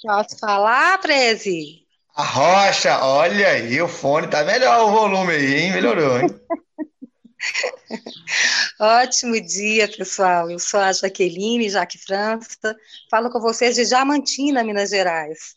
Posso 0.00 0.38
falar, 0.38 0.96
Prezi? 0.98 1.84
A 2.14 2.22
rocha, 2.22 3.04
olha 3.04 3.48
aí, 3.48 3.82
o 3.82 3.88
fone 3.88 4.28
tá 4.28 4.44
melhor 4.44 4.86
o 4.86 4.92
volume 4.92 5.32
aí, 5.32 5.54
hein? 5.54 5.72
Melhorou, 5.72 6.20
hein? 6.20 6.28
Ótimo 8.78 9.40
dia, 9.40 9.88
pessoal. 9.88 10.48
Eu 10.48 10.60
sou 10.60 10.78
a 10.78 10.92
Jaqueline 10.92 11.68
Jaque 11.68 11.98
França. 11.98 12.76
Falo 13.10 13.28
com 13.28 13.40
vocês 13.40 13.74
de 13.74 13.84
Diamantina, 13.84 14.62
Minas 14.62 14.90
Gerais. 14.90 15.56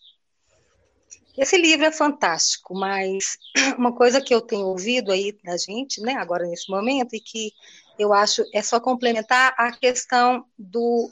Esse 1.37 1.57
livro 1.57 1.85
é 1.85 1.91
fantástico, 1.91 2.73
mas 2.73 3.37
uma 3.77 3.93
coisa 3.93 4.19
que 4.19 4.33
eu 4.33 4.41
tenho 4.41 4.65
ouvido 4.65 5.11
aí 5.11 5.31
da 5.43 5.57
gente, 5.57 6.01
né, 6.01 6.15
agora 6.15 6.47
nesse 6.47 6.71
momento, 6.71 7.15
e 7.15 7.19
que 7.19 7.51
eu 7.97 8.13
acho 8.13 8.43
é 8.53 8.61
só 8.61 8.79
complementar 8.79 9.53
a 9.57 9.71
questão 9.71 10.45
do, 10.57 11.11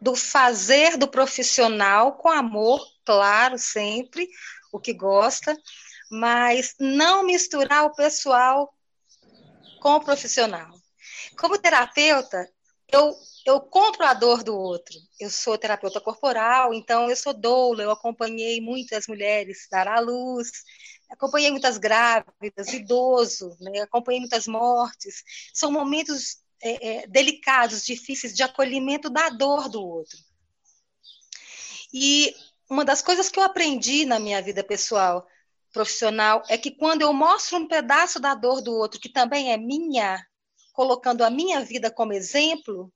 do 0.00 0.14
fazer 0.14 0.96
do 0.96 1.08
profissional 1.08 2.12
com 2.12 2.28
amor, 2.28 2.84
claro, 3.04 3.58
sempre, 3.58 4.28
o 4.72 4.80
que 4.80 4.92
gosta, 4.92 5.56
mas 6.10 6.74
não 6.78 7.24
misturar 7.24 7.84
o 7.84 7.94
pessoal 7.94 8.72
com 9.80 9.94
o 9.94 10.04
profissional. 10.04 10.70
Como 11.38 11.58
terapeuta, 11.58 12.48
eu, 12.90 13.14
eu 13.46 13.60
compro 13.60 14.04
a 14.04 14.14
dor 14.14 14.42
do 14.42 14.56
outro. 14.56 14.94
Eu 15.20 15.30
sou 15.30 15.58
terapeuta 15.58 16.00
corporal, 16.00 16.72
então 16.72 17.10
eu 17.10 17.16
sou 17.16 17.34
doula, 17.34 17.82
eu 17.82 17.90
acompanhei 17.90 18.60
muitas 18.60 19.06
mulheres 19.06 19.66
dar 19.70 19.88
à 19.88 20.00
luz, 20.00 20.50
acompanhei 21.14 21.50
muitas 21.50 21.78
grávidas, 21.78 22.72
idoso, 22.72 23.56
né? 23.60 23.80
acompanhei 23.80 24.20
muitas 24.20 24.46
mortes. 24.46 25.22
São 25.52 25.70
momentos 25.70 26.38
é, 26.62 26.88
é, 26.88 27.06
delicados, 27.06 27.84
difíceis 27.84 28.34
de 28.34 28.42
acolhimento 28.42 29.08
da 29.08 29.28
dor 29.30 29.68
do 29.68 29.82
outro. 29.82 30.18
E 31.92 32.34
uma 32.68 32.84
das 32.84 33.00
coisas 33.00 33.28
que 33.28 33.38
eu 33.38 33.44
aprendi 33.44 34.04
na 34.04 34.18
minha 34.18 34.42
vida 34.42 34.62
pessoal, 34.64 35.26
profissional, 35.72 36.42
é 36.48 36.58
que 36.58 36.70
quando 36.70 37.02
eu 37.02 37.12
mostro 37.12 37.58
um 37.58 37.68
pedaço 37.68 38.20
da 38.20 38.34
dor 38.34 38.60
do 38.60 38.74
outro, 38.74 39.00
que 39.00 39.08
também 39.08 39.52
é 39.52 39.56
minha, 39.56 40.24
colocando 40.72 41.22
a 41.22 41.30
minha 41.30 41.60
vida 41.60 41.90
como 41.90 42.12
exemplo, 42.12 42.92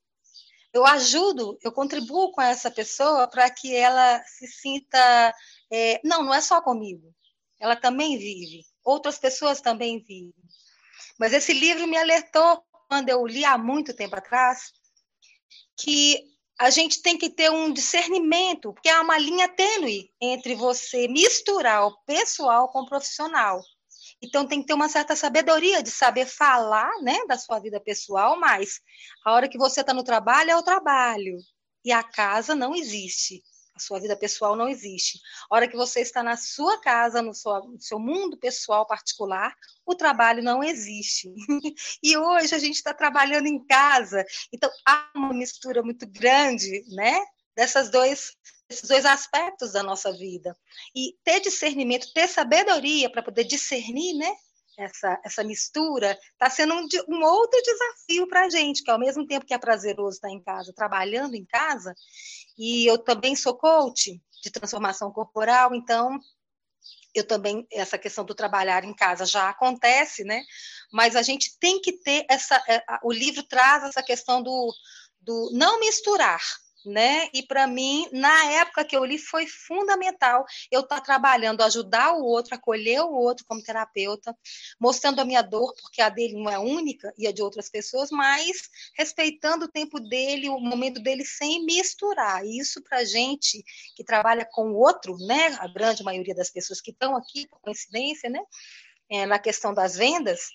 eu 0.73 0.85
ajudo, 0.85 1.57
eu 1.63 1.71
contribuo 1.71 2.31
com 2.31 2.41
essa 2.41 2.69
pessoa 2.69 3.27
para 3.27 3.49
que 3.49 3.75
ela 3.75 4.21
se 4.23 4.47
sinta. 4.47 5.33
É, 5.71 5.99
não, 6.03 6.23
não 6.23 6.33
é 6.33 6.41
só 6.41 6.61
comigo. 6.61 7.13
Ela 7.59 7.75
também 7.75 8.17
vive. 8.17 8.63
Outras 8.83 9.17
pessoas 9.17 9.61
também 9.61 9.99
vivem. 9.99 10.33
Mas 11.19 11.33
esse 11.33 11.53
livro 11.53 11.87
me 11.87 11.97
alertou, 11.97 12.63
quando 12.87 13.09
eu 13.09 13.25
li 13.25 13.43
há 13.45 13.57
muito 13.57 13.93
tempo 13.93 14.15
atrás, 14.15 14.71
que 15.77 16.23
a 16.59 16.69
gente 16.69 17.01
tem 17.01 17.17
que 17.17 17.29
ter 17.29 17.49
um 17.49 17.71
discernimento, 17.71 18.73
porque 18.73 18.89
há 18.89 19.01
uma 19.01 19.17
linha 19.17 19.47
tênue 19.47 20.11
entre 20.19 20.55
você 20.55 21.07
misturar 21.07 21.87
o 21.87 21.97
pessoal 22.05 22.69
com 22.69 22.81
o 22.81 22.89
profissional. 22.89 23.61
Então 24.21 24.45
tem 24.45 24.59
que 24.59 24.67
ter 24.67 24.73
uma 24.73 24.89
certa 24.89 25.15
sabedoria 25.15 25.81
de 25.81 25.89
saber 25.89 26.25
falar, 26.25 26.91
né, 27.01 27.25
da 27.27 27.37
sua 27.37 27.59
vida 27.59 27.79
pessoal, 27.79 28.37
mas 28.37 28.81
a 29.25 29.31
hora 29.31 29.47
que 29.47 29.57
você 29.57 29.79
está 29.79 29.93
no 29.93 30.03
trabalho 30.03 30.51
é 30.51 30.57
o 30.57 30.63
trabalho 30.63 31.37
e 31.85 31.91
a 31.91 32.03
casa 32.03 32.53
não 32.53 32.75
existe. 32.75 33.41
Sua 33.79 33.99
vida 33.99 34.15
pessoal 34.15 34.55
não 34.55 34.67
existe. 34.67 35.19
A 35.49 35.55
hora 35.55 35.67
que 35.67 35.75
você 35.75 36.01
está 36.01 36.21
na 36.21 36.37
sua 36.37 36.79
casa, 36.79 37.21
no 37.21 37.33
seu, 37.33 37.53
no 37.63 37.81
seu 37.81 37.99
mundo 37.99 38.37
pessoal 38.37 38.85
particular, 38.85 39.53
o 39.85 39.95
trabalho 39.95 40.43
não 40.43 40.63
existe. 40.63 41.33
e 42.03 42.17
hoje 42.17 42.53
a 42.53 42.59
gente 42.59 42.75
está 42.75 42.93
trabalhando 42.93 43.47
em 43.47 43.63
casa, 43.65 44.25
então 44.51 44.69
há 44.85 45.09
uma 45.15 45.33
mistura 45.33 45.81
muito 45.81 46.07
grande, 46.07 46.83
né, 46.93 47.23
dessas 47.55 47.89
dois 47.89 48.37
esses 48.69 48.87
dois 48.87 49.03
aspectos 49.03 49.71
da 49.71 49.81
nossa 49.81 50.11
vida. 50.11 50.55
E 50.95 51.15
ter 51.23 51.39
discernimento, 51.39 52.13
ter 52.13 52.27
sabedoria 52.27 53.09
para 53.09 53.23
poder 53.23 53.43
discernir, 53.43 54.13
né? 54.15 54.31
Essa, 54.79 55.19
essa 55.25 55.43
mistura 55.43 56.17
está 56.31 56.49
sendo 56.49 56.73
um, 56.73 56.87
um, 57.09 57.21
outro 57.21 57.61
desafio 57.61 58.25
para 58.29 58.45
a 58.45 58.49
gente, 58.49 58.81
que 58.81 58.89
ao 58.89 58.97
mesmo 58.97 59.27
tempo 59.27 59.45
que 59.45 59.53
é 59.53 59.57
prazeroso 59.57 60.15
estar 60.15 60.29
em 60.29 60.41
casa, 60.41 60.71
trabalhando 60.73 61.35
em 61.35 61.45
casa, 61.45 61.93
e 62.57 62.89
eu 62.89 62.97
também 62.97 63.35
sou 63.35 63.57
coach 63.57 64.21
de 64.41 64.49
transformação 64.49 65.11
corporal, 65.11 65.75
então 65.75 66.17
eu 67.13 67.27
também, 67.27 67.67
essa 67.71 67.97
questão 67.97 68.23
do 68.23 68.33
trabalhar 68.33 68.85
em 68.85 68.93
casa 68.93 69.25
já 69.25 69.49
acontece, 69.49 70.23
né? 70.23 70.43
Mas 70.93 71.15
a 71.15 71.21
gente 71.21 71.57
tem 71.59 71.81
que 71.81 71.93
ter 71.93 72.25
essa. 72.29 72.55
É, 72.67 72.81
o 73.03 73.11
livro 73.11 73.43
traz 73.43 73.83
essa 73.83 74.01
questão 74.01 74.41
do, 74.41 74.73
do 75.19 75.49
não 75.51 75.79
misturar, 75.79 76.41
né? 76.85 77.29
E 77.33 77.43
para 77.43 77.67
mim, 77.67 78.07
na 78.11 78.45
época 78.53 78.85
que 78.85 78.95
eu 78.95 79.03
li, 79.03 79.17
foi 79.17 79.45
fundamental 79.45 80.45
eu 80.71 80.81
estar 80.81 80.97
tá 80.97 81.01
trabalhando, 81.01 81.61
ajudar 81.61 82.13
o 82.13 82.23
outro, 82.23 82.55
acolher 82.55 83.01
o 83.01 83.13
outro 83.13 83.45
como 83.45 83.61
terapeuta, 83.61 84.35
mostrando 84.79 85.19
a 85.19 85.25
minha 85.25 85.41
dor, 85.41 85.73
porque 85.81 86.01
a 86.01 86.09
dele 86.09 86.33
não 86.33 86.49
é 86.49 86.57
única 86.57 87.13
e 87.17 87.27
a 87.27 87.31
de 87.31 87.41
outras 87.41 87.69
pessoas, 87.69 88.09
mas 88.11 88.69
respeitando 88.95 89.65
o 89.65 89.71
tempo 89.71 89.99
dele, 89.99 90.49
o 90.49 90.59
momento 90.59 91.01
dele 91.01 91.25
sem 91.25 91.65
misturar. 91.65 92.45
E 92.45 92.59
isso 92.59 92.81
para 92.83 93.03
gente 93.03 93.63
que 93.95 94.03
trabalha 94.03 94.45
com 94.45 94.71
o 94.71 94.77
outro, 94.77 95.17
né? 95.17 95.57
A 95.59 95.67
grande 95.67 96.03
maioria 96.03 96.35
das 96.35 96.49
pessoas 96.49 96.81
que 96.81 96.91
estão 96.91 97.15
aqui, 97.15 97.47
por 97.47 97.59
coincidência, 97.61 98.29
né? 98.29 98.39
É, 99.09 99.25
na 99.25 99.39
questão 99.39 99.73
das 99.73 99.95
vendas, 99.95 100.49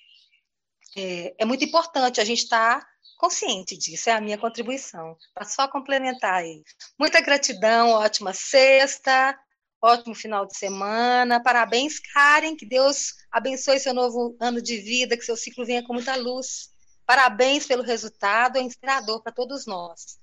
é, 0.97 1.35
é 1.39 1.45
muito 1.45 1.65
importante 1.65 2.21
a 2.21 2.25
gente 2.25 2.45
estar 2.45 2.81
tá 2.81 2.94
consciente 3.25 3.79
disso, 3.79 4.11
é 4.11 4.13
a 4.13 4.21
minha 4.21 4.37
contribuição. 4.37 5.17
Para 5.35 5.47
só 5.47 5.67
complementar 5.67 6.35
aí. 6.35 6.63
Muita 6.99 7.23
gratidão, 7.23 7.89
ótima 7.93 8.35
sexta, 8.35 9.35
ótimo 9.81 10.15
final 10.15 10.45
de 10.45 10.55
semana. 10.57 11.43
Parabéns, 11.43 11.99
Karen, 12.13 12.55
que 12.55 12.67
Deus 12.67 13.15
abençoe 13.33 13.81
seu 13.81 13.95
novo 13.95 14.37
ano 14.39 14.61
de 14.61 14.77
vida, 14.77 15.17
que 15.17 15.25
seu 15.25 15.37
ciclo 15.37 15.65
venha 15.65 15.83
com 15.83 15.95
muita 15.95 16.15
luz. 16.17 16.69
Parabéns 17.07 17.67
pelo 17.67 17.83
resultado, 17.83 18.59
é 18.59 18.61
inspirador 18.61 19.23
para 19.23 19.33
todos 19.33 19.67
nós. 19.67 20.19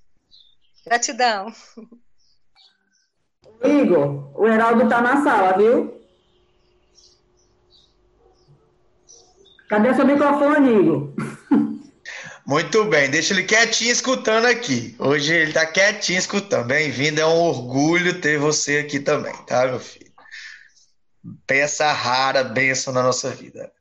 Gratidão. 0.86 1.52
Igor, 3.64 4.40
o 4.40 4.46
Heraldo 4.46 4.84
está 4.84 5.00
na 5.00 5.24
sala, 5.24 5.56
viu? 5.56 6.00
Cadê 9.68 9.92
seu 9.92 10.06
microfone, 10.06 10.70
Igor? 10.70 11.12
Muito 12.52 12.84
bem, 12.84 13.08
deixa 13.08 13.32
ele 13.32 13.44
quietinho 13.44 13.90
escutando 13.90 14.44
aqui. 14.44 14.94
Hoje 14.98 15.32
ele 15.32 15.48
está 15.48 15.64
quietinho 15.64 16.18
escutando. 16.18 16.66
Bem-vindo, 16.66 17.18
é 17.18 17.24
um 17.24 17.40
orgulho 17.40 18.20
ter 18.20 18.38
você 18.38 18.76
aqui 18.76 19.00
também, 19.00 19.34
tá, 19.46 19.66
meu 19.68 19.80
filho? 19.80 20.12
Peça 21.46 21.90
rara, 21.90 22.44
bênção 22.44 22.92
na 22.92 23.02
nossa 23.02 23.30
vida. 23.30 23.72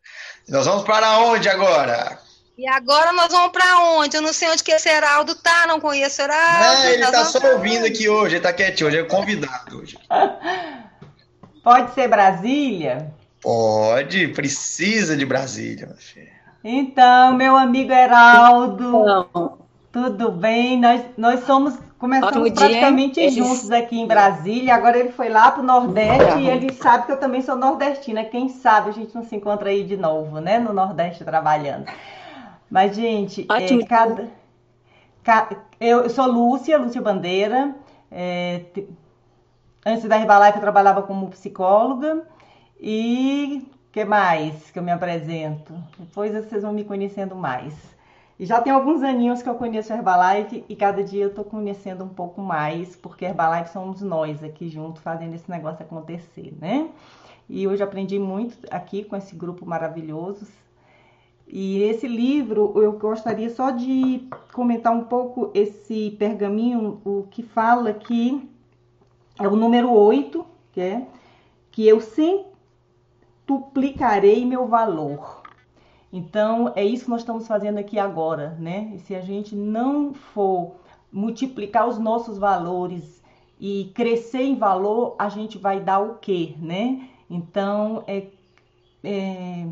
Nós 0.48 0.66
vamos 0.66 0.86
para 0.86 1.20
onde 1.20 1.50
agora? 1.50 2.18
E 2.58 2.66
agora 2.66 3.12
nós 3.12 3.30
vamos 3.30 3.52
para 3.52 3.78
onde? 3.90 4.16
Eu 4.16 4.22
não 4.22 4.32
sei 4.32 4.48
onde 4.48 4.64
que 4.64 4.72
esse 4.72 4.88
Heraldo 4.88 5.36
tá, 5.36 5.68
não 5.68 5.82
conheço 5.82 6.22
o 6.22 6.24
Heraldo. 6.24 6.64
Não, 6.64 6.86
ele 6.86 7.04
está 7.04 7.26
só 7.26 7.46
ouvindo 7.52 7.86
aqui 7.86 8.08
hoje, 8.08 8.36
ele 8.36 8.38
está 8.38 8.54
quietinho, 8.54 8.88
hoje 8.88 9.00
é 9.00 9.04
convidado 9.04 9.80
hoje. 9.80 9.98
Pode 11.62 11.94
ser 11.94 12.08
Brasília? 12.08 13.14
Pode, 13.42 14.30
precisa 14.30 15.18
de 15.18 15.26
Brasília, 15.26 15.88
meu 15.88 15.98
filho. 15.98 16.41
Então, 16.64 17.34
meu 17.36 17.56
amigo 17.56 17.92
Heraldo, 17.92 18.92
Não. 18.92 19.58
tudo 19.92 20.32
bem? 20.32 20.80
Nós, 20.80 21.04
nós 21.18 21.44
somos, 21.46 21.76
começamos 21.98 22.52
praticamente 22.52 23.30
juntos 23.30 23.72
aqui 23.72 24.00
em 24.00 24.06
Brasília, 24.06 24.76
agora 24.76 25.00
ele 25.00 25.12
foi 25.12 25.30
lá 25.30 25.52
para 25.52 25.62
o 25.62 25.66
Nordeste 25.66 26.40
e 26.40 26.48
ele 26.48 26.72
sabe 26.74 27.08
que 27.08 27.12
eu 27.12 27.20
também 27.20 27.42
sou 27.42 27.56
nordestina. 27.56 28.24
Quem 28.24 28.48
sabe 28.50 28.90
a 28.90 28.94
gente 28.94 29.16
não 29.16 29.24
se 29.24 29.36
encontra 29.36 29.70
aí 29.70 29.84
de 29.84 29.98
novo, 29.98 30.40
né? 30.40 30.60
No 30.60 30.72
Nordeste 30.72 31.24
trabalhando. 31.24 31.86
Mas, 32.70 32.96
gente, 32.96 33.48
é, 33.52 33.86
cada, 33.86 34.30
eu, 35.80 36.04
eu, 36.04 36.10
sou 36.10 36.28
Lúcia, 36.28 36.78
Lúcia 36.78 37.02
Bandeira. 37.02 37.76
É, 38.12 38.62
antes 39.86 40.08
da 40.08 40.18
Herbalife 40.18 40.58
eu 40.58 40.62
trabalhava 40.62 41.02
como 41.02 41.30
psicóloga 41.30 42.24
e 42.80 43.68
que 43.92 44.06
mais 44.06 44.72
que 44.72 44.80
eu 44.80 44.84
me 44.84 44.92
apresento? 44.92 45.74
Depois 46.00 46.34
vocês 46.34 46.64
vão 46.64 46.74
me 46.74 46.84
conhecendo 46.84 47.36
mais. 47.36 47.74
E 48.40 48.46
já 48.46 48.60
tem 48.60 48.74
alguns 48.74 49.04
aninhos 49.04 49.44
que 49.44 49.50
eu 49.50 49.56
conheço 49.56 49.94
Herbalife 49.94 50.64
e 50.68 50.76
cada 50.76 51.04
dia 51.04 51.26
eu 51.26 51.30
estou 51.30 51.44
conhecendo 51.44 52.04
um 52.04 52.10
pouco 52.10 52.42
mais, 52.42 52.96
porque 52.96 53.26
Herbalife 53.26 53.72
somos 53.72 54.02
nós 54.02 54.44
aqui 54.44 54.68
juntos 54.68 55.04
fazendo 55.04 55.36
esse 55.36 55.50
negócio 55.52 55.84
acontecer, 55.84 56.54
né? 56.60 56.90
E 57.48 57.68
hoje 57.68 57.84
aprendi 57.84 58.18
muito 58.18 58.58
aqui 58.72 59.04
com 59.04 59.16
esse 59.16 59.36
grupo 59.36 59.66
maravilhoso. 59.66 60.48
E 61.48 61.84
esse 61.84 62.08
livro, 62.08 62.74
eu 62.78 62.94
gostaria 62.94 63.50
só 63.50 63.72
de 63.72 64.28
comentar 64.54 64.94
um 64.94 65.04
pouco 65.04 65.52
esse 65.54 66.12
pergaminho, 66.18 67.02
o 67.04 67.28
que 67.30 67.44
fala 67.44 67.94
que 67.94 68.50
é 69.38 69.48
o 69.48 69.56
número 69.56 69.92
8, 69.92 70.46
que 70.72 70.82
é 70.82 71.06
que 71.70 71.88
eu 71.88 72.00
centuplicarei 73.52 74.46
meu 74.46 74.68
valor. 74.68 75.42
Então, 76.12 76.72
é 76.76 76.84
isso 76.84 77.06
que 77.06 77.10
nós 77.10 77.22
estamos 77.22 77.48
fazendo 77.48 77.78
aqui 77.78 78.00
agora, 78.00 78.56
né? 78.60 78.92
E 78.94 79.00
se 79.00 79.16
a 79.16 79.22
gente 79.22 79.56
não 79.56 80.14
for 80.14 80.76
multiplicar 81.12 81.88
os 81.88 81.98
nossos 81.98 82.38
valores 82.38 83.22
e 83.60 83.92
crescer 83.94 84.44
em 84.44 84.56
valor, 84.56 85.16
a 85.20 85.30
gente 85.30 85.58
vai 85.58 85.80
dar 85.80 86.00
o 86.00 86.16
quê, 86.16 86.56
né? 86.60 87.08
Então, 87.30 88.04
é, 88.08 88.28
é 89.04 89.68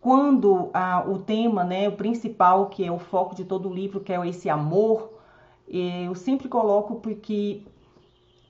quando 0.00 0.70
ah, 0.74 1.04
o 1.08 1.18
tema, 1.18 1.64
né, 1.64 1.88
o 1.88 1.92
principal, 1.92 2.66
que 2.68 2.84
é 2.84 2.92
o 2.92 2.98
foco 2.98 3.34
de 3.34 3.44
todo 3.44 3.70
o 3.70 3.74
livro, 3.74 4.00
que 4.00 4.12
é 4.12 4.28
esse 4.28 4.50
amor, 4.50 5.10
eu 5.66 6.14
sempre 6.14 6.46
coloco 6.46 6.96
porque 6.96 7.62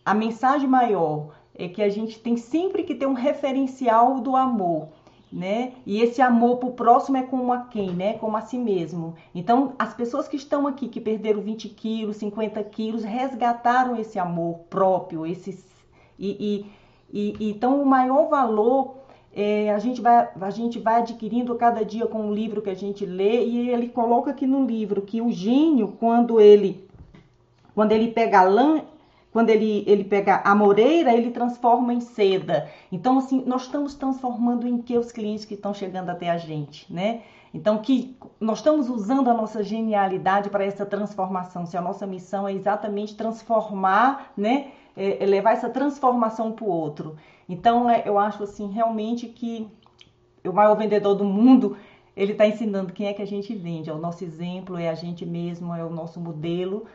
a 0.04 0.12
mensagem 0.12 0.68
maior 0.68 1.28
é 1.54 1.68
que 1.68 1.82
a 1.82 1.88
gente 1.88 2.18
tem 2.18 2.36
sempre 2.36 2.82
que 2.82 2.94
ter 2.94 3.06
um 3.06 3.12
referencial 3.12 4.20
do 4.20 4.36
amor, 4.36 4.88
né? 5.32 5.72
E 5.86 6.00
esse 6.00 6.20
amor 6.20 6.58
para 6.58 6.68
o 6.68 6.72
próximo 6.72 7.16
é 7.16 7.22
como 7.22 7.52
a 7.52 7.62
quem, 7.62 7.90
né? 7.90 8.14
Como 8.14 8.36
a 8.36 8.40
si 8.40 8.58
mesmo. 8.58 9.14
Então, 9.34 9.74
as 9.78 9.94
pessoas 9.94 10.28
que 10.28 10.36
estão 10.36 10.66
aqui, 10.66 10.88
que 10.88 11.00
perderam 11.00 11.40
20 11.40 11.68
quilos, 11.70 12.16
50 12.16 12.62
quilos, 12.64 13.04
resgataram 13.04 13.96
esse 13.96 14.18
amor 14.18 14.60
próprio, 14.70 15.26
esses 15.26 15.64
e, 16.18 16.66
e, 17.12 17.36
e 17.40 17.50
então 17.50 17.82
o 17.82 17.86
maior 17.86 18.28
valor 18.28 18.96
é, 19.34 19.72
a, 19.72 19.78
gente 19.78 20.00
vai, 20.00 20.28
a 20.40 20.50
gente 20.50 20.78
vai 20.78 21.00
adquirindo 21.00 21.54
cada 21.56 21.84
dia 21.84 22.06
com 22.06 22.28
o 22.28 22.34
livro 22.34 22.62
que 22.62 22.70
a 22.70 22.74
gente 22.74 23.04
lê, 23.04 23.44
e 23.44 23.70
ele 23.70 23.88
coloca 23.88 24.30
aqui 24.30 24.46
no 24.46 24.64
livro 24.64 25.02
que 25.02 25.20
o 25.20 25.30
gênio, 25.32 25.96
quando 25.98 26.40
ele, 26.40 26.88
quando 27.74 27.90
ele 27.90 28.12
pega 28.12 28.40
a 28.40 28.44
lã, 28.44 28.82
quando 29.34 29.50
ele, 29.50 29.82
ele 29.88 30.04
pega 30.04 30.42
a 30.44 30.54
moreira, 30.54 31.12
ele 31.12 31.32
transforma 31.32 31.92
em 31.92 32.00
seda. 32.00 32.70
Então, 32.92 33.18
assim, 33.18 33.42
nós 33.44 33.62
estamos 33.62 33.96
transformando 33.96 34.64
em 34.64 34.80
que 34.80 34.96
os 34.96 35.10
clientes 35.10 35.44
que 35.44 35.54
estão 35.54 35.74
chegando 35.74 36.08
até 36.08 36.30
a 36.30 36.38
gente, 36.38 36.86
né? 36.90 37.22
Então, 37.52 37.78
que 37.78 38.16
nós 38.38 38.58
estamos 38.58 38.88
usando 38.88 39.28
a 39.28 39.34
nossa 39.34 39.60
genialidade 39.64 40.50
para 40.50 40.64
essa 40.64 40.86
transformação. 40.86 41.66
Se 41.66 41.76
a 41.76 41.80
nossa 41.80 42.06
missão 42.06 42.46
é 42.46 42.52
exatamente 42.52 43.16
transformar, 43.16 44.32
né? 44.36 44.68
É, 44.96 45.24
é 45.24 45.26
levar 45.26 45.54
essa 45.54 45.68
transformação 45.68 46.52
para 46.52 46.64
o 46.64 46.68
outro. 46.68 47.16
Então, 47.48 47.90
é, 47.90 48.04
eu 48.06 48.16
acho 48.16 48.44
assim, 48.44 48.70
realmente 48.70 49.26
que 49.26 49.66
o 50.44 50.52
maior 50.52 50.76
vendedor 50.76 51.16
do 51.16 51.24
mundo, 51.24 51.76
ele 52.16 52.30
está 52.30 52.46
ensinando 52.46 52.92
quem 52.92 53.08
é 53.08 53.12
que 53.12 53.22
a 53.22 53.26
gente 53.26 53.52
vende. 53.52 53.90
É 53.90 53.92
o 53.92 53.98
nosso 53.98 54.22
exemplo, 54.22 54.78
é 54.78 54.88
a 54.88 54.94
gente 54.94 55.26
mesmo, 55.26 55.74
é 55.74 55.84
o 55.84 55.90
nosso 55.90 56.20
modelo. 56.20 56.86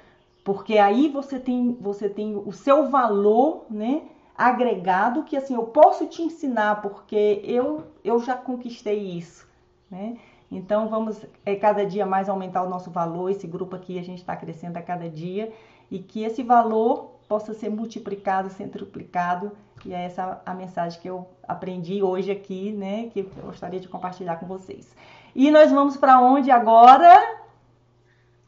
Porque 0.50 0.80
aí 0.80 1.10
você 1.10 1.40
tem, 1.40 1.78
você 1.80 2.10
tem 2.10 2.36
o 2.36 2.52
seu 2.52 2.90
valor, 2.90 3.68
né? 3.70 4.02
agregado 4.36 5.22
que 5.22 5.38
assim 5.38 5.54
eu 5.54 5.64
posso 5.64 6.08
te 6.08 6.24
ensinar 6.24 6.82
porque 6.82 7.40
eu 7.44 7.84
eu 8.04 8.20
já 8.20 8.36
conquistei 8.36 8.98
isso, 8.98 9.48
né? 9.92 10.18
Então 10.50 10.88
vamos 10.88 11.24
é, 11.46 11.56
cada 11.56 11.86
dia 11.86 12.04
mais 12.04 12.28
aumentar 12.28 12.64
o 12.64 12.70
nosso 12.70 12.90
valor. 12.90 13.30
Esse 13.30 13.46
grupo 13.46 13.76
aqui 13.76 14.00
a 14.00 14.04
gente 14.04 14.20
está 14.22 14.36
crescendo 14.36 14.78
a 14.78 14.82
cada 14.82 15.08
dia 15.08 15.54
e 15.92 16.00
que 16.00 16.24
esse 16.24 16.42
valor 16.42 17.12
possa 17.28 17.54
ser 17.54 17.70
multiplicado, 17.70 18.50
ser 18.50 18.70
triplicado. 18.70 19.52
E 19.86 19.94
é 19.94 20.06
essa 20.06 20.42
a 20.44 20.54
mensagem 20.56 21.00
que 21.00 21.08
eu 21.08 21.28
aprendi 21.48 22.02
hoje 22.02 22.32
aqui, 22.32 22.72
né? 22.72 23.12
Que 23.14 23.20
eu 23.20 23.46
gostaria 23.46 23.80
de 23.80 23.88
compartilhar 23.88 24.38
com 24.38 24.48
vocês. 24.48 24.96
E 25.36 25.52
nós 25.52 25.72
vamos 25.72 25.96
para 25.96 26.20
onde 26.20 26.50
agora? 26.50 27.40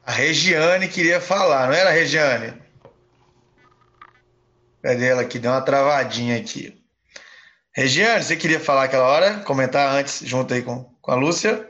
A 0.03 0.11
Regiane 0.11 0.87
queria 0.87 1.21
falar, 1.21 1.67
não 1.67 1.73
era, 1.73 1.91
Regiane? 1.91 2.59
Cadê 4.81 5.07
ela 5.07 5.21
aqui? 5.21 5.37
Deu 5.37 5.51
uma 5.51 5.61
travadinha 5.61 6.37
aqui. 6.37 6.83
Regiane, 7.73 8.23
você 8.23 8.35
queria 8.35 8.59
falar 8.59 8.85
aquela 8.85 9.07
hora? 9.07 9.39
Comentar 9.43 9.95
antes, 9.95 10.19
junto 10.25 10.53
aí 10.53 10.63
com, 10.63 10.83
com 11.01 11.11
a 11.11 11.15
Lúcia? 11.15 11.69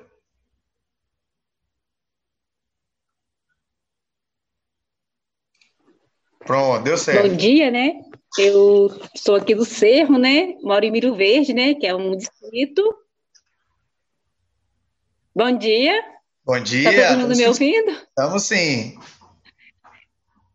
Pronto, 6.39 6.83
deu 6.83 6.97
certo. 6.97 7.29
Bom 7.29 7.35
dia, 7.35 7.69
né? 7.69 8.01
Eu 8.37 8.89
sou 9.15 9.35
aqui 9.35 9.53
do 9.53 9.65
Cerro, 9.65 10.17
né? 10.17 10.55
Moro 10.61 10.85
em 10.85 10.91
Miro 10.91 11.13
Verde, 11.13 11.53
né? 11.53 11.75
Que 11.75 11.85
é 11.85 11.93
um 11.93 12.15
distrito. 12.15 12.97
Bom 15.35 15.55
dia. 15.57 16.01
Bom 16.43 16.59
dia. 16.61 16.83
Tá 16.83 17.09
todo 17.09 17.19
mundo 17.21 17.37
me 17.37 17.47
ouvindo? 17.47 17.91
Estamos 17.91 18.43
sim. 18.43 18.97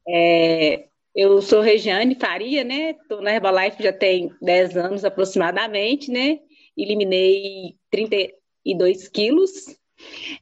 É, 0.08 0.86
eu 1.14 1.40
sou 1.40 1.60
Regiane 1.60 2.14
Faria, 2.14 2.64
né? 2.64 2.90
Estou 2.90 3.22
na 3.22 3.32
Herbalife 3.32 3.82
já 3.82 3.92
tem 3.92 4.32
10 4.42 4.76
anos 4.76 5.04
aproximadamente, 5.04 6.10
né? 6.10 6.40
Eliminei 6.76 7.76
32 7.90 9.08
quilos. 9.08 9.50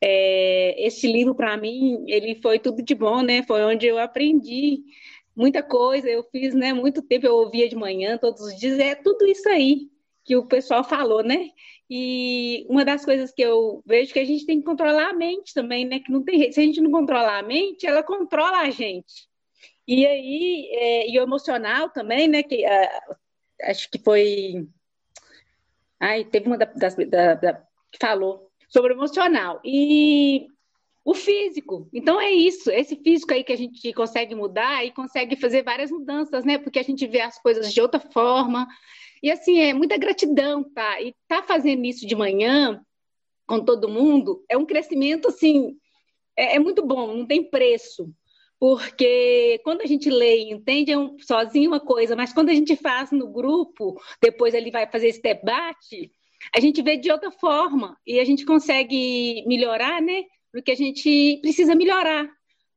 É, 0.01 0.87
este 0.87 1.07
livro, 1.07 1.35
para 1.35 1.57
mim, 1.57 2.05
ele 2.09 2.41
foi 2.43 2.59
tudo 2.59 2.83
de 2.83 2.95
bom, 2.95 3.23
né? 3.23 3.43
Foi 3.43 3.63
onde 3.63 3.87
eu 3.87 3.99
aprendi 3.99 4.83
muita 5.37 5.63
coisa, 5.63 6.09
eu 6.09 6.23
fiz, 6.31 6.55
né, 6.55 6.73
muito 6.73 7.03
tempo, 7.03 7.27
eu 7.27 7.35
ouvia 7.35 7.69
de 7.69 7.75
manhã, 7.75 8.17
todos 8.17 8.41
os 8.41 8.57
dias, 8.57 8.79
é 8.79 8.95
tudo 8.95 9.27
isso 9.27 9.49
aí 9.49 9.89
que 10.25 10.37
o 10.37 10.47
pessoal 10.47 10.83
falou, 10.83 11.23
né? 11.23 11.51
E 11.91 12.67
uma 12.69 12.85
das 12.85 13.05
coisas 13.05 13.33
que 13.33 13.43
eu 13.43 13.83
vejo 13.87 14.13
que 14.13 14.19
a 14.19 14.25
gente 14.25 14.47
tem 14.47 14.59
que 14.59 14.67
controlar 14.67 15.11
a 15.11 15.15
mente 15.15 15.53
também, 15.53 15.85
né? 15.85 16.01
Que 16.01 16.11
não 16.11 16.23
tem, 16.23 16.51
se 16.51 16.61
a 16.61 16.65
gente 16.65 16.81
não 16.81 16.91
controlar 16.91 17.39
a 17.39 17.43
mente, 17.43 17.87
ela 17.87 18.03
controla 18.03 18.59
a 18.59 18.71
gente. 18.71 19.29
E 19.87 20.07
aí, 20.07 20.69
é, 20.73 21.11
e 21.11 21.19
o 21.19 21.23
emocional 21.23 21.91
também, 21.91 22.27
né? 22.27 22.43
Que 22.43 22.65
uh, 22.65 23.17
acho 23.65 23.91
que 23.91 23.99
foi, 23.99 24.67
ai, 26.01 26.25
teve 26.25 26.47
uma 26.47 26.57
das 26.57 26.95
da, 26.97 27.35
da, 27.35 27.55
que 27.93 27.99
falou 28.01 28.51
sobre 28.69 28.93
o 28.93 28.97
emocional. 28.97 29.61
E 29.65 30.49
o 31.05 31.15
físico. 31.15 31.87
Então 31.93 32.19
é 32.19 32.31
isso, 32.31 32.71
esse 32.71 32.97
físico 32.97 33.35
aí 33.35 33.45
que 33.45 33.53
a 33.53 33.57
gente 33.57 33.93
consegue 33.93 34.35
mudar 34.35 34.85
e 34.85 34.91
consegue 34.91 35.37
fazer 35.37 35.63
várias 35.63 35.91
mudanças, 35.91 36.45
né? 36.45 36.57
Porque 36.57 36.79
a 36.79 36.83
gente 36.83 37.07
vê 37.07 37.21
as 37.21 37.39
coisas 37.39 37.73
de 37.73 37.81
outra 37.81 38.01
forma. 38.01 38.67
E 39.25 39.31
assim, 39.31 39.59
é 39.59 39.73
muita 39.73 39.97
gratidão, 39.97 40.63
tá? 40.63 41.01
E 41.01 41.15
tá 41.27 41.43
fazendo 41.43 41.83
isso 41.87 42.07
de 42.07 42.15
manhã 42.15 42.85
com 43.47 43.65
todo 43.65 43.89
mundo 43.89 44.45
é 44.51 44.57
um 44.57 44.67
crescimento 44.67 45.29
assim, 45.29 45.77
é, 46.37 46.57
é 46.57 46.59
muito 46.59 46.85
bom, 46.87 47.15
não 47.15 47.27
tem 47.27 47.49
preço. 47.49 48.13
Porque 48.61 49.61
quando 49.65 49.81
a 49.81 49.87
gente 49.87 50.11
lê 50.11 50.45
e 50.45 50.53
entende 50.53 50.93
é 50.93 50.99
um, 50.99 51.19
sozinho 51.19 51.71
uma 51.71 51.81
coisa, 51.81 52.15
mas 52.15 52.35
quando 52.35 52.51
a 52.51 52.55
gente 52.55 52.77
faz 52.77 53.11
no 53.11 53.27
grupo, 53.27 53.99
depois 54.21 54.53
ele 54.53 54.71
vai 54.71 54.87
fazer 54.87 55.09
esse 55.09 55.23
debate, 55.23 56.13
a 56.55 56.61
gente 56.61 56.83
vê 56.83 56.97
de 56.97 57.11
outra 57.11 57.31
forma 57.31 57.97
e 58.07 58.21
a 58.21 58.25
gente 58.25 58.45
consegue 58.45 59.43
melhorar, 59.47 60.03
né? 60.03 60.25
porque 60.55 60.71
a 60.71 60.77
gente 60.77 61.39
precisa 61.43 61.75
melhorar. 61.75 62.29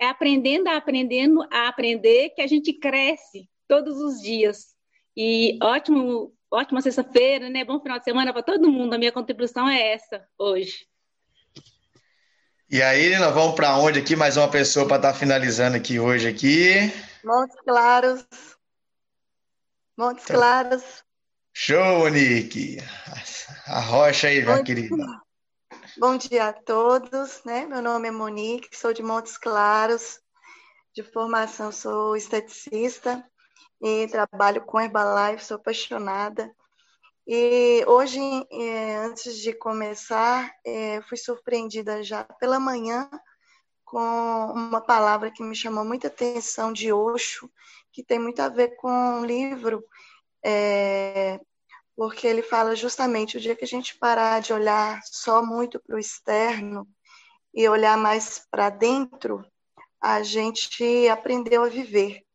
É 0.02 0.08
aprendendo 0.08 0.68
a 0.68 0.78
aprendendo 0.78 1.44
a 1.52 1.68
aprender 1.68 2.30
que 2.32 2.42
a 2.42 2.48
gente 2.48 2.74
cresce 2.74 3.48
todos 3.68 4.02
os 4.02 4.20
dias. 4.20 4.76
E 5.16 5.60
ótimo, 5.62 6.34
ótima 6.52 6.82
sexta-feira, 6.82 7.50
né? 7.50 7.64
Bom 7.64 7.80
final 7.80 8.00
de 8.00 8.06
semana 8.06 8.34
para 8.34 8.44
todo 8.44 8.72
mundo. 8.72 8.94
A 8.94 8.98
minha 8.98 9.12
contribuição 9.12 9.68
é 9.68 9.94
essa 9.94 10.28
hoje. 10.38 10.88
E 12.70 12.82
aí, 12.82 13.18
nós 13.18 13.34
vamos 13.34 13.56
para 13.56 13.78
onde 13.78 14.00
aqui? 14.00 14.16
Mais 14.16 14.36
uma 14.36 14.50
pessoa 14.50 14.86
para 14.86 14.98
estar 14.98 15.14
tá 15.14 15.18
finalizando 15.18 15.78
aqui 15.78 16.00
hoje 16.00 16.28
aqui. 16.28 16.92
Montes 17.24 17.56
Claros. 17.62 18.26
Montes 19.98 20.24
então, 20.26 20.36
Claros. 20.36 20.84
Show, 21.54 22.10
Nick. 22.10 22.78
A 23.68 23.80
rocha 23.80 24.28
aí, 24.28 24.44
minha 24.44 24.64
querida. 24.64 24.96
Bom 25.98 26.18
dia 26.18 26.50
a 26.50 26.54
todos, 26.54 27.42
né? 27.46 27.66
Meu 27.66 27.82
nome 27.82 28.10
é 28.10 28.12
Monique, 28.12 28.76
sou 28.76 28.94
de 28.94 29.02
Montes 29.02 29.38
Claros, 29.38 30.20
de 30.94 31.02
formação 31.02 31.72
sou 31.72 32.16
esteticista 32.16 33.26
e 33.82 34.08
trabalho 34.08 34.66
com 34.66 34.80
Herbalife, 34.80 35.46
sou 35.46 35.58
apaixonada. 35.58 36.54
E 37.26 37.84
hoje, 37.88 38.20
é, 38.52 38.96
antes 38.98 39.38
de 39.40 39.54
começar, 39.54 40.52
é, 40.66 41.02
fui 41.02 41.18
surpreendida 41.18 42.02
já 42.04 42.24
pela 42.24 42.60
manhã 42.60 43.10
com 43.84 44.00
uma 44.00 44.82
palavra 44.82 45.32
que 45.32 45.44
me 45.44 45.56
chamou 45.56 45.84
muita 45.86 46.08
atenção 46.08 46.74
de 46.74 46.92
Osho, 46.92 47.50
que 47.92 48.04
tem 48.04 48.20
muito 48.20 48.42
a 48.42 48.50
ver 48.50 48.76
com 48.78 48.90
um 48.90 49.26
livro 49.26 49.84
é, 50.44 51.40
porque 51.98 52.28
ele 52.28 52.44
fala 52.44 52.76
justamente 52.76 53.38
o 53.38 53.40
dia 53.40 53.56
que 53.56 53.66
a 53.66 53.68
gente 53.68 53.98
parar 53.98 54.40
de 54.40 54.54
olhar 54.54 55.02
só 55.04 55.44
muito 55.44 55.80
para 55.80 55.96
o 55.96 56.00
externo 56.00 56.88
e 57.52 57.68
olhar 57.68 57.98
mais 57.98 58.46
para 58.52 58.70
dentro, 58.70 59.44
a 60.00 60.22
gente 60.22 61.08
aprendeu 61.10 61.64
a 61.64 61.70
viver. 61.70 62.27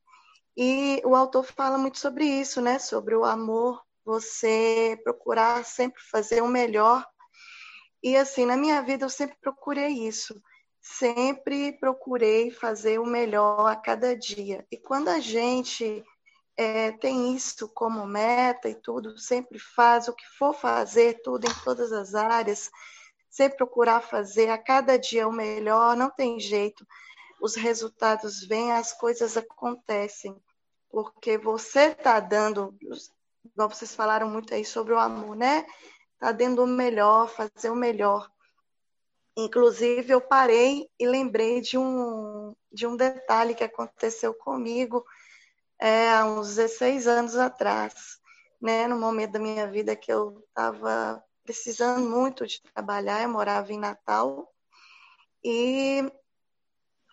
E 0.56 1.02
o 1.04 1.14
autor 1.14 1.44
fala 1.44 1.78
muito 1.78 1.98
sobre 1.98 2.24
isso, 2.26 2.60
né? 2.60 2.78
Sobre 2.78 3.14
o 3.16 3.24
amor, 3.24 3.82
você 4.04 4.98
procurar 5.04 5.64
sempre 5.64 6.02
fazer 6.10 6.42
o 6.42 6.48
melhor 6.48 7.04
E 8.02 8.16
assim, 8.16 8.44
na 8.46 8.56
minha 8.56 8.82
vida 8.82 9.04
eu 9.04 9.10
sempre 9.10 9.36
procurei 9.40 9.88
isso. 10.06 10.40
Sempre 10.80 11.72
procurei 11.78 12.50
fazer 12.50 12.98
o 13.00 13.06
melhor 13.06 13.66
a 13.66 13.76
cada 13.76 14.16
dia. 14.16 14.66
E 14.70 14.76
quando 14.76 15.08
a 15.08 15.20
gente 15.20 16.04
é, 16.56 16.92
tem 16.92 17.34
isso 17.34 17.68
como 17.68 18.06
meta 18.06 18.68
e 18.68 18.74
tudo, 18.74 19.18
sempre 19.18 19.58
faz 19.58 20.08
o 20.08 20.14
que 20.14 20.26
for 20.38 20.54
fazer, 20.54 21.20
tudo 21.22 21.46
em 21.46 21.54
todas 21.64 21.92
as 21.92 22.14
áreas, 22.14 22.70
sempre 23.30 23.58
procurar 23.58 24.00
fazer 24.02 24.50
a 24.50 24.58
cada 24.58 24.98
dia 24.98 25.28
o 25.28 25.32
melhor, 25.32 25.96
não 25.96 26.10
tem 26.10 26.40
jeito. 26.40 26.86
Os 27.42 27.56
resultados 27.56 28.46
vêm, 28.46 28.70
as 28.70 28.92
coisas 28.92 29.36
acontecem, 29.36 30.40
porque 30.88 31.36
você 31.36 31.86
está 31.86 32.20
dando, 32.20 32.72
igual 33.44 33.68
vocês 33.68 33.96
falaram 33.96 34.30
muito 34.30 34.54
aí 34.54 34.64
sobre 34.64 34.92
o 34.92 34.98
amor, 34.98 35.34
né? 35.34 35.66
Está 36.14 36.30
dando 36.30 36.62
o 36.62 36.68
melhor, 36.68 37.28
fazer 37.28 37.68
o 37.68 37.74
melhor. 37.74 38.30
Inclusive, 39.36 40.12
eu 40.12 40.20
parei 40.20 40.88
e 40.96 41.04
lembrei 41.04 41.60
de 41.60 41.76
um, 41.76 42.54
de 42.70 42.86
um 42.86 42.96
detalhe 42.96 43.56
que 43.56 43.64
aconteceu 43.64 44.32
comigo 44.32 45.04
é, 45.80 46.10
há 46.10 46.24
uns 46.24 46.54
16 46.54 47.08
anos 47.08 47.34
atrás, 47.34 48.20
né? 48.60 48.86
No 48.86 48.96
momento 48.96 49.32
da 49.32 49.40
minha 49.40 49.66
vida 49.66 49.96
que 49.96 50.12
eu 50.12 50.44
estava 50.46 51.20
precisando 51.42 52.08
muito 52.08 52.46
de 52.46 52.62
trabalhar, 52.62 53.20
eu 53.20 53.28
morava 53.28 53.72
em 53.72 53.80
Natal 53.80 54.48
e 55.42 56.08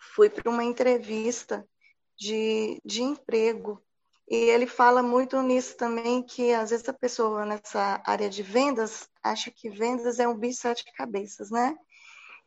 fui 0.00 0.30
para 0.30 0.50
uma 0.50 0.64
entrevista 0.64 1.66
de, 2.16 2.80
de 2.84 3.02
emprego 3.02 3.82
e 4.28 4.36
ele 4.36 4.66
fala 4.66 5.02
muito 5.02 5.40
nisso 5.42 5.76
também, 5.76 6.22
que 6.22 6.52
às 6.52 6.70
vezes 6.70 6.88
a 6.88 6.92
pessoa 6.92 7.44
nessa 7.44 8.00
área 8.06 8.30
de 8.30 8.42
vendas 8.44 9.08
acha 9.22 9.50
que 9.50 9.68
vendas 9.68 10.20
é 10.20 10.28
um 10.28 10.36
bicho 10.36 10.60
sete 10.60 10.84
cabeças, 10.94 11.50
né? 11.50 11.76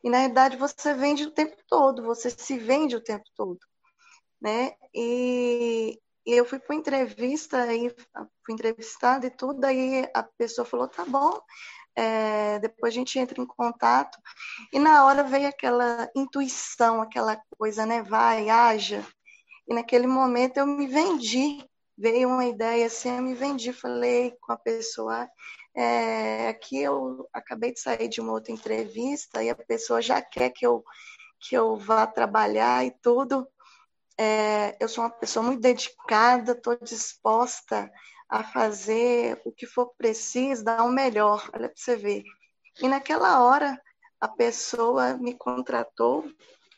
E 0.02 0.08
na 0.08 0.20
verdade 0.20 0.56
você 0.56 0.94
vende 0.94 1.24
o 1.24 1.30
tempo 1.30 1.56
todo, 1.68 2.02
você 2.02 2.30
se 2.30 2.58
vende 2.58 2.96
o 2.96 3.02
tempo 3.02 3.24
todo, 3.36 3.60
né? 4.40 4.72
E, 4.94 6.00
e 6.26 6.32
eu 6.32 6.46
fui 6.46 6.58
para 6.58 6.74
entrevista, 6.74 7.62
aí 7.62 7.94
fui 8.44 8.54
entrevistada 8.54 9.26
e 9.26 9.30
tudo, 9.30 9.62
aí 9.64 10.08
a 10.14 10.22
pessoa 10.22 10.64
falou, 10.64 10.88
tá 10.88 11.04
bom, 11.04 11.38
é, 11.96 12.58
depois 12.58 12.92
a 12.92 12.96
gente 12.96 13.18
entra 13.18 13.40
em 13.40 13.46
contato. 13.46 14.18
E 14.72 14.78
na 14.78 15.04
hora 15.04 15.22
veio 15.22 15.48
aquela 15.48 16.08
intuição, 16.14 17.02
aquela 17.02 17.40
coisa, 17.58 17.86
né? 17.86 18.02
Vai, 18.02 18.48
haja. 18.50 19.04
E 19.68 19.74
naquele 19.74 20.06
momento 20.06 20.58
eu 20.58 20.66
me 20.66 20.86
vendi 20.86 21.64
veio 21.96 22.28
uma 22.28 22.44
ideia 22.44 22.86
assim, 22.86 23.16
eu 23.16 23.22
me 23.22 23.34
vendi, 23.34 23.72
falei 23.72 24.36
com 24.40 24.52
a 24.52 24.56
pessoa, 24.56 25.28
é, 25.74 26.48
aqui 26.48 26.78
eu 26.82 27.28
acabei 27.32 27.72
de 27.72 27.80
sair 27.80 28.08
de 28.08 28.20
uma 28.20 28.32
outra 28.32 28.52
entrevista 28.52 29.42
e 29.42 29.50
a 29.50 29.54
pessoa 29.54 30.02
já 30.02 30.20
quer 30.20 30.50
que 30.50 30.66
eu, 30.66 30.84
que 31.40 31.56
eu 31.56 31.76
vá 31.76 32.06
trabalhar 32.06 32.84
e 32.84 32.90
tudo. 33.02 33.46
É, 34.18 34.76
eu 34.80 34.88
sou 34.88 35.04
uma 35.04 35.10
pessoa 35.10 35.44
muito 35.44 35.60
dedicada, 35.60 36.52
estou 36.52 36.76
disposta 36.76 37.90
a 38.34 38.42
fazer 38.42 39.40
o 39.44 39.52
que 39.52 39.64
for 39.64 39.94
preciso, 39.96 40.64
dar 40.64 40.82
o 40.82 40.90
melhor, 40.90 41.48
olha 41.54 41.68
para 41.68 41.76
você 41.76 41.94
ver. 41.94 42.24
E 42.82 42.88
naquela 42.88 43.44
hora, 43.44 43.80
a 44.20 44.26
pessoa 44.26 45.16
me 45.16 45.34
contratou, 45.34 46.28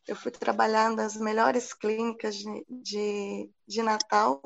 eu 0.07 0.15
fui 0.15 0.31
trabalhar 0.31 0.91
nas 0.91 1.17
melhores 1.17 1.73
clínicas 1.73 2.37
de, 2.37 2.67
de, 2.69 3.51
de 3.67 3.83
Natal, 3.83 4.43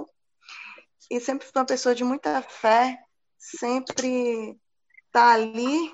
e 1.11 1.19
sempre 1.19 1.49
fui 1.49 1.61
uma 1.61 1.67
pessoa 1.67 1.97
de 1.97 2.05
muita 2.05 2.43
fé, 2.43 2.97
sempre 3.37 4.57
tá 5.11 5.33
ali, 5.33 5.93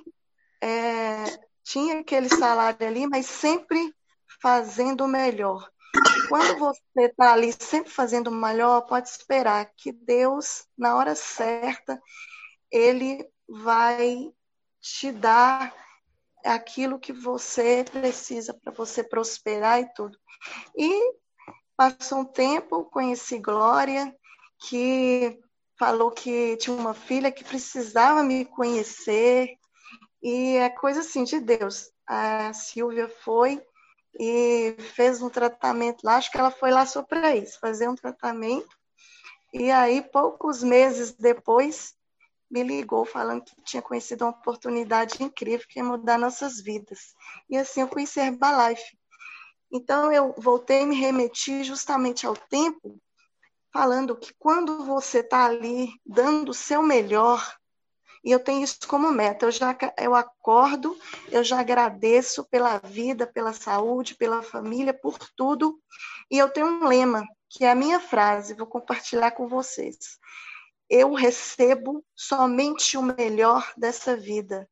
é, 0.60 1.24
tinha 1.64 2.00
aquele 2.00 2.28
salário 2.28 2.86
ali, 2.86 3.06
mas 3.06 3.24
sempre 3.24 3.90
fazendo 4.42 5.06
o 5.06 5.08
melhor. 5.08 5.66
Quando 6.28 6.58
você 6.58 6.80
está 6.96 7.32
ali 7.32 7.52
sempre 7.52 7.90
fazendo 7.90 8.28
o 8.28 8.34
melhor, 8.34 8.82
pode 8.82 9.08
esperar 9.08 9.70
que 9.76 9.92
Deus, 9.92 10.66
na 10.76 10.96
hora 10.96 11.14
certa, 11.14 12.00
Ele 12.70 13.26
vai 13.48 14.32
te 14.80 15.12
dar 15.12 15.74
aquilo 16.44 16.98
que 16.98 17.12
você 17.12 17.84
precisa 17.90 18.54
para 18.54 18.72
você 18.72 19.02
prosperar 19.02 19.80
e 19.80 19.92
tudo. 19.94 20.16
E 20.76 21.14
passou 21.76 22.18
um 22.18 22.24
tempo, 22.24 22.84
conheci 22.84 23.38
Glória, 23.38 24.14
que 24.68 25.38
falou 25.78 26.10
que 26.10 26.56
tinha 26.56 26.74
uma 26.74 26.94
filha 26.94 27.30
que 27.30 27.44
precisava 27.44 28.22
me 28.22 28.44
conhecer, 28.44 29.58
e 30.22 30.56
é 30.56 30.70
coisa 30.70 31.00
assim 31.00 31.24
de 31.24 31.38
Deus. 31.38 31.90
A 32.06 32.52
Silvia 32.52 33.08
foi 33.22 33.62
e 34.18 34.74
fez 34.94 35.20
um 35.20 35.28
tratamento 35.28 36.02
lá, 36.02 36.16
acho 36.16 36.30
que 36.30 36.38
ela 36.38 36.50
foi 36.50 36.70
lá 36.70 36.86
só 36.86 37.02
para 37.02 37.34
isso, 37.36 37.58
fazer 37.60 37.88
um 37.88 37.94
tratamento. 37.94 38.76
E 39.52 39.70
aí, 39.70 40.02
poucos 40.02 40.62
meses 40.62 41.12
depois, 41.12 41.94
me 42.50 42.62
ligou 42.62 43.04
falando 43.04 43.44
que 43.44 43.62
tinha 43.62 43.82
conhecido 43.82 44.24
uma 44.24 44.30
oportunidade 44.30 45.22
incrível 45.22 45.66
que 45.68 45.78
ia 45.78 45.84
mudar 45.84 46.18
nossas 46.18 46.60
vidas. 46.60 47.14
E 47.48 47.56
assim 47.56 47.80
eu 47.80 47.88
conheci 47.88 48.20
Herbalife. 48.20 48.96
Então, 49.70 50.12
eu 50.12 50.34
voltei 50.38 50.82
e 50.82 50.86
me 50.86 50.94
remeti 50.94 51.64
justamente 51.64 52.26
ao 52.26 52.36
tempo 52.36 53.00
falando 53.72 54.16
que 54.16 54.32
quando 54.38 54.84
você 54.84 55.18
está 55.18 55.44
ali 55.44 55.90
dando 56.04 56.50
o 56.50 56.54
seu 56.54 56.82
melhor, 56.82 57.44
e 58.26 58.32
eu 58.32 58.40
tenho 58.40 58.64
isso 58.64 58.88
como 58.88 59.08
meta, 59.12 59.46
eu 59.46 59.52
já 59.52 59.78
eu 59.96 60.12
acordo, 60.12 60.98
eu 61.30 61.44
já 61.44 61.60
agradeço 61.60 62.44
pela 62.46 62.78
vida, 62.78 63.24
pela 63.24 63.52
saúde, 63.52 64.16
pela 64.16 64.42
família, 64.42 64.92
por 64.92 65.16
tudo, 65.36 65.80
e 66.28 66.36
eu 66.36 66.50
tenho 66.50 66.66
um 66.66 66.88
lema, 66.88 67.24
que 67.48 67.64
é 67.64 67.70
a 67.70 67.74
minha 67.76 68.00
frase, 68.00 68.54
vou 68.54 68.66
compartilhar 68.66 69.30
com 69.30 69.46
vocês. 69.46 70.18
Eu 70.90 71.14
recebo 71.14 72.04
somente 72.16 72.96
o 72.96 73.02
melhor 73.02 73.72
dessa 73.76 74.16
vida. 74.16 74.68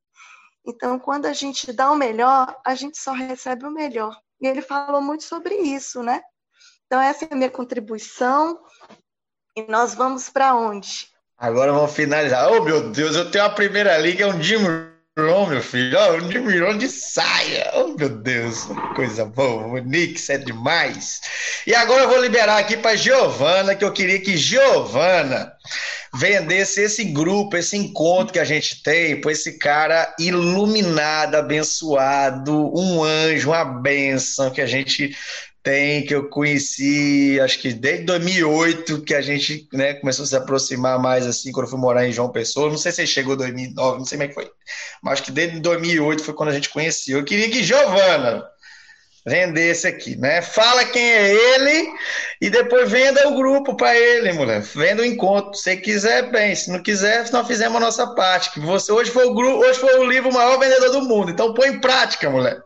Então, 0.67 0.99
quando 0.99 1.27
a 1.27 1.33
gente 1.33 1.73
dá 1.73 1.93
o 1.93 1.97
melhor, 1.97 2.61
a 2.67 2.75
gente 2.75 2.99
só 2.99 3.13
recebe 3.13 3.65
o 3.65 3.71
melhor. 3.71 4.19
E 4.41 4.49
ele 4.49 4.63
falou 4.63 5.01
muito 5.01 5.23
sobre 5.23 5.55
isso, 5.55 6.03
né? 6.03 6.21
Então, 6.87 7.01
essa 7.01 7.25
é 7.25 7.29
a 7.31 7.37
minha 7.37 7.51
contribuição. 7.51 8.61
E 9.55 9.63
nós 9.71 9.95
vamos 9.95 10.29
para 10.29 10.57
onde? 10.57 11.14
Agora 11.45 11.75
vamos 11.75 11.93
finalizar. 11.93 12.51
Oh, 12.51 12.63
meu 12.63 12.89
Deus, 12.89 13.15
eu 13.15 13.31
tenho 13.31 13.45
a 13.45 13.51
primeira 13.51 13.99
liga, 13.99 14.25
é 14.25 14.27
um 14.27 14.43
Jim 14.43 14.57
Rohn, 15.19 15.47
meu 15.47 15.63
filho. 15.63 15.95
Oh, 15.99 16.15
um 16.15 16.33
Jim 16.33 16.59
Rohn 16.59 16.79
de 16.79 16.89
saia. 16.89 17.71
Oh, 17.75 17.89
meu 17.89 18.09
Deus, 18.09 18.67
coisa 18.97 19.27
boa. 19.27 19.67
O 19.67 19.77
Nix 19.77 20.31
é 20.31 20.39
demais. 20.39 21.21
E 21.67 21.75
agora 21.75 22.05
eu 22.05 22.09
vou 22.09 22.19
liberar 22.19 22.57
aqui 22.57 22.79
para 22.79 22.97
Giovana, 22.97 23.75
que 23.75 23.85
eu 23.85 23.93
queria 23.93 24.19
que 24.21 24.39
Giovana 24.39 25.53
vendesse 26.15 26.81
esse 26.81 27.05
grupo, 27.05 27.59
esse 27.59 27.77
encontro 27.77 28.33
que 28.33 28.39
a 28.39 28.45
gente 28.45 28.83
tem 28.83 29.21
com 29.21 29.29
esse 29.29 29.59
cara 29.59 30.15
iluminado, 30.19 31.35
abençoado, 31.35 32.73
um 32.75 33.05
anjo, 33.05 33.51
uma 33.51 33.67
bênção 33.67 34.51
que 34.51 34.63
a 34.63 34.67
gente 34.67 35.15
tem, 35.65 36.05
que 36.05 36.15
eu 36.15 36.29
conheci, 36.29 37.41
acho 37.41 37.59
que 37.59 37.73
desde 37.73 38.05
2008, 38.05 39.01
que 39.01 39.15
a 39.15 39.23
gente 39.23 39.67
né, 39.73 39.95
começou 39.95 40.25
a 40.25 40.29
se 40.29 40.37
aproximar 40.37 40.99
mais, 40.99 41.27
assim, 41.27 41.51
quando 41.51 41.65
eu 41.65 41.71
fui 41.71 41.81
morar 41.81 42.07
em 42.07 42.13
João 42.13 42.31
Pessoa. 42.31 42.69
Não 42.69 42.77
sei 42.77 42.93
se 42.93 43.07
chegou 43.07 43.33
em 43.33 43.39
2009, 43.39 43.99
não 43.99 44.05
sei 44.05 44.19
como 44.19 44.25
é 44.25 44.29
que 44.29 44.35
foi. 44.35 44.51
Mas 45.03 45.15
acho 45.15 45.23
que 45.23 45.33
desde 45.33 45.59
2008 45.61 46.23
foi 46.23 46.35
quando 46.35 46.51
a 46.51 46.53
gente 46.53 46.69
conheceu. 46.69 47.19
Eu 47.19 47.25
queria 47.25 47.51
que 47.51 47.65
Giovana 47.65 48.45
vendesse 49.27 49.87
aqui, 49.87 50.17
né? 50.17 50.43
Fala 50.43 50.85
quem 50.85 51.03
é 51.03 51.33
ele 51.33 51.91
e 52.43 52.51
depois 52.51 52.91
venda 52.91 53.27
o 53.27 53.35
grupo 53.35 53.75
para 53.75 53.97
ele, 53.97 54.35
mulher. 54.35 54.61
Venda 54.61 55.01
o 55.01 55.07
encontro. 55.07 55.55
Se 55.55 55.79
quiser, 55.79 56.31
bem. 56.31 56.55
Se 56.55 56.71
não 56.71 56.83
quiser, 56.83 57.31
nós 57.33 57.47
fizemos 57.47 57.79
a 57.79 57.81
nossa 57.81 58.07
parte. 58.09 58.53
Que 58.53 58.61
você 58.61 58.93
hoje 58.93 59.11
foi 59.11 59.25
o 59.25 59.33
grupo, 59.33 59.65
hoje 59.65 59.79
foi 59.79 59.99
o 59.99 60.05
livro 60.05 60.31
maior 60.31 60.59
vendedor 60.59 60.91
do 60.91 61.01
mundo. 61.01 61.31
Então 61.31 61.55
põe 61.55 61.71
em 61.71 61.81
prática, 61.81 62.29
mulher. 62.29 62.61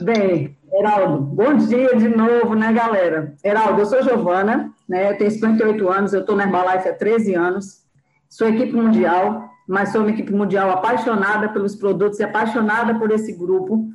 Bem, 0.00 0.56
Heraldo, 0.74 1.18
bom 1.18 1.54
dia 1.54 1.94
de 1.96 2.08
novo, 2.08 2.54
né, 2.54 2.72
galera? 2.72 3.34
Heraldo, 3.44 3.82
eu 3.82 3.86
sou 3.86 4.02
Giovana, 4.02 4.72
né, 4.88 5.10
eu 5.10 5.18
tenho 5.18 5.30
58 5.30 5.88
anos, 5.90 6.14
eu 6.14 6.20
estou 6.20 6.34
na 6.34 6.44
Herbalife 6.44 6.88
há 6.88 6.94
13 6.94 7.34
anos, 7.34 7.82
sou 8.26 8.48
equipe 8.48 8.72
mundial, 8.72 9.50
mas 9.68 9.90
sou 9.90 10.00
uma 10.00 10.10
equipe 10.10 10.32
mundial 10.32 10.70
apaixonada 10.70 11.50
pelos 11.50 11.76
produtos 11.76 12.18
e 12.20 12.24
apaixonada 12.24 12.94
por 12.94 13.10
esse 13.10 13.34
grupo. 13.34 13.86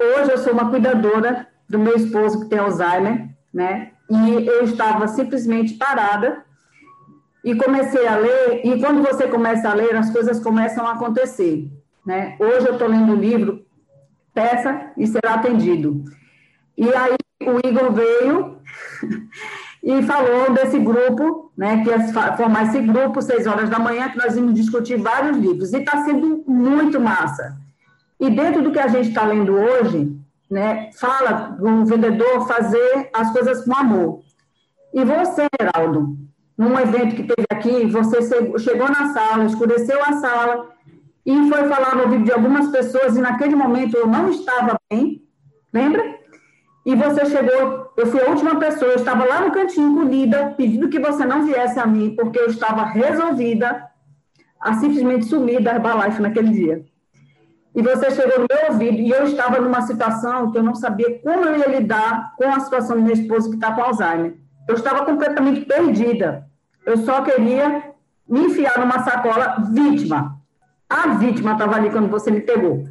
Hoje 0.00 0.30
eu 0.30 0.38
sou 0.38 0.52
uma 0.52 0.70
cuidadora 0.70 1.48
do 1.68 1.80
meu 1.80 1.96
esposo 1.96 2.42
que 2.42 2.48
tem 2.48 2.60
Alzheimer, 2.60 3.30
né, 3.52 3.90
e 4.08 4.46
eu 4.46 4.62
estava 4.62 5.08
simplesmente 5.08 5.74
parada 5.74 6.44
e 7.44 7.56
comecei 7.56 8.06
a 8.06 8.16
ler, 8.16 8.60
e 8.64 8.78
quando 8.78 9.02
você 9.02 9.26
começa 9.26 9.68
a 9.68 9.74
ler, 9.74 9.96
as 9.96 10.12
coisas 10.12 10.38
começam 10.38 10.86
a 10.86 10.92
acontecer, 10.92 11.68
né? 12.06 12.36
Hoje 12.38 12.68
eu 12.68 12.74
estou 12.74 12.86
lendo 12.86 13.12
um 13.12 13.16
livro 13.16 13.64
peça 14.32 14.90
e 14.96 15.06
será 15.06 15.34
atendido. 15.34 16.04
E 16.76 16.88
aí 16.94 17.16
o 17.42 17.66
Igor 17.66 17.92
veio 17.92 18.58
e 19.82 20.02
falou 20.02 20.52
desse 20.52 20.78
grupo 20.78 21.52
né, 21.56 21.82
que 21.82 21.90
ia 21.90 22.36
formar 22.36 22.64
esse 22.64 22.80
grupo, 22.80 23.20
seis 23.20 23.46
horas 23.46 23.68
da 23.68 23.78
manhã, 23.78 24.08
que 24.08 24.18
nós 24.18 24.36
íamos 24.36 24.54
discutir 24.54 24.96
vários 24.96 25.36
livros. 25.36 25.72
E 25.72 25.78
está 25.78 26.04
sendo 26.04 26.44
muito 26.46 27.00
massa. 27.00 27.56
E 28.18 28.30
dentro 28.30 28.62
do 28.62 28.70
que 28.70 28.78
a 28.78 28.88
gente 28.88 29.08
está 29.08 29.24
lendo 29.24 29.52
hoje, 29.52 30.16
né, 30.50 30.90
fala 30.94 31.56
do 31.58 31.84
vendedor 31.84 32.46
fazer 32.46 33.10
as 33.12 33.32
coisas 33.32 33.64
com 33.64 33.74
amor. 33.74 34.20
E 34.94 35.04
você, 35.04 35.46
Geraldo, 35.60 36.16
num 36.56 36.78
evento 36.78 37.16
que 37.16 37.24
teve 37.24 37.46
aqui, 37.50 37.86
você 37.86 38.20
chegou 38.58 38.88
na 38.88 39.12
sala, 39.12 39.44
escureceu 39.44 39.98
a 40.04 40.12
sala 40.12 40.71
e 41.24 41.48
foi 41.48 41.68
falar 41.68 41.94
no 41.94 42.02
ouvido 42.02 42.24
de 42.24 42.32
algumas 42.32 42.68
pessoas, 42.68 43.16
e 43.16 43.20
naquele 43.20 43.54
momento 43.54 43.96
eu 43.96 44.06
não 44.06 44.28
estava 44.30 44.76
bem, 44.90 45.22
lembra? 45.72 46.02
E 46.84 46.96
você 46.96 47.26
chegou, 47.26 47.92
eu 47.96 48.06
fui 48.08 48.20
a 48.20 48.28
última 48.28 48.56
pessoa, 48.56 48.90
eu 48.90 48.96
estava 48.96 49.24
lá 49.24 49.40
no 49.40 49.52
cantinho 49.52 49.94
colhida, 49.94 50.52
pedindo 50.56 50.88
que 50.88 50.98
você 50.98 51.24
não 51.24 51.46
viesse 51.46 51.78
a 51.78 51.86
mim, 51.86 52.16
porque 52.16 52.38
eu 52.38 52.46
estava 52.46 52.84
resolvida 52.84 53.88
a 54.60 54.74
simplesmente 54.74 55.26
sumir 55.26 55.62
da 55.62 55.74
Herbalife 55.74 56.20
naquele 56.20 56.50
dia. 56.50 56.84
E 57.74 57.80
você 57.80 58.10
chegou 58.10 58.40
no 58.40 58.46
meu 58.50 58.72
ouvido, 58.72 58.96
e 58.96 59.10
eu 59.10 59.24
estava 59.24 59.60
numa 59.60 59.82
situação 59.82 60.50
que 60.50 60.58
eu 60.58 60.62
não 60.62 60.74
sabia 60.74 61.20
como 61.20 61.44
eu 61.44 61.56
ia 61.56 61.68
lidar 61.68 62.34
com 62.36 62.48
a 62.52 62.60
situação 62.60 62.96
do 62.96 63.02
meu 63.02 63.12
esposo 63.12 63.48
que 63.48 63.54
está 63.54 63.72
com 63.72 63.82
Alzheimer. 63.82 64.36
Eu 64.68 64.74
estava 64.74 65.04
completamente 65.04 65.60
perdida. 65.62 66.46
Eu 66.84 66.96
só 66.98 67.22
queria 67.22 67.92
me 68.28 68.46
enfiar 68.46 68.78
numa 68.78 69.02
sacola 69.04 69.56
vítima. 69.72 70.41
A 70.92 71.08
vítima 71.14 71.52
estava 71.52 71.76
ali 71.76 71.88
quando 71.88 72.10
você 72.10 72.30
me 72.30 72.42
pegou. 72.42 72.84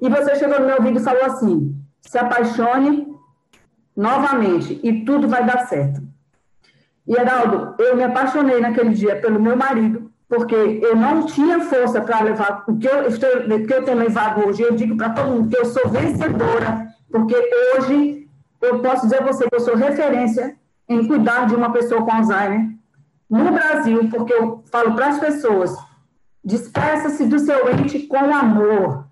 E 0.00 0.08
você 0.08 0.36
chegou 0.36 0.58
no 0.58 0.66
meu 0.66 0.76
ouvido 0.76 0.98
e 0.98 1.02
falou 1.02 1.22
assim: 1.26 1.76
se 2.00 2.16
apaixone 2.16 3.06
novamente 3.94 4.80
e 4.82 5.04
tudo 5.04 5.28
vai 5.28 5.44
dar 5.44 5.66
certo. 5.66 6.00
E, 7.06 7.12
Heraldo, 7.12 7.74
eu 7.78 7.94
me 7.94 8.04
apaixonei 8.04 8.58
naquele 8.58 8.94
dia 8.94 9.16
pelo 9.16 9.38
meu 9.38 9.54
marido, 9.54 10.10
porque 10.26 10.54
eu 10.54 10.96
não 10.96 11.26
tinha 11.26 11.60
força 11.60 12.00
para 12.00 12.22
levar 12.22 12.64
o 12.66 12.78
que 12.78 12.86
eu, 12.86 13.04
que 13.66 13.74
eu 13.74 13.84
tenho 13.84 13.98
levado 13.98 14.46
hoje. 14.46 14.62
Eu 14.62 14.74
digo 14.74 14.96
para 14.96 15.10
todo 15.10 15.30
mundo 15.30 15.50
que 15.50 15.58
eu 15.58 15.66
sou 15.66 15.90
vencedora, 15.90 16.88
porque 17.12 17.36
hoje 17.76 18.26
eu 18.62 18.78
posso 18.80 19.02
dizer 19.02 19.22
a 19.22 19.26
você 19.26 19.46
que 19.46 19.54
eu 19.54 19.60
sou 19.60 19.76
referência 19.76 20.56
em 20.88 21.06
cuidar 21.06 21.46
de 21.46 21.54
uma 21.54 21.70
pessoa 21.70 22.02
com 22.02 22.12
Alzheimer 22.12 22.70
no 23.28 23.52
Brasil, 23.52 24.08
porque 24.08 24.32
eu 24.32 24.64
falo 24.72 24.94
para 24.94 25.08
as 25.08 25.18
pessoas: 25.18 25.76
despeça-se 26.46 27.26
do 27.26 27.40
seu 27.40 27.68
ente 27.72 28.06
com 28.06 28.32
amor, 28.32 29.08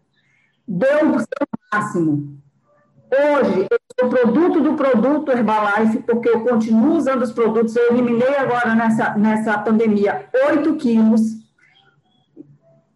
dê 0.67 0.95
o 1.03 1.19
seu 1.19 1.49
máximo. 1.73 2.39
Hoje, 3.13 3.67
eu 3.69 3.79
sou 3.99 4.09
produto 4.09 4.61
do 4.61 4.75
produto 4.75 5.33
Herbalife, 5.33 5.99
porque 6.05 6.29
eu 6.29 6.45
continuo 6.45 6.97
usando 6.97 7.23
os 7.23 7.33
produtos. 7.33 7.75
Eu 7.75 7.91
eliminei 7.91 8.37
agora 8.37 8.77
nessa, 8.77 9.15
nessa 9.17 9.59
pandemia 9.59 10.29
8 10.49 10.77
quilos. 10.77 11.23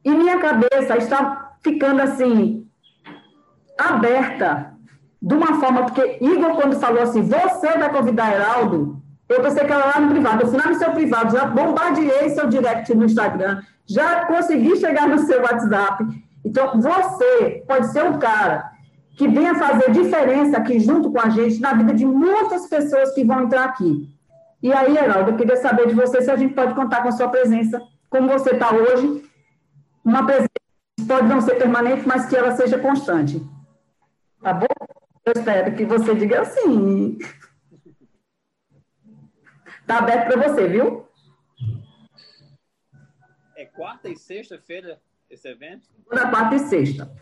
E 0.04 0.10
minha 0.10 0.38
cabeça 0.38 0.96
está 0.96 1.56
ficando 1.60 2.00
assim, 2.00 2.66
aberta, 3.76 4.72
de 5.20 5.34
uma 5.34 5.58
forma, 5.60 5.84
porque 5.84 6.18
Igor, 6.20 6.54
quando 6.54 6.78
falou 6.78 7.02
assim, 7.02 7.22
você 7.22 7.76
vai 7.76 7.92
convidar 7.92 8.32
Heraldo, 8.32 9.02
eu 9.28 9.42
pensei 9.42 9.64
que 9.64 9.72
ela 9.72 9.86
lá 9.86 10.00
no 10.00 10.10
privado. 10.10 10.42
Eu 10.42 10.48
fui 10.48 10.58
lá 10.58 10.68
no 10.68 10.76
seu 10.76 10.92
privado, 10.92 11.36
já 11.36 11.44
bombardeei 11.44 12.30
seu 12.30 12.48
direct 12.48 12.94
no 12.94 13.04
Instagram, 13.04 13.62
já 13.88 14.26
consegui 14.26 14.76
chegar 14.76 15.08
no 15.08 15.18
seu 15.20 15.40
WhatsApp. 15.40 16.04
Então, 16.44 16.80
você 16.80 17.64
pode 17.66 17.86
ser 17.88 18.04
o 18.04 18.18
cara 18.18 18.70
que 19.16 19.26
venha 19.26 19.54
fazer 19.54 19.90
diferença 19.90 20.58
aqui 20.58 20.78
junto 20.78 21.10
com 21.10 21.20
a 21.20 21.28
gente 21.30 21.60
na 21.60 21.72
vida 21.72 21.94
de 21.94 22.06
muitas 22.06 22.68
pessoas 22.68 23.12
que 23.14 23.24
vão 23.24 23.42
entrar 23.42 23.64
aqui. 23.64 24.08
E 24.62 24.72
aí, 24.72 24.96
Heraldo, 24.96 25.30
eu 25.30 25.36
queria 25.36 25.56
saber 25.56 25.88
de 25.88 25.94
você 25.94 26.20
se 26.20 26.30
a 26.30 26.36
gente 26.36 26.54
pode 26.54 26.74
contar 26.74 27.02
com 27.02 27.08
a 27.08 27.12
sua 27.12 27.28
presença, 27.28 27.80
como 28.10 28.28
você 28.28 28.50
está 28.50 28.72
hoje, 28.72 29.24
uma 30.04 30.24
presença 30.24 30.48
que 30.96 31.04
pode 31.06 31.26
não 31.26 31.40
ser 31.40 31.54
permanente, 31.54 32.06
mas 32.06 32.26
que 32.26 32.36
ela 32.36 32.52
seja 32.52 32.78
constante. 32.78 33.42
Tá 34.42 34.52
bom? 34.52 34.66
Eu 35.24 35.32
espero 35.34 35.74
que 35.74 35.84
você 35.84 36.14
diga 36.14 36.42
assim. 36.42 37.18
Está 39.80 39.98
aberto 39.98 40.32
para 40.32 40.48
você, 40.48 40.68
viu? 40.68 41.07
É 43.58 43.66
quarta 43.66 44.08
e 44.08 44.16
sexta-feira 44.16 45.02
esse 45.28 45.48
evento? 45.48 45.90
Na 46.12 46.30
quarta 46.30 46.54
e 46.54 46.58
sexta. 46.60 47.12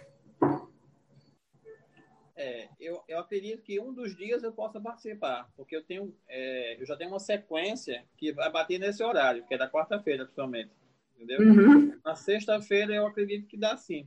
É, 2.37 2.69
eu, 2.79 3.03
eu 3.09 3.19
acredito 3.19 3.63
que 3.63 3.81
um 3.81 3.91
dos 3.91 4.15
dias 4.15 4.43
eu 4.43 4.53
possa 4.53 4.79
participar, 4.79 5.49
porque 5.57 5.75
eu 5.75 5.83
tenho, 5.83 6.15
é, 6.29 6.79
eu 6.79 6.85
já 6.85 6.95
tenho 6.95 7.09
uma 7.09 7.19
sequência 7.19 8.05
que 8.19 8.35
vai 8.35 8.53
bater 8.53 8.79
nesse 8.79 9.03
horário, 9.03 9.47
que 9.47 9.55
é 9.55 9.57
da 9.57 9.71
quarta-feira, 9.71 10.25
principalmente. 10.25 10.71
Entendeu? 11.17 11.41
Uhum. 11.41 11.99
Na 12.05 12.15
sexta-feira 12.15 12.95
eu 12.95 13.07
acredito 13.07 13.47
que 13.47 13.57
dá 13.57 13.75
sim. 13.79 14.07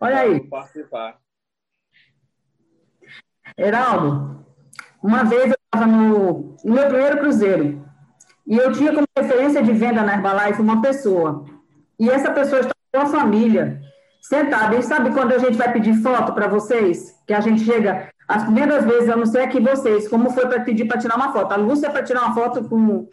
Olha 0.00 0.18
aí. 0.18 0.40
Participar. 0.48 1.22
Heraldo, 3.56 4.44
uma 5.00 5.22
vez 5.22 5.52
eu 5.52 5.56
estava 5.72 5.86
no, 5.86 6.56
no 6.64 6.74
meu 6.74 6.88
primeiro 6.88 7.20
cruzeiro 7.20 7.88
e 8.48 8.56
eu 8.56 8.72
tinha 8.72 8.94
como 8.94 9.06
referência 9.14 9.62
de 9.62 9.72
venda 9.72 10.02
na 10.02 10.14
Herbalife 10.14 10.62
uma 10.62 10.80
pessoa. 10.80 11.44
E 12.00 12.08
essa 12.08 12.32
pessoa 12.32 12.60
estava 12.60 12.74
com 12.90 13.00
a 13.00 13.06
família 13.06 13.78
sentada. 14.22 14.74
E 14.74 14.82
sabe 14.82 15.10
quando 15.10 15.32
a 15.32 15.38
gente 15.38 15.58
vai 15.58 15.70
pedir 15.70 15.94
foto 16.02 16.32
para 16.32 16.48
vocês? 16.48 17.14
Que 17.26 17.34
a 17.34 17.40
gente 17.40 17.62
chega, 17.62 18.08
as 18.26 18.44
primeiras 18.44 18.86
vezes, 18.86 19.06
eu 19.06 19.18
não 19.18 19.26
sei 19.26 19.42
aqui 19.42 19.60
vocês, 19.60 20.08
como 20.08 20.30
foi 20.30 20.46
para 20.46 20.60
pedir 20.60 20.86
para 20.86 20.96
tirar 20.96 21.16
uma 21.16 21.30
foto? 21.30 21.52
A 21.52 21.56
Lúcia 21.56 21.90
para 21.90 22.02
tirar 22.02 22.22
uma 22.24 22.34
foto 22.34 22.64
com, 22.64 23.06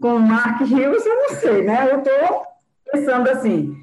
com 0.00 0.16
o 0.16 0.20
Mark 0.20 0.60
Hughes, 0.60 1.06
eu 1.06 1.16
não 1.16 1.28
sei, 1.36 1.62
né? 1.62 1.88
Eu 1.92 1.98
estou 1.98 2.42
pensando 2.90 3.30
assim. 3.30 3.76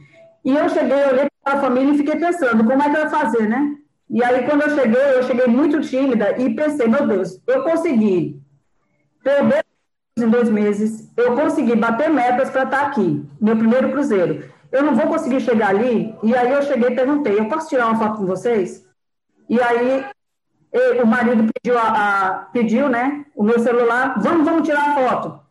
E 0.43 0.53
eu 0.53 0.67
cheguei, 0.67 1.05
olhei 1.05 1.27
para 1.41 1.53
a 1.53 1.61
família 1.61 1.93
e 1.93 1.97
fiquei 1.97 2.17
pensando, 2.17 2.65
como 2.65 2.83
é 2.83 2.89
que 2.89 2.97
eu 2.97 3.01
ia 3.01 3.09
fazer, 3.09 3.47
né? 3.47 3.75
E 4.09 4.21
aí, 4.21 4.45
quando 4.45 4.63
eu 4.63 4.75
cheguei, 4.75 5.15
eu 5.15 5.23
cheguei 5.23 5.47
muito 5.47 5.79
tímida 5.79 6.37
e 6.37 6.53
pensei, 6.53 6.85
meu 6.85 7.07
Deus, 7.07 7.39
eu 7.47 7.63
consegui 7.63 8.41
perder 9.23 9.60
em 10.17 10.29
dois 10.29 10.49
meses, 10.49 11.09
eu 11.17 11.35
consegui 11.35 11.75
bater 11.75 12.09
metas 12.09 12.49
para 12.49 12.63
estar 12.63 12.87
aqui, 12.87 13.25
meu 13.39 13.55
primeiro 13.55 13.91
cruzeiro 13.91 14.51
eu 14.71 14.83
não 14.83 14.95
vou 14.95 15.07
conseguir 15.07 15.41
chegar 15.41 15.69
ali. 15.69 16.15
E 16.23 16.35
aí 16.35 16.51
eu 16.51 16.61
cheguei 16.61 16.89
e 16.89 16.95
perguntei, 16.95 17.37
eu 17.37 17.47
posso 17.47 17.67
tirar 17.67 17.87
uma 17.87 17.97
foto 17.97 18.19
com 18.19 18.25
vocês? 18.25 18.87
E 19.49 19.59
aí 19.61 20.05
o 21.03 21.05
marido 21.05 21.51
pediu, 21.53 21.77
a, 21.77 21.89
a, 21.89 22.33
pediu 22.53 22.87
né, 22.87 23.25
o 23.35 23.43
meu 23.43 23.59
celular, 23.59 24.15
vamos, 24.19 24.45
vamos 24.45 24.67
tirar 24.67 24.91
a 24.91 24.95
foto. 24.95 25.41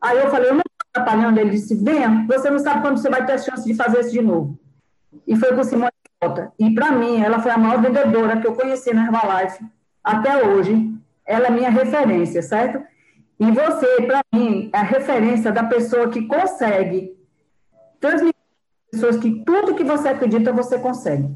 Aí 0.00 0.18
eu 0.18 0.30
falei, 0.30 0.48
eu 0.48 0.54
não 0.54 0.60
estou 0.60 1.02
atrapalhando. 1.02 1.38
Ele 1.38 1.50
disse, 1.50 1.74
venha, 1.74 2.24
você 2.26 2.48
não 2.48 2.58
sabe 2.58 2.80
quando 2.80 2.96
você 2.96 3.10
vai 3.10 3.24
ter 3.26 3.32
a 3.32 3.38
chance 3.38 3.64
de 3.66 3.74
fazer 3.74 4.00
isso 4.00 4.12
de 4.12 4.22
novo. 4.22 4.58
E 5.26 5.36
foi 5.36 5.54
com 5.54 5.62
Simone 5.62 5.90
Volta. 6.22 6.52
E 6.58 6.74
para 6.74 6.90
mim, 6.92 7.22
ela 7.22 7.40
foi 7.40 7.50
a 7.50 7.58
maior 7.58 7.80
vendedora 7.80 8.40
que 8.40 8.46
eu 8.46 8.54
conheci 8.54 8.94
na 8.94 9.04
Herbalife 9.04 9.62
até 10.02 10.42
hoje. 10.46 10.90
Ela 11.26 11.48
é 11.48 11.50
minha 11.50 11.70
referência, 11.70 12.40
certo? 12.42 12.82
E 13.38 13.50
você, 13.50 14.02
para 14.02 14.22
mim, 14.32 14.70
é 14.72 14.78
a 14.78 14.82
referência 14.82 15.50
da 15.50 15.64
pessoa 15.64 16.08
que 16.08 16.26
consegue 16.26 17.12
transmitir 18.00 18.34
pessoas 18.90 19.16
que 19.16 19.42
tudo 19.44 19.74
que 19.74 19.82
você 19.82 20.08
acredita 20.08 20.52
você 20.52 20.78
consegue. 20.78 21.28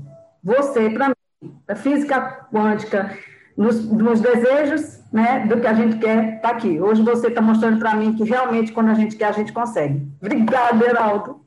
Você, 0.42 0.90
para 0.90 1.08
mim, 1.08 1.54
a 1.66 1.74
física 1.74 2.46
quântica, 2.52 3.18
nos, 3.56 3.84
nos, 3.84 4.20
desejos, 4.20 5.00
né, 5.12 5.46
do 5.46 5.60
que 5.60 5.66
a 5.66 5.74
gente 5.74 5.98
quer, 5.98 6.36
está 6.36 6.50
aqui. 6.50 6.80
Hoje 6.80 7.02
você 7.02 7.26
está 7.26 7.40
mostrando 7.40 7.80
para 7.80 7.94
mim 7.94 8.14
que 8.14 8.22
realmente 8.22 8.72
quando 8.72 8.90
a 8.90 8.94
gente 8.94 9.16
quer, 9.16 9.26
a 9.26 9.32
gente 9.32 9.52
consegue. 9.52 10.06
Obrigada, 10.20 10.84
Heraldo. 10.86 11.44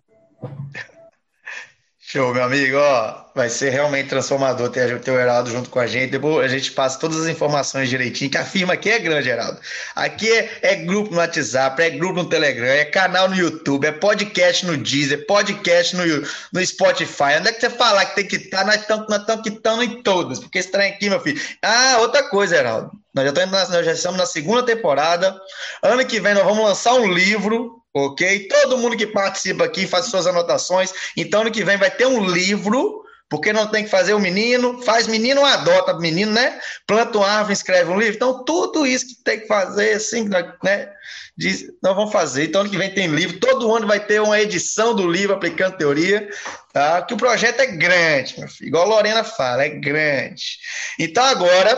Show, 2.12 2.34
meu 2.34 2.44
amigo. 2.44 2.76
Ó, 2.76 3.24
vai 3.34 3.48
ser 3.48 3.70
realmente 3.70 4.10
transformador 4.10 4.70
ter, 4.70 5.00
ter 5.00 5.12
o 5.12 5.18
Heraldo 5.18 5.50
junto 5.50 5.70
com 5.70 5.80
a 5.80 5.88
gente. 5.88 6.12
Depois 6.12 6.44
a 6.44 6.54
gente 6.54 6.70
passa 6.74 7.00
todas 7.00 7.22
as 7.22 7.28
informações 7.30 7.88
direitinho, 7.88 8.30
que 8.30 8.38
a 8.38 8.44
firma 8.44 8.74
aqui 8.74 8.90
é 8.90 9.00
grande, 9.00 9.30
Heraldo. 9.30 9.58
Aqui 9.96 10.30
é, 10.30 10.60
é, 10.62 10.76
grupo 10.76 11.12
no 11.12 11.20
WhatsApp, 11.20 11.82
é 11.82 11.90
grupo 11.92 12.16
no 12.16 12.28
Telegram, 12.28 12.68
é 12.68 12.84
canal 12.84 13.30
no 13.30 13.36
YouTube, 13.38 13.88
é 13.88 13.94
podcast 13.94 14.66
no 14.66 14.76
Deezer, 14.76 15.26
podcast 15.26 15.96
no, 15.96 16.04
no 16.52 16.66
Spotify. 16.66 17.38
Onde 17.40 17.48
é 17.48 17.54
que 17.54 17.62
você 17.62 17.70
falar 17.70 18.04
que 18.08 18.16
tem 18.16 18.28
que 18.28 18.36
estar? 18.36 18.58
Tá? 18.58 18.66
Nós 18.66 18.82
estamos 18.82 19.08
nós 19.08 19.42
quitando 19.42 19.82
em 19.82 20.04
todas, 20.04 20.40
porque 20.40 20.62
trem 20.64 20.92
aqui, 20.92 21.10
meu 21.10 21.22
filho. 21.22 21.42
Ah, 21.62 22.00
outra 22.02 22.24
coisa, 22.24 22.58
Heraldo. 22.58 22.92
Nós 23.14 23.26
já, 23.26 23.46
na, 23.46 23.70
nós 23.70 23.86
já 23.86 23.92
estamos 23.94 24.18
na 24.18 24.26
segunda 24.26 24.64
temporada. 24.64 25.34
Ano 25.82 26.06
que 26.06 26.20
vem 26.20 26.34
nós 26.34 26.44
vamos 26.44 26.66
lançar 26.66 26.94
um 26.94 27.08
livro 27.08 27.81
ok? 27.94 28.48
Todo 28.48 28.78
mundo 28.78 28.98
que 28.98 29.08
participa 29.08 29.66
aqui 29.66 29.88
faz 29.88 30.06
suas 30.06 30.28
anotações. 30.28 30.94
Então, 31.16 31.42
ano 31.42 31.52
que 31.52 31.64
vem 31.64 31.78
vai 31.78 31.92
ter 31.92 32.06
um 32.06 32.26
livro, 32.26 33.04
porque 33.30 33.54
não 33.54 33.68
tem 33.68 33.84
que 33.84 33.90
fazer 33.90 34.14
o 34.14 34.20
menino, 34.20 34.82
faz 34.82 35.08
menino, 35.08 35.46
adota 35.46 35.98
menino, 35.98 36.32
né? 36.32 36.60
Planta 36.86 37.18
uma 37.18 37.28
árvore, 37.28 37.54
escreve 37.54 37.90
um 37.90 38.00
livro. 38.00 38.16
Então, 38.16 38.44
tudo 38.44 38.86
isso 38.86 39.08
que 39.08 39.24
tem 39.24 39.40
que 39.40 39.48
fazer, 39.48 39.94
assim, 39.94 40.30
né? 40.64 40.92
Diz, 41.38 41.66
nós 41.82 41.96
vamos 41.96 42.12
fazer. 42.12 42.46
Então, 42.46 42.62
ano 42.62 42.70
que 42.70 42.78
vem 42.78 42.94
tem 42.94 43.08
livro. 43.08 43.40
Todo 43.40 43.74
ano 43.74 43.88
vai 43.88 44.00
ter 44.00 44.22
uma 44.22 44.40
edição 44.40 44.94
do 44.94 45.10
livro 45.10 45.34
aplicando 45.34 45.78
teoria, 45.78 46.30
tá? 46.74 47.02
Que 47.02 47.14
o 47.14 47.18
projeto 47.18 47.62
é 47.62 47.68
grande, 47.68 48.38
meu 48.38 48.50
filho. 48.50 48.68
Igual 48.68 48.84
a 48.84 48.96
Lorena 48.96 49.24
fala, 49.24 49.64
é 49.64 49.70
grande. 49.70 50.58
Então, 51.00 51.24
agora 51.24 51.76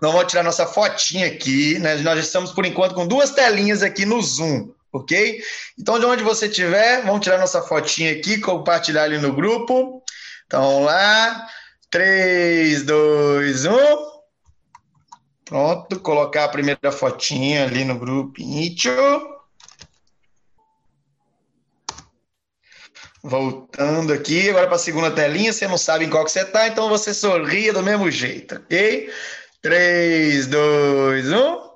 nós 0.00 0.12
vamos 0.12 0.28
tirar 0.28 0.42
nossa 0.42 0.66
fotinha 0.66 1.26
aqui, 1.26 1.78
né? 1.78 1.96
Nós 1.96 2.18
estamos, 2.18 2.52
por 2.52 2.64
enquanto, 2.64 2.94
com 2.94 3.06
duas 3.06 3.30
telinhas 3.30 3.82
aqui 3.82 4.06
no 4.06 4.20
Zoom, 4.22 4.72
ok? 4.92 5.42
Então, 5.78 5.98
de 5.98 6.06
onde 6.06 6.22
você 6.22 6.46
estiver, 6.46 7.02
vamos 7.04 7.20
tirar 7.20 7.38
nossa 7.38 7.62
fotinha 7.62 8.12
aqui, 8.12 8.38
compartilhar 8.38 9.04
ali 9.04 9.18
no 9.18 9.32
grupo. 9.32 10.02
Então, 10.46 10.62
vamos 10.62 10.86
lá. 10.86 11.46
3, 11.90 12.84
2, 12.84 13.66
1. 13.66 13.70
Pronto, 15.44 15.98
colocar 16.00 16.44
a 16.44 16.48
primeira 16.48 16.92
fotinha 16.92 17.64
ali 17.64 17.84
no 17.84 17.98
grupo. 17.98 18.40
Voltando 23.22 24.12
aqui, 24.12 24.48
agora 24.48 24.66
para 24.66 24.76
a 24.76 24.78
segunda 24.78 25.10
telinha, 25.10 25.52
você 25.52 25.68
não 25.68 25.76
sabe 25.76 26.06
em 26.06 26.10
qual 26.10 26.24
que 26.24 26.30
você 26.30 26.40
está, 26.40 26.68
então 26.68 26.88
você 26.88 27.12
sorria 27.12 27.72
do 27.72 27.82
mesmo 27.82 28.10
jeito, 28.10 28.54
ok? 28.54 29.12
3, 29.60 30.46
2, 30.46 31.32
1. 31.32 31.69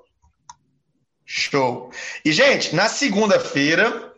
Show. 1.37 1.91
E, 2.25 2.31
gente, 2.31 2.77
na 2.77 2.89
segunda-feira, 2.89 4.13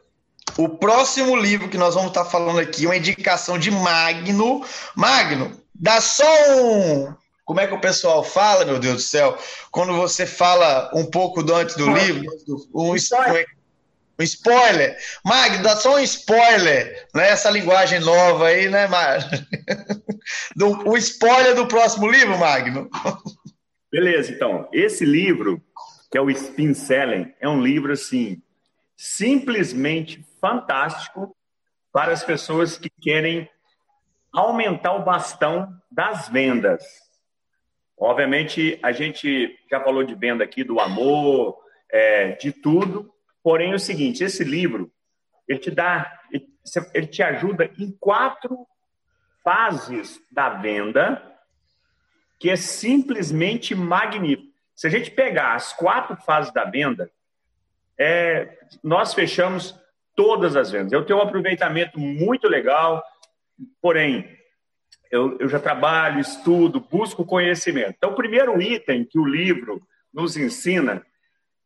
o 0.59 0.69
próximo 0.69 1.35
livro 1.35 1.71
que 1.71 1.79
nós 1.79 1.95
vamos 1.95 2.11
estar 2.11 2.27
falando 2.27 2.59
aqui 2.59 2.85
é 2.85 2.89
uma 2.89 2.97
indicação 2.97 3.59
de 3.59 3.71
Magno. 3.71 4.63
Magno, 4.95 5.59
dá 5.75 5.99
só 5.99 6.27
um. 6.61 7.15
Como 7.47 7.59
é 7.59 7.67
que 7.67 7.73
o 7.73 7.81
pessoal 7.81 8.23
fala, 8.23 8.67
meu 8.67 8.79
Deus 8.79 8.97
do 8.97 9.01
céu? 9.01 9.39
Quando 9.71 9.95
você 9.95 10.27
fala 10.27 10.91
um 10.93 11.07
pouco 11.07 11.43
do 11.43 11.55
antes 11.55 11.75
do 11.75 11.91
livro, 11.91 12.31
um, 12.75 12.91
um 12.91 12.95
spoiler. 14.23 14.99
Magno, 15.25 15.63
dá 15.63 15.75
só 15.75 15.95
um 15.95 16.01
spoiler, 16.01 17.09
né? 17.15 17.31
Essa 17.31 17.49
linguagem 17.49 18.01
nova 18.01 18.49
aí, 18.49 18.69
né, 18.69 18.87
Magno? 18.89 19.31
O 20.85 20.97
spoiler 20.99 21.55
do 21.55 21.69
próximo 21.69 22.11
livro, 22.11 22.37
Magno. 22.37 22.91
Beleza, 23.93 24.33
então. 24.33 24.69
Esse 24.73 25.05
livro, 25.05 25.63
que 26.17 26.19
é 26.19 26.23
o 26.23 26.31
Spin 26.31 26.73
Selling, 26.73 27.31
é 27.39 27.47
um 27.47 27.61
livro, 27.61 27.93
assim, 27.93 28.41
simplesmente 28.97 30.25
fantástico 30.41 31.37
para 31.93 32.11
as 32.11 32.25
pessoas 32.25 32.79
que 32.79 32.89
querem 32.89 33.47
aumentar 34.33 34.95
o 34.95 35.05
bastão 35.05 35.69
das 35.91 36.27
vendas. 36.27 36.83
Obviamente, 37.99 38.81
a 38.83 38.93
gente 38.93 39.59
já 39.71 39.79
falou 39.79 40.05
de 40.05 40.15
venda 40.15 40.43
aqui, 40.43 40.65
do 40.65 40.81
amor, 40.81 41.59
é, 41.91 42.33
de 42.33 42.51
tudo, 42.51 43.13
Porém, 43.43 43.73
é 43.73 43.75
o 43.75 43.79
seguinte, 43.79 44.25
esse 44.25 44.43
livro, 44.43 44.91
ele 45.47 45.59
te 45.59 45.71
dá, 45.71 46.19
ele 46.95 47.07
te 47.07 47.23
ajuda 47.23 47.71
em 47.79 47.93
quatro 48.01 48.67
fases 49.45 50.19
da 50.33 50.49
venda, 50.49 51.23
que 52.41 52.49
é 52.49 52.57
simplesmente 52.57 53.75
magnífico. 53.75 54.46
Se 54.77 54.87
a 54.87 54.91
gente 54.91 55.11
pegar 55.11 55.55
as 55.55 55.73
quatro 55.73 56.15
fases 56.17 56.53
da 56.53 56.65
venda, 56.65 57.11
é, 57.99 58.59
nós 58.85 59.15
fechamos 59.15 59.75
todas 60.15 60.55
as 60.55 60.71
vendas. 60.71 60.93
Eu 60.93 61.05
tenho 61.05 61.19
um 61.19 61.23
aproveitamento 61.23 61.99
muito 61.99 62.47
legal, 62.47 63.03
porém, 63.81 64.37
eu, 65.11 65.39
eu 65.39 65.49
já 65.49 65.59
trabalho, 65.59 66.21
estudo, 66.21 66.79
busco 66.79 67.25
conhecimento. 67.25 67.95
Então, 67.97 68.11
o 68.11 68.17
primeiro 68.17 68.61
item 68.61 69.03
que 69.03 69.19
o 69.19 69.25
livro 69.25 69.81
nos 70.13 70.37
ensina 70.37 71.05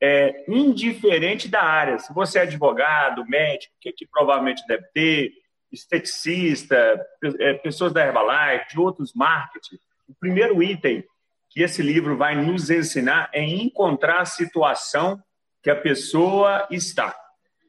é, 0.00 0.44
indiferente 0.48 1.48
da 1.48 1.62
área. 1.62 1.98
Se 1.98 2.14
você 2.14 2.38
é 2.38 2.42
advogado, 2.42 3.26
médico, 3.26 3.74
que, 3.80 3.92
que 3.92 4.06
provavelmente 4.06 4.64
deve 4.68 4.84
ter, 4.94 5.32
esteticista, 5.72 7.00
é, 7.40 7.54
pessoas 7.54 7.92
da 7.92 8.04
Herbalife, 8.04 8.70
de 8.70 8.80
outros 8.80 9.12
marketing, 9.14 9.78
o 10.08 10.14
primeiro 10.14 10.62
item 10.62 11.04
que 11.50 11.62
esse 11.62 11.82
livro 11.82 12.16
vai 12.16 12.36
nos 12.36 12.70
ensinar 12.70 13.28
é 13.32 13.42
encontrar 13.42 14.20
a 14.20 14.24
situação 14.24 15.22
que 15.62 15.68
a 15.68 15.76
pessoa 15.76 16.66
está. 16.70 17.14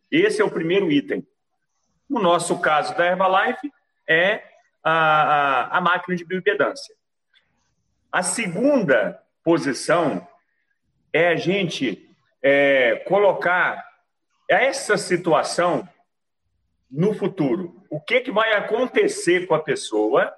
Esse 0.09 0.41
é 0.41 0.45
o 0.45 0.51
primeiro 0.51 0.91
item. 0.91 1.27
No 2.07 2.21
nosso 2.21 2.59
caso 2.59 2.95
da 2.95 3.07
Herbalife, 3.07 3.71
é 4.07 4.43
a, 4.83 4.91
a, 4.91 5.77
a 5.77 5.81
máquina 5.81 6.15
de 6.15 6.23
bioimpedância. 6.23 6.95
A 8.11 8.21
segunda 8.21 9.21
posição 9.43 10.27
é 11.11 11.29
a 11.29 11.35
gente 11.35 12.09
é, 12.41 12.97
colocar 13.07 13.83
essa 14.47 14.97
situação 14.97 15.87
no 16.89 17.13
futuro. 17.13 17.81
O 17.89 17.99
que, 17.99 18.19
que 18.21 18.31
vai 18.31 18.53
acontecer 18.53 19.47
com 19.47 19.55
a 19.55 19.59
pessoa? 19.59 20.33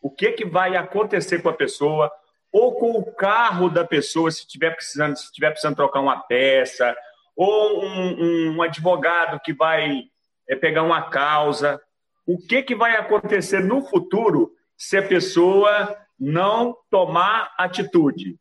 O 0.00 0.10
que, 0.10 0.32
que 0.32 0.44
vai 0.44 0.76
acontecer 0.76 1.42
com 1.42 1.48
a 1.48 1.52
pessoa? 1.52 2.10
Ou 2.52 2.76
com 2.76 2.92
o 2.92 3.12
carro 3.14 3.68
da 3.68 3.84
pessoa, 3.84 4.30
se 4.30 4.40
estiver 4.40 4.74
precisando, 4.74 5.16
se 5.16 5.24
estiver 5.24 5.50
precisando 5.50 5.76
trocar 5.76 6.00
uma 6.00 6.20
peça, 6.20 6.96
ou 7.36 7.84
um, 7.84 8.56
um 8.56 8.62
advogado 8.62 9.40
que 9.40 9.52
vai 9.52 10.04
é, 10.48 10.56
pegar 10.56 10.82
uma 10.82 11.08
causa. 11.08 11.80
O 12.26 12.38
que, 12.38 12.62
que 12.62 12.74
vai 12.74 12.96
acontecer 12.96 13.62
no 13.62 13.82
futuro 13.82 14.52
se 14.76 14.96
a 14.96 15.06
pessoa 15.06 15.96
não 16.18 16.76
tomar 16.90 17.54
atitude? 17.56 18.36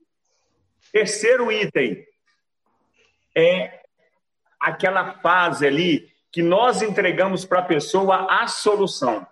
Terceiro 0.92 1.52
item, 1.52 2.04
é 3.36 3.80
aquela 4.60 5.14
fase 5.20 5.66
ali 5.66 6.10
que 6.32 6.42
nós 6.42 6.82
entregamos 6.82 7.46
para 7.46 7.60
a 7.60 7.66
pessoa 7.66 8.28
a 8.30 8.48
solução. 8.48 9.26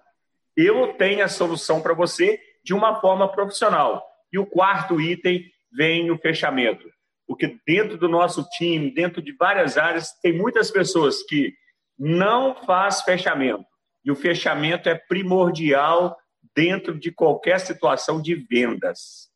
Eu 0.56 0.94
tenho 0.94 1.24
a 1.24 1.28
solução 1.28 1.82
para 1.82 1.94
você 1.94 2.40
de 2.64 2.74
uma 2.74 3.00
forma 3.02 3.28
profissional. 3.32 4.07
E 4.32 4.38
o 4.38 4.46
quarto 4.46 5.00
item 5.00 5.44
vem 5.72 6.12
o 6.12 6.18
fechamento. 6.18 6.90
Porque 7.28 7.60
dentro 7.66 7.98
do 7.98 8.08
nosso 8.08 8.48
time, 8.58 8.92
dentro 8.92 9.22
de 9.22 9.34
várias 9.34 9.78
áreas, 9.78 10.12
tem 10.22 10.32
muitas 10.32 10.72
pessoas 10.72 11.24
que 11.24 11.54
não 11.98 12.56
faz 12.56 13.02
fechamento. 13.02 13.66
E 14.04 14.12
o 14.12 14.16
fechamento 14.16 14.88
é 14.88 14.96
primordial 14.96 16.18
dentro 16.56 16.98
de 16.98 17.12
qualquer 17.12 17.60
situação 17.60 18.22
de 18.22 18.36
vendas. 18.36 19.28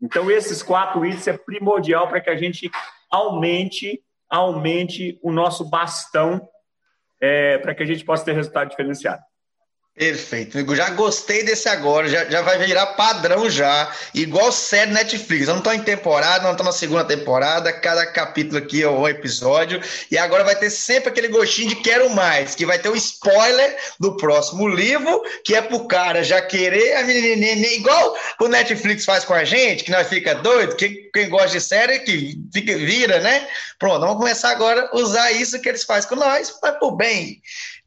Então, 0.00 0.30
esses 0.30 0.62
quatro 0.62 1.04
itens 1.04 1.26
é 1.28 1.36
primordial 1.36 2.08
para 2.08 2.20
que 2.20 2.30
a 2.30 2.36
gente 2.36 2.70
aumente, 3.10 4.02
aumente 4.28 5.18
o 5.22 5.30
nosso 5.30 5.68
bastão 5.68 6.48
é, 7.20 7.58
para 7.58 7.74
que 7.74 7.82
a 7.82 7.86
gente 7.86 8.04
possa 8.04 8.24
ter 8.24 8.32
resultado 8.32 8.70
diferenciado. 8.70 9.22
Perfeito. 9.94 10.74
Já 10.74 10.88
gostei 10.88 11.44
desse 11.44 11.68
agora, 11.68 12.08
já, 12.08 12.24
já 12.24 12.40
vai 12.40 12.58
virar 12.58 12.86
padrão 12.94 13.50
já, 13.50 13.94
igual 14.14 14.50
série 14.50 14.90
Netflix. 14.90 15.46
Eu 15.46 15.52
não 15.52 15.58
estou 15.58 15.74
em 15.74 15.82
temporada, 15.82 16.44
não 16.44 16.52
estou 16.52 16.64
na 16.64 16.72
segunda 16.72 17.04
temporada, 17.04 17.70
cada 17.74 18.06
capítulo 18.06 18.56
aqui 18.56 18.82
é 18.82 18.88
um 18.88 19.06
episódio, 19.06 19.82
e 20.10 20.16
agora 20.16 20.44
vai 20.44 20.56
ter 20.56 20.70
sempre 20.70 21.10
aquele 21.10 21.28
gostinho 21.28 21.68
de 21.68 21.76
quero 21.76 22.08
mais, 22.08 22.54
que 22.54 22.64
vai 22.64 22.78
ter 22.78 22.88
o 22.88 22.92
um 22.92 22.96
spoiler 22.96 23.76
do 24.00 24.16
próximo 24.16 24.66
livro, 24.66 25.22
que 25.44 25.54
é 25.54 25.60
pro 25.60 25.86
cara 25.86 26.24
já 26.24 26.40
querer 26.40 26.96
a 26.96 27.04
menininha, 27.04 27.74
igual 27.74 28.16
o 28.40 28.48
Netflix 28.48 29.04
faz 29.04 29.24
com 29.26 29.34
a 29.34 29.44
gente, 29.44 29.84
que 29.84 29.90
nós 29.90 30.08
fica 30.08 30.34
doido, 30.34 30.74
que 30.74 31.10
quem 31.12 31.28
gosta 31.28 31.50
de 31.50 31.60
série 31.60 31.98
que 31.98 32.40
fica, 32.50 32.78
vira, 32.78 33.20
né? 33.20 33.46
Pronto, 33.78 34.00
vamos 34.00 34.16
começar 34.16 34.52
agora 34.52 34.88
a 34.90 34.96
usar 34.96 35.32
isso 35.32 35.60
que 35.60 35.68
eles 35.68 35.84
fazem 35.84 36.08
com 36.08 36.16
nós, 36.16 36.50
vai 36.62 36.72
pro 36.78 36.92
bem. 36.92 37.42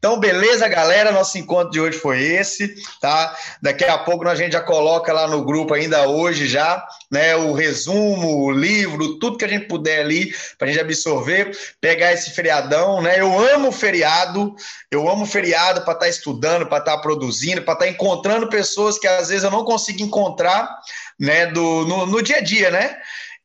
Então, 0.06 0.20
beleza, 0.20 0.68
galera? 0.68 1.10
Nosso 1.10 1.36
encontro 1.36 1.72
de 1.72 1.80
hoje 1.80 1.98
foi 1.98 2.22
esse, 2.22 2.76
tá? 3.00 3.36
Daqui 3.60 3.82
a 3.82 3.98
pouco 3.98 4.28
a 4.28 4.36
gente 4.36 4.52
já 4.52 4.60
coloca 4.60 5.12
lá 5.12 5.26
no 5.26 5.44
grupo, 5.44 5.74
ainda 5.74 6.06
hoje 6.06 6.46
já, 6.46 6.86
né? 7.10 7.34
O 7.34 7.52
resumo, 7.52 8.44
o 8.44 8.52
livro, 8.52 9.18
tudo 9.18 9.36
que 9.36 9.44
a 9.44 9.48
gente 9.48 9.66
puder 9.66 10.02
ali, 10.02 10.32
para 10.56 10.68
a 10.68 10.70
gente 10.70 10.80
absorver, 10.80 11.50
pegar 11.80 12.12
esse 12.12 12.30
feriadão, 12.30 13.02
né? 13.02 13.18
Eu 13.18 13.36
amo 13.52 13.72
feriado, 13.72 14.54
eu 14.92 15.10
amo 15.10 15.26
feriado 15.26 15.80
para 15.80 15.94
estar 15.94 16.06
tá 16.06 16.08
estudando, 16.08 16.66
para 16.66 16.78
estar 16.78 16.96
tá 16.98 17.02
produzindo, 17.02 17.62
para 17.62 17.72
estar 17.74 17.86
tá 17.86 17.90
encontrando 17.90 18.48
pessoas 18.48 19.00
que 19.00 19.08
às 19.08 19.30
vezes 19.30 19.42
eu 19.42 19.50
não 19.50 19.64
consigo 19.64 20.00
encontrar, 20.02 20.70
né? 21.18 21.46
Do, 21.46 21.84
no, 21.84 22.06
no 22.06 22.22
dia 22.22 22.36
a 22.36 22.40
dia, 22.40 22.70
né? 22.70 22.96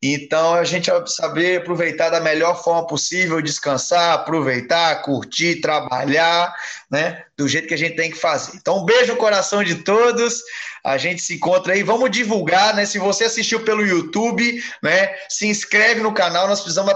Então, 0.02 0.54
a 0.54 0.64
gente 0.64 0.90
vai 0.90 1.06
saber 1.06 1.60
aproveitar 1.60 2.10
da 2.10 2.18
melhor 2.18 2.60
forma 2.60 2.84
possível, 2.84 3.40
descansar, 3.40 4.14
aproveitar, 4.14 5.00
curtir, 5.02 5.60
trabalhar, 5.60 6.52
né? 6.90 7.22
Do 7.36 7.46
jeito 7.46 7.68
que 7.68 7.74
a 7.74 7.78
gente 7.78 7.94
tem 7.94 8.10
que 8.10 8.18
fazer. 8.18 8.56
Então, 8.56 8.78
um 8.78 8.84
beijo 8.84 9.12
no 9.12 9.18
coração 9.18 9.62
de 9.62 9.76
todos. 9.76 10.42
A 10.84 10.98
gente 10.98 11.22
se 11.22 11.34
encontra 11.34 11.74
aí. 11.74 11.82
Vamos 11.82 12.10
divulgar, 12.10 12.74
né? 12.74 12.84
Se 12.84 12.98
você 12.98 13.24
assistiu 13.24 13.60
pelo 13.60 13.86
YouTube, 13.86 14.62
né? 14.82 15.14
Se 15.28 15.46
inscreve 15.46 16.00
no 16.00 16.12
canal. 16.12 16.48
Nós 16.48 16.60
precisamos 16.60 16.92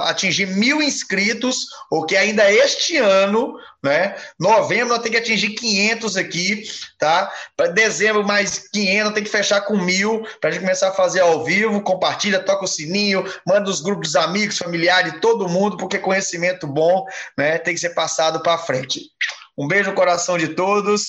atingir 0.00 0.46
mil 0.46 0.82
inscritos, 0.82 1.66
o 1.90 2.04
que 2.04 2.16
ainda 2.16 2.52
este 2.52 2.96
ano, 2.96 3.56
né? 3.82 4.16
Novembro 4.38 4.88
nós 4.88 4.98
temos 4.98 5.10
que 5.10 5.22
atingir 5.22 5.50
500 5.50 6.16
aqui, 6.16 6.64
tá? 6.98 7.32
Para 7.56 7.68
dezembro 7.68 8.24
mais 8.24 8.68
500, 8.72 9.12
tem 9.12 9.24
que 9.24 9.30
fechar 9.30 9.60
com 9.62 9.76
mil 9.76 10.26
para 10.40 10.50
a 10.50 10.52
gente 10.52 10.62
começar 10.62 10.88
a 10.88 10.92
fazer 10.92 11.20
ao 11.20 11.44
vivo. 11.44 11.80
Compartilha, 11.82 12.40
toca 12.40 12.64
o 12.64 12.68
sininho, 12.68 13.24
manda 13.46 13.70
os 13.70 13.80
grupos 13.80 14.16
amigos, 14.16 14.58
familiares, 14.58 15.14
todo 15.20 15.48
mundo, 15.48 15.76
porque 15.76 15.98
conhecimento 15.98 16.66
bom, 16.66 17.04
né? 17.38 17.58
Tem 17.58 17.74
que 17.74 17.80
ser 17.80 17.90
passado 17.90 18.42
para 18.42 18.58
frente. 18.58 19.00
Um 19.56 19.68
beijo 19.68 19.90
no 19.90 19.96
coração 19.96 20.38
de 20.38 20.48
todos. 20.48 21.00